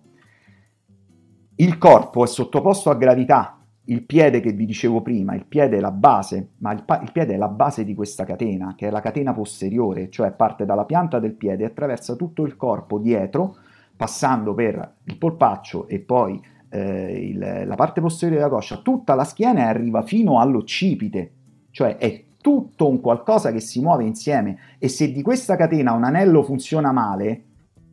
il 1.56 1.78
corpo 1.78 2.24
è 2.24 2.26
sottoposto 2.26 2.90
a 2.90 2.94
gravità, 2.94 3.59
il 3.90 4.04
piede 4.04 4.40
che 4.40 4.52
vi 4.52 4.66
dicevo 4.66 5.02
prima, 5.02 5.34
il 5.34 5.46
piede 5.46 5.76
è 5.76 5.80
la 5.80 5.90
base, 5.90 6.50
ma 6.58 6.72
il, 6.72 6.84
pa- 6.84 7.00
il, 7.00 7.10
piede 7.10 7.34
è 7.34 7.36
la 7.36 7.48
base 7.48 7.84
di 7.84 7.94
questa 7.94 8.24
catena, 8.24 8.74
che 8.76 8.86
è 8.86 8.90
la 8.90 9.00
catena 9.00 9.34
posteriore, 9.34 10.10
cioè 10.10 10.30
parte 10.30 10.64
dalla 10.64 10.84
pianta 10.84 11.18
del 11.18 11.32
piede 11.32 11.64
e 11.64 11.66
attraversa 11.66 12.14
tutto 12.14 12.44
il 12.44 12.56
corpo 12.56 12.98
dietro, 12.98 13.56
passando 13.96 14.54
per 14.54 14.94
il 15.04 15.18
polpaccio 15.18 15.88
e 15.88 15.98
poi 15.98 16.40
eh, 16.68 17.30
il, 17.30 17.64
la 17.66 17.74
parte 17.74 18.00
posteriore 18.00 18.40
della 18.40 18.54
coscia, 18.54 18.76
tutta 18.76 19.14
la 19.16 19.24
schiena 19.24 19.60
e 19.60 19.64
arriva 19.64 20.02
fino 20.02 20.38
all'occipite, 20.38 21.32
cioè 21.72 21.96
è 21.96 22.24
tutto 22.40 22.88
un 22.88 23.00
qualcosa 23.00 23.50
che 23.50 23.60
si 23.60 23.80
muove 23.80 24.04
insieme 24.04 24.58
e 24.78 24.86
se 24.86 25.10
di 25.10 25.20
questa 25.20 25.56
catena 25.56 25.92
un 25.92 26.04
anello 26.04 26.44
funziona 26.44 26.92
male, 26.92 27.42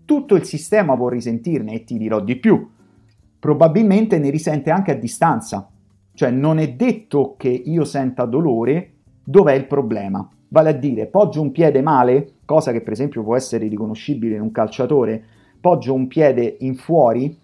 tutto 0.06 0.36
il 0.36 0.44
sistema 0.44 0.96
può 0.96 1.10
risentirne 1.10 1.74
e 1.74 1.84
ti 1.84 1.98
dirò 1.98 2.20
di 2.22 2.36
più. 2.36 2.70
Probabilmente 3.40 4.20
ne 4.20 4.30
risente 4.30 4.72
anche 4.72 4.92
a 4.92 4.96
distanza, 4.96 5.70
cioè 6.18 6.32
non 6.32 6.58
è 6.58 6.74
detto 6.74 7.36
che 7.38 7.48
io 7.48 7.84
senta 7.84 8.26
dolore, 8.26 8.94
dov'è 9.24 9.54
il 9.54 9.68
problema? 9.68 10.28
Vale 10.48 10.70
a 10.70 10.74
dire, 10.74 11.06
poggio 11.06 11.44
un 11.44 11.52
piede 11.52 11.84
male, 11.84 12.38
cosa 12.44 12.72
che 12.72 12.82
per 12.82 12.94
esempio 12.94 13.22
può 13.22 13.36
essere 13.36 13.68
riconoscibile 13.68 14.34
in 14.34 14.42
un 14.42 14.52
calciatore, 14.52 15.24
poggio 15.62 15.94
un 15.94 16.08
piede 16.08 16.58
in 16.62 16.74
fuori, 16.74 17.40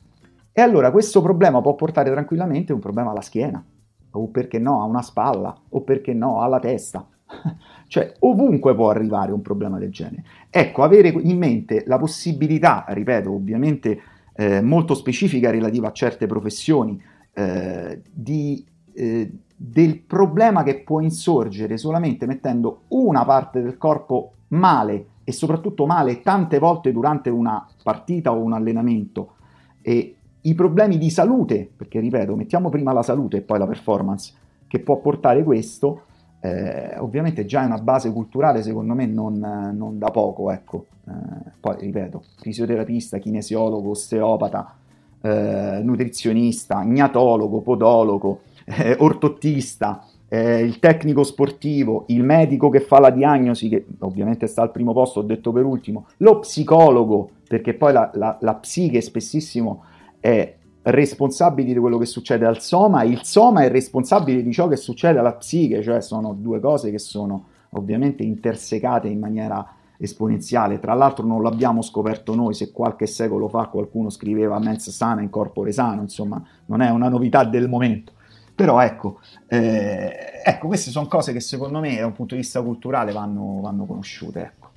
e 0.52 0.60
allora 0.60 0.90
questo 0.90 1.22
problema 1.22 1.62
può 1.62 1.76
portare 1.76 2.10
tranquillamente 2.10 2.74
un 2.74 2.80
problema 2.80 3.12
alla 3.12 3.22
schiena, 3.22 3.64
o 4.10 4.28
perché 4.30 4.58
no 4.58 4.82
a 4.82 4.86
una 4.86 5.04
spalla, 5.04 5.56
o 5.70 5.82
perché 5.82 6.16
no 6.16 6.42
alla 6.42 6.58
testa. 6.58 7.08
cioè 7.86 8.12
ovunque 8.22 8.74
può 8.74 8.90
arrivare 8.90 9.32
un 9.32 9.44
problema 9.44 9.78
del 9.78 9.92
genere. 9.92 10.24
Ecco, 10.50 10.82
avere 10.82 11.10
in 11.10 11.38
mente 11.38 11.84
la 11.86 12.00
possibilità, 12.00 12.86
ripeto, 12.88 13.32
ovviamente 13.32 14.02
eh, 14.34 14.64
molto 14.64 14.96
specifica 14.96 15.52
relativa 15.52 15.90
a 15.90 15.92
certe 15.92 16.26
professioni, 16.26 17.00
eh, 17.34 18.02
di, 18.12 18.66
eh, 18.94 19.32
del 19.56 20.00
problema 20.00 20.64
che 20.64 20.80
può 20.80 21.00
insorgere 21.00 21.78
solamente 21.78 22.26
mettendo 22.26 22.84
una 22.90 23.26
parte 23.26 23.62
del 23.62 23.78
corpo 23.78 24.34
male 24.50 25.08
e 25.24 25.32
soprattutto 25.32 25.86
male 25.86 26.22
tante 26.22 26.60
volte 26.60 26.92
durante 26.92 27.30
una 27.30 27.66
partita 27.82 28.32
o 28.32 28.42
un 28.42 28.54
allenamento 28.54 29.36
e 29.82 30.16
i 30.46 30.56
problemi 30.56 30.98
di 30.98 31.10
salute, 31.10 31.70
perché 31.76 32.00
ripeto, 32.00 32.36
mettiamo 32.36 32.70
prima 32.70 32.92
la 32.92 33.02
salute 33.02 33.38
e 33.38 33.42
poi 33.42 33.60
la 33.60 33.68
performance, 33.68 34.34
che 34.68 34.80
può 34.80 34.98
portare 34.98 35.44
questo, 35.44 36.04
eh, 36.42 36.98
ovviamente 36.98 37.46
già 37.46 37.64
è 37.64 37.66
una 37.66 37.78
base 37.78 38.12
culturale 38.12 38.62
secondo 38.62 38.94
me 38.94 39.06
non, 39.06 39.38
non 39.74 39.98
da 39.98 40.12
poco, 40.12 40.52
ecco. 40.52 40.88
Eh, 41.08 41.52
poi 41.60 41.78
ripeto, 41.80 42.22
fisioterapista, 42.40 43.18
kinesiologo, 43.18 43.92
osteopata, 43.92 44.76
eh, 45.24 45.80
nutrizionista, 45.82 46.84
gnatologo, 46.84 47.62
podologo, 47.62 48.42
eh, 48.66 48.96
ortottista, 49.00 50.06
eh, 50.28 50.60
il 50.60 50.80
tecnico 50.80 51.24
sportivo, 51.24 52.04
il 52.08 52.24
medico 52.24 52.70
che 52.70 52.82
fa 52.82 53.00
la 53.00 53.10
diagnosi, 53.10 53.70
che 53.70 53.86
ovviamente 54.00 54.48
sta 54.48 54.62
al 54.64 54.72
primo 54.72 54.92
posto, 54.92 55.20
ho 55.20 55.24
detto 55.24 55.52
per 55.52 55.64
ultimo, 55.64 56.08
lo 56.18 56.40
psicologo, 56.40 57.30
perché 57.48 57.74
poi 57.74 57.94
la, 57.94 58.12
la, 58.16 58.38
la 58.42 58.56
psiche 58.56 59.00
spessissimo 59.00 59.84
è 60.20 60.56
responsabile 60.82 61.72
di 61.72 61.80
quello 61.80 61.98
che 61.98 62.06
succede 62.06 62.46
al 62.46 62.60
soma, 62.60 63.04
il 63.04 63.22
soma 63.24 63.62
è 63.62 63.70
responsabile 63.70 64.44
di 64.44 64.52
ciò 64.52 64.68
che 64.68 64.76
succede 64.76 65.20
alla 65.20 65.34
psiche, 65.34 65.82
cioè 65.82 66.02
sono 66.02 66.34
due 66.38 66.60
cose 66.60 66.92
che 66.92 67.00
sono 67.00 67.46
ovviamente 67.76 68.24
intersecate 68.24 69.08
in 69.08 69.20
maniera 69.20 69.66
esponenziale. 70.04 70.80
Tra 70.80 70.94
l'altro 70.94 71.26
non 71.26 71.42
l'abbiamo 71.42 71.82
scoperto 71.82 72.36
noi, 72.36 72.54
se 72.54 72.72
qualche 72.72 73.06
secolo 73.06 73.48
fa 73.48 73.68
qualcuno 73.68 74.10
scriveva 74.10 74.60
mens 74.60 74.90
sana 74.90 75.22
in 75.22 75.30
corpore 75.30 75.72
sano, 75.72 76.02
insomma 76.02 76.44
non 76.66 76.82
è 76.82 76.90
una 76.90 77.10
novità 77.10 77.44
del 77.44 77.70
momento. 77.70 78.14
Però 78.56 78.80
ecco, 78.82 79.20
eh, 79.48 80.42
ecco, 80.44 80.68
queste 80.68 80.92
sono 80.92 81.08
cose 81.08 81.34
che 81.34 81.40
secondo 81.40 81.80
me 81.80 81.98
da 81.98 82.06
un 82.06 82.14
punto 82.14 82.36
di 82.36 82.42
vista 82.42 82.62
culturale 82.62 83.12
vanno, 83.12 83.62
vanno 83.62 83.86
conosciute. 83.86 84.42
Ecco. 84.42 84.72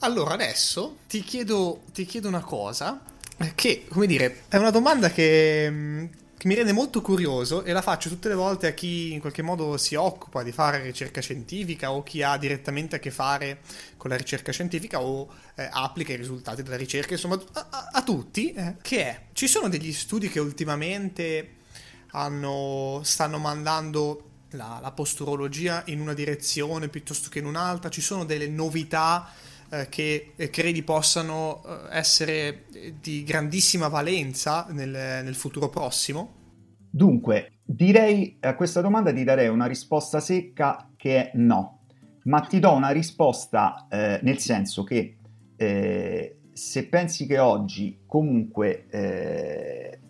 Allora 0.00 0.32
adesso 0.32 0.96
ti 1.06 1.20
chiedo, 1.20 1.80
ti 1.92 2.06
chiedo 2.06 2.28
una 2.28 2.40
cosa, 2.40 3.00
che 3.54 3.84
come 3.88 4.06
dire, 4.06 4.44
è 4.48 4.56
una 4.56 4.70
domanda 4.70 5.10
che, 5.10 6.08
che 6.40 6.48
mi 6.48 6.54
rende 6.54 6.72
molto 6.72 7.02
curioso 7.02 7.64
e 7.64 7.72
la 7.72 7.82
faccio 7.82 8.08
tutte 8.08 8.30
le 8.30 8.34
volte 8.34 8.68
a 8.68 8.72
chi 8.72 9.12
in 9.12 9.20
qualche 9.20 9.42
modo 9.42 9.76
si 9.76 9.94
occupa 9.94 10.42
di 10.42 10.52
fare 10.52 10.80
ricerca 10.80 11.20
scientifica 11.20 11.92
o 11.92 12.02
chi 12.02 12.22
ha 12.22 12.38
direttamente 12.38 12.96
a 12.96 12.98
che 12.98 13.10
fare 13.10 13.58
con 13.98 14.08
la 14.08 14.16
ricerca 14.16 14.50
scientifica 14.50 15.02
o 15.02 15.28
eh, 15.54 15.68
applica 15.70 16.14
i 16.14 16.16
risultati 16.16 16.62
della 16.62 16.78
ricerca, 16.78 17.12
insomma 17.12 17.38
a, 17.52 17.90
a, 17.92 18.02
tutti, 18.02 18.54
eh, 18.54 18.76
che 18.80 19.04
è, 19.04 19.20
ci 19.34 19.46
sono 19.46 19.68
degli 19.68 19.92
studi 19.92 20.30
che 20.30 20.40
ultimamente 20.40 21.56
hanno, 22.12 23.02
stanno 23.04 23.36
mandando 23.36 24.30
la, 24.52 24.78
la, 24.80 24.92
posturologia 24.92 25.82
in 25.88 26.00
una 26.00 26.14
direzione 26.14 26.88
piuttosto 26.88 27.28
che 27.28 27.40
in 27.40 27.44
un'altra, 27.44 27.90
ci 27.90 28.00
sono 28.00 28.24
delle 28.24 28.48
novità 28.48 29.30
eh, 29.70 29.88
che 29.88 30.32
eh, 30.36 30.50
credi 30.50 30.82
possano 30.82 31.62
eh, 31.64 31.96
essere 31.96 32.64
di 33.00 33.22
grandissima 33.22 33.88
valenza 33.88 34.66
nel, 34.70 34.90
nel 34.90 35.34
futuro 35.34 35.68
prossimo? 35.68 36.38
Dunque, 36.90 37.60
direi 37.62 38.36
a 38.40 38.56
questa 38.56 38.80
domanda 38.80 39.12
ti 39.12 39.22
darei 39.22 39.48
una 39.48 39.66
risposta 39.66 40.18
secca 40.18 40.90
che 40.96 41.30
è 41.30 41.30
no, 41.34 41.84
ma 42.24 42.40
ti 42.40 42.58
do 42.58 42.72
una 42.72 42.90
risposta 42.90 43.86
eh, 43.88 44.18
nel 44.22 44.38
senso 44.38 44.82
che 44.82 45.18
eh, 45.56 46.40
se 46.52 46.88
pensi 46.88 47.26
che 47.26 47.38
oggi 47.38 48.00
comunque 48.06 48.86
eh, 48.90 50.00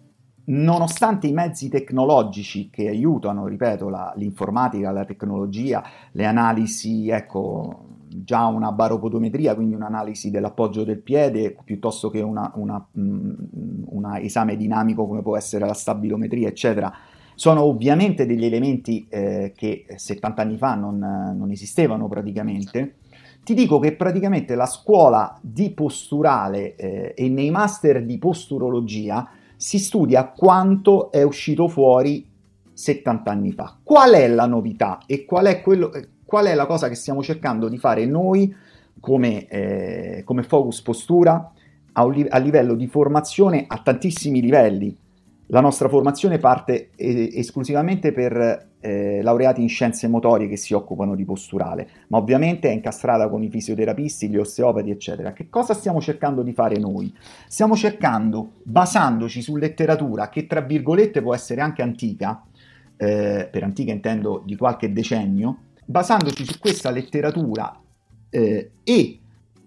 nonostante 0.47 1.27
i 1.27 1.33
mezzi 1.33 1.69
tecnologici 1.69 2.71
che 2.71 2.89
aiutano, 2.89 3.47
ripeto, 3.47 3.89
la, 3.89 4.13
l'informatica, 4.17 4.91
la 4.91 5.05
tecnologia, 5.05 5.83
le 6.13 6.25
analisi, 6.25 7.09
ecco, 7.09 7.90
già 8.11 8.47
una 8.47 8.73
baropodometria, 8.73 9.55
quindi 9.55 9.75
un'analisi 9.75 10.31
dell'appoggio 10.31 10.85
del 10.85 11.01
piede, 11.01 11.57
piuttosto 11.65 12.11
che 12.11 12.21
un 12.21 12.83
mm, 12.99 14.05
esame 14.17 14.57
dinamico 14.57 15.07
come 15.07 15.23
può 15.23 15.37
essere 15.37 15.67
la 15.67 15.75
stabilometria, 15.75 16.49
eccetera, 16.49 16.93
sono 17.35 17.63
ovviamente 17.63 18.27
degli 18.27 18.45
elementi 18.45 19.07
eh, 19.09 19.53
che 19.57 19.87
70 19.95 20.43
anni 20.43 20.59
fa 20.59 20.75
non, 20.75 20.99
non 20.99 21.51
esistevano 21.51 22.09
praticamente. 22.09 22.97
Ti 23.43 23.55
dico 23.55 23.79
che 23.79 23.95
praticamente 23.95 24.55
la 24.55 24.67
scuola 24.67 25.39
di 25.41 25.71
posturale 25.71 26.75
eh, 26.77 27.15
e 27.17 27.29
nei 27.29 27.51
master 27.51 28.05
di 28.05 28.19
posturologia 28.19 29.27
si 29.57 29.79
studia 29.79 30.27
quanto 30.27 31.11
è 31.11 31.23
uscito 31.23 31.69
fuori 31.69 32.29
70 32.73 33.31
anni 33.31 33.53
fa. 33.53 33.79
Qual 33.83 34.13
è 34.13 34.29
la 34.29 34.47
novità 34.47 35.01
e 35.07 35.25
qual 35.25 35.47
è, 35.47 35.63
quello, 35.63 35.91
qual 36.31 36.47
è 36.47 36.55
la 36.55 36.67
cosa 36.67 36.89
che 36.89 36.95
stiamo 36.95 37.25
cercando 37.25 37.69
di 37.69 37.77
fare 37.77 38.07
noi 38.07 38.55
come, 39.01 39.49
eh, 39.49 40.23
come 40.25 40.45
focus 40.45 40.81
postura 40.81 41.53
a, 41.93 42.03
a 42.03 42.39
livello 42.39 42.77
di 42.77 42.87
formazione 42.87 43.65
a 43.67 43.81
tantissimi 43.83 44.41
livelli? 44.41 44.97
La 45.47 45.61
nostra 45.61 45.89
formazione 45.89 46.39
parte 46.39 46.91
eh, 46.95 47.31
esclusivamente 47.35 48.13
per 48.13 48.69
eh, 48.79 49.21
laureati 49.23 49.61
in 49.61 49.69
scienze 49.69 50.07
motorie 50.07 50.47
che 50.47 50.57
si 50.57 50.73
occupano 50.73 51.17
di 51.17 51.25
posturale, 51.25 51.89
ma 52.07 52.19
ovviamente 52.19 52.69
è 52.69 52.73
incastrata 52.73 53.29
con 53.29 53.43
i 53.43 53.51
fisioterapisti, 53.51 54.29
gli 54.29 54.37
osteopati, 54.37 54.91
eccetera. 54.91 55.33
Che 55.33 55.49
cosa 55.51 55.75
stiamo 55.75 56.01
cercando 56.01 56.43
di 56.43 56.53
fare 56.53 56.79
noi? 56.79 57.13
Stiamo 57.49 57.75
cercando, 57.75 58.53
basandoci 58.63 59.43
su 59.43 59.57
letteratura 59.57 60.29
che 60.29 60.47
tra 60.47 60.61
virgolette 60.61 61.23
può 61.23 61.35
essere 61.35 61.61
anche 61.61 61.83
antica, 61.83 62.45
eh, 62.97 63.49
per 63.51 63.65
antica 63.65 63.91
intendo 63.91 64.41
di 64.47 64.55
qualche 64.55 64.93
decennio, 64.93 65.63
basandoci 65.91 66.45
su 66.45 66.61
questa 66.61 66.91
letteratura 66.91 67.77
eh, 68.31 68.71
e 68.85 69.19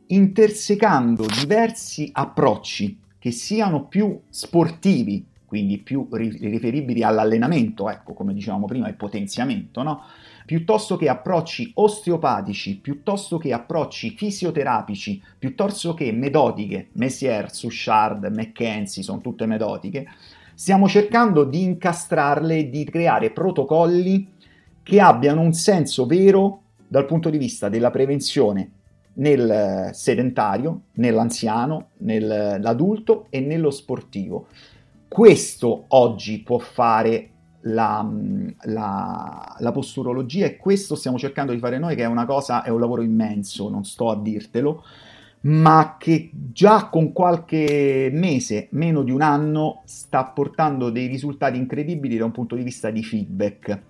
intersecando 0.07 1.25
diversi 1.25 2.09
approcci 2.13 2.97
che 3.19 3.31
siano 3.31 3.87
più 3.87 4.21
sportivi, 4.29 5.25
quindi 5.45 5.79
più 5.79 6.07
riferibili 6.11 7.03
all'allenamento, 7.03 7.89
ecco, 7.89 8.13
come 8.13 8.33
dicevamo 8.33 8.65
prima, 8.65 8.87
il 8.87 8.95
potenziamento, 8.95 9.83
no? 9.83 10.03
piuttosto 10.45 10.95
che 10.95 11.09
approcci 11.09 11.71
osteopatici, 11.75 12.77
piuttosto 12.77 13.37
che 13.37 13.51
approcci 13.51 14.11
fisioterapici, 14.11 15.21
piuttosto 15.37 15.93
che 15.93 16.11
metodiche, 16.13 16.89
Messier, 16.93 17.53
Suchard, 17.53 18.25
McKenzie, 18.33 19.03
sono 19.03 19.19
tutte 19.19 19.45
metodiche, 19.45 20.07
stiamo 20.53 20.87
cercando 20.87 21.43
di 21.43 21.63
incastrarle 21.63 22.69
di 22.69 22.85
creare 22.85 23.31
protocolli 23.31 24.32
che 24.83 24.99
abbiano 24.99 25.41
un 25.41 25.53
senso 25.53 26.05
vero 26.05 26.61
dal 26.87 27.05
punto 27.05 27.29
di 27.29 27.37
vista 27.37 27.69
della 27.69 27.89
prevenzione 27.89 28.71
nel 29.15 29.89
sedentario, 29.93 30.81
nell'anziano, 30.93 31.89
nell'adulto 31.97 33.27
e 33.29 33.39
nello 33.39 33.71
sportivo 33.71 34.47
questo 35.13 35.85
oggi 35.89 36.41
può 36.41 36.57
fare 36.57 37.29
la, 37.65 38.03
la, 38.63 39.55
la, 39.59 39.71
posturologia 39.71 40.47
e 40.47 40.57
questo 40.57 40.95
stiamo 40.95 41.19
cercando 41.19 41.53
di 41.53 41.59
fare 41.59 41.77
noi 41.77 41.95
che 41.95 42.01
è 42.01 42.07
una 42.07 42.25
cosa, 42.25 42.63
è 42.63 42.69
un 42.69 42.79
lavoro 42.79 43.03
immenso, 43.03 43.69
non 43.69 43.85
sto 43.85 44.09
a 44.09 44.19
dirtelo, 44.19 44.83
ma 45.41 45.97
che 45.99 46.31
già 46.33 46.89
con 46.89 47.11
qualche 47.13 48.09
mese, 48.11 48.69
meno 48.71 49.03
di 49.03 49.11
un 49.11 49.21
anno, 49.21 49.83
sta 49.85 50.25
portando 50.25 50.89
dei 50.89 51.05
risultati 51.05 51.59
incredibili 51.59 52.17
da 52.17 52.25
un 52.25 52.31
punto 52.31 52.55
di 52.55 52.63
vista 52.63 52.89
di 52.89 53.03
feedback. 53.03 53.81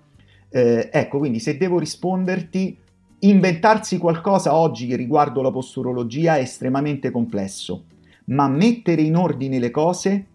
Eh, 0.54 0.88
ecco, 0.92 1.18
quindi 1.18 1.40
se 1.40 1.56
devo 1.56 1.80
risponderti, 1.80 2.78
inventarsi 3.18 3.98
qualcosa 3.98 4.54
oggi 4.54 4.94
riguardo 4.94 5.42
la 5.42 5.50
posturologia 5.50 6.36
è 6.36 6.42
estremamente 6.42 7.10
complesso, 7.10 7.86
ma 8.26 8.46
mettere 8.46 9.02
in 9.02 9.16
ordine 9.16 9.58
le 9.58 9.72
cose 9.72 10.26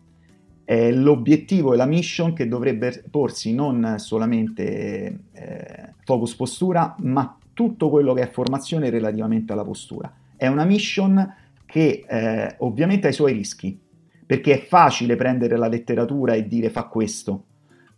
è 0.66 0.92
l'obiettivo 0.92 1.72
e 1.72 1.78
la 1.78 1.86
mission 1.86 2.34
che 2.34 2.50
dovrebbe 2.50 3.06
porsi 3.10 3.54
non 3.54 3.96
solamente 3.96 5.20
eh, 5.32 5.94
focus 6.04 6.36
postura, 6.36 6.98
ma 7.00 7.38
tutto 7.54 7.90
quello 7.90 8.14
che 8.14 8.24
è 8.24 8.30
formazione 8.30 8.90
relativamente 8.90 9.54
alla 9.54 9.64
postura. 9.64 10.14
È 10.36 10.48
una 10.48 10.66
mission 10.66 11.34
che 11.66 12.04
eh, 12.06 12.56
ovviamente 12.58 13.08
ha 13.08 13.12
i 13.12 13.14
suoi 13.14 13.32
rischi, 13.32 13.80
perché 14.26 14.56
è 14.56 14.66
facile 14.66 15.16
prendere 15.16 15.56
la 15.56 15.70
letteratura 15.70 16.34
e 16.34 16.46
dire 16.46 16.70
fa 16.70 16.84
questo, 16.88 17.46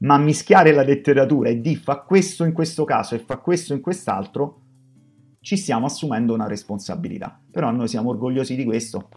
ma 0.01 0.17
mischiare 0.17 0.71
la 0.71 0.83
letteratura 0.83 1.49
e 1.49 1.59
dire 1.59 1.79
fa 1.79 2.01
questo 2.01 2.43
in 2.43 2.53
questo 2.53 2.83
caso 2.83 3.15
e 3.15 3.19
fa 3.19 3.37
questo 3.37 3.73
in 3.73 3.81
quest'altro, 3.81 4.61
ci 5.39 5.57
stiamo 5.57 5.87
assumendo 5.87 6.33
una 6.33 6.47
responsabilità. 6.47 7.39
Però 7.49 7.71
noi 7.71 7.87
siamo 7.87 8.09
orgogliosi 8.09 8.55
di 8.55 8.63
questo 8.63 9.09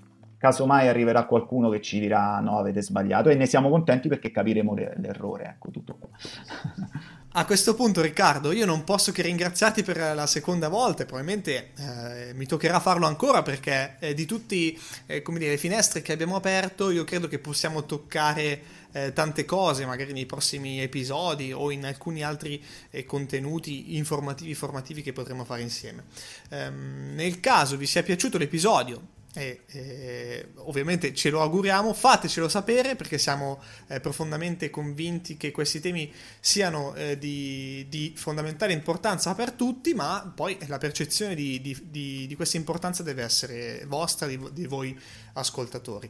casomai 0.44 0.88
arriverà 0.88 1.24
qualcuno 1.24 1.70
che 1.70 1.80
ci 1.80 1.98
dirà 1.98 2.38
no, 2.40 2.58
avete 2.58 2.82
sbagliato 2.82 3.30
e 3.30 3.34
ne 3.34 3.46
siamo 3.46 3.70
contenti 3.70 4.08
perché 4.08 4.30
capiremo 4.30 4.74
l'errore, 4.74 5.44
ecco 5.44 5.70
tutto 5.70 5.96
qua. 5.98 6.10
A 7.36 7.46
questo 7.46 7.74
punto 7.74 8.00
Riccardo, 8.00 8.52
io 8.52 8.64
non 8.64 8.84
posso 8.84 9.10
che 9.10 9.20
ringraziarti 9.22 9.82
per 9.82 9.96
la 9.96 10.26
seconda 10.28 10.68
volta 10.68 11.02
e 11.02 11.06
probabilmente 11.06 11.72
eh, 11.76 12.32
mi 12.32 12.46
toccherà 12.46 12.78
farlo 12.78 13.06
ancora 13.06 13.42
perché 13.42 13.96
eh, 13.98 14.14
di 14.14 14.24
tutte 14.24 14.72
eh, 15.06 15.22
le 15.26 15.56
finestre 15.56 16.00
che 16.00 16.12
abbiamo 16.12 16.36
aperto 16.36 16.90
io 16.90 17.02
credo 17.02 17.26
che 17.26 17.40
possiamo 17.40 17.86
toccare 17.86 18.62
eh, 18.92 19.12
tante 19.12 19.44
cose 19.44 19.84
magari 19.84 20.12
nei 20.12 20.26
prossimi 20.26 20.80
episodi 20.80 21.52
o 21.52 21.72
in 21.72 21.84
alcuni 21.84 22.22
altri 22.22 22.62
eh, 22.90 23.04
contenuti 23.04 23.96
informativi 23.96 24.54
formativi 24.54 25.02
che 25.02 25.12
potremo 25.12 25.44
fare 25.44 25.62
insieme. 25.62 26.04
Ehm, 26.50 27.14
nel 27.16 27.40
caso 27.40 27.76
vi 27.76 27.86
sia 27.86 28.04
piaciuto 28.04 28.38
l'episodio 28.38 29.14
e, 29.34 29.62
e, 29.66 30.48
ovviamente 30.56 31.12
ce 31.12 31.28
lo 31.30 31.42
auguriamo, 31.42 31.92
fatecelo 31.92 32.48
sapere 32.48 32.94
perché 32.94 33.18
siamo 33.18 33.60
eh, 33.88 33.98
profondamente 34.00 34.70
convinti 34.70 35.36
che 35.36 35.50
questi 35.50 35.80
temi 35.80 36.12
siano 36.40 36.94
eh, 36.94 37.18
di, 37.18 37.86
di, 37.88 38.12
fondamentale 38.16 38.72
importanza 38.72 39.34
per 39.34 39.52
tutti, 39.52 39.92
ma 39.92 40.32
poi 40.34 40.56
la 40.66 40.78
percezione 40.78 41.34
di, 41.34 41.60
di, 41.60 42.26
di 42.26 42.34
questa 42.36 42.56
importanza 42.56 43.02
deve 43.02 43.24
essere 43.24 43.84
vostra, 43.86 44.26
di, 44.26 44.66
voi 44.66 44.98
ascoltatori. 45.34 46.08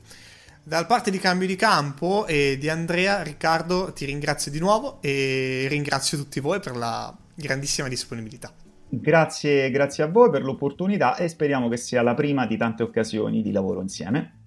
Dal 0.62 0.87
parte 0.87 1.11
di 1.11 1.18
Cambio 1.18 1.47
di 1.47 1.57
Campo 1.57 2.27
e 2.27 2.57
di 2.59 2.68
Andrea, 2.68 3.22
Riccardo, 3.22 3.93
ti 3.93 4.05
ringrazio 4.07 4.51
di 4.51 4.59
nuovo 4.59 4.99
e 5.03 5.66
ringrazio 5.68 6.16
tutti 6.16 6.41
voi 6.41 6.61
per 6.61 6.77
la 6.77 7.14
grandissima 7.35 7.89
disponibilità. 7.89 8.63
Grazie, 8.89 9.70
grazie 9.70 10.05
a 10.05 10.09
voi 10.09 10.30
per 10.30 10.43
l'opportunità 10.43 11.16
e 11.16 11.28
speriamo 11.28 11.68
che 11.68 11.76
sia 11.76 12.03
la 12.03 12.14
prima 12.14 12.47
di 12.47 12.57
tante 12.57 12.82
occasioni 12.82 13.43
di 13.43 13.53
lavoro 13.53 13.80
insieme. 13.80 14.39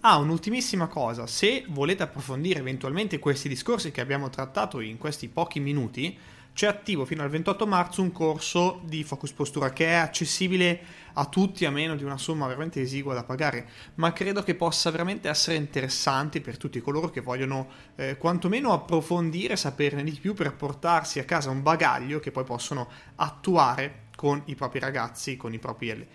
Ah, 0.00 0.18
un'ultimissima 0.18 0.86
cosa, 0.86 1.26
se 1.26 1.64
volete 1.68 2.02
approfondire 2.02 2.58
eventualmente 2.58 3.18
questi 3.18 3.48
discorsi 3.48 3.90
che 3.90 4.02
abbiamo 4.02 4.28
trattato 4.28 4.80
in 4.80 4.98
questi 4.98 5.28
pochi 5.28 5.60
minuti, 5.60 6.18
c'è 6.54 6.68
attivo 6.68 7.04
fino 7.04 7.24
al 7.24 7.30
28 7.30 7.66
marzo 7.66 8.00
un 8.00 8.12
corso 8.12 8.80
di 8.84 9.02
focus 9.02 9.32
postura 9.32 9.72
che 9.72 9.86
è 9.86 9.94
accessibile 9.94 10.80
a 11.14 11.26
tutti 11.26 11.64
a 11.64 11.70
meno 11.70 11.96
di 11.96 12.04
una 12.04 12.16
somma 12.16 12.46
veramente 12.46 12.80
esigua 12.80 13.12
da 13.12 13.24
pagare, 13.24 13.68
ma 13.96 14.12
credo 14.12 14.42
che 14.44 14.54
possa 14.54 14.90
veramente 14.92 15.28
essere 15.28 15.56
interessante 15.56 16.40
per 16.40 16.56
tutti 16.56 16.80
coloro 16.80 17.10
che 17.10 17.20
vogliono 17.20 17.68
eh, 17.96 18.16
quantomeno 18.16 18.72
approfondire, 18.72 19.56
saperne 19.56 20.04
di 20.04 20.12
più 20.12 20.34
per 20.34 20.54
portarsi 20.54 21.18
a 21.18 21.24
casa 21.24 21.50
un 21.50 21.60
bagaglio 21.60 22.20
che 22.20 22.30
poi 22.30 22.44
possono 22.44 22.88
attuare 23.16 24.02
con 24.14 24.40
i 24.46 24.54
propri 24.54 24.78
ragazzi, 24.78 25.36
con 25.36 25.52
i 25.52 25.58
propri, 25.58 25.90
eh, 25.90 26.06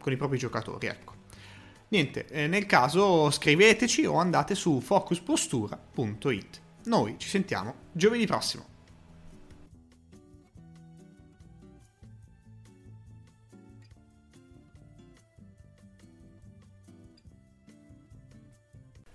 con 0.00 0.12
i 0.12 0.16
propri 0.16 0.38
giocatori. 0.38 0.88
Ecco. 0.88 1.14
Niente, 1.90 2.26
eh, 2.26 2.48
nel 2.48 2.66
caso 2.66 3.30
scriveteci 3.30 4.04
o 4.06 4.16
andate 4.16 4.56
su 4.56 4.80
focuspostura.it. 4.80 6.60
Noi 6.84 7.14
ci 7.16 7.28
sentiamo 7.28 7.74
giovedì 7.92 8.26
prossimo. 8.26 8.77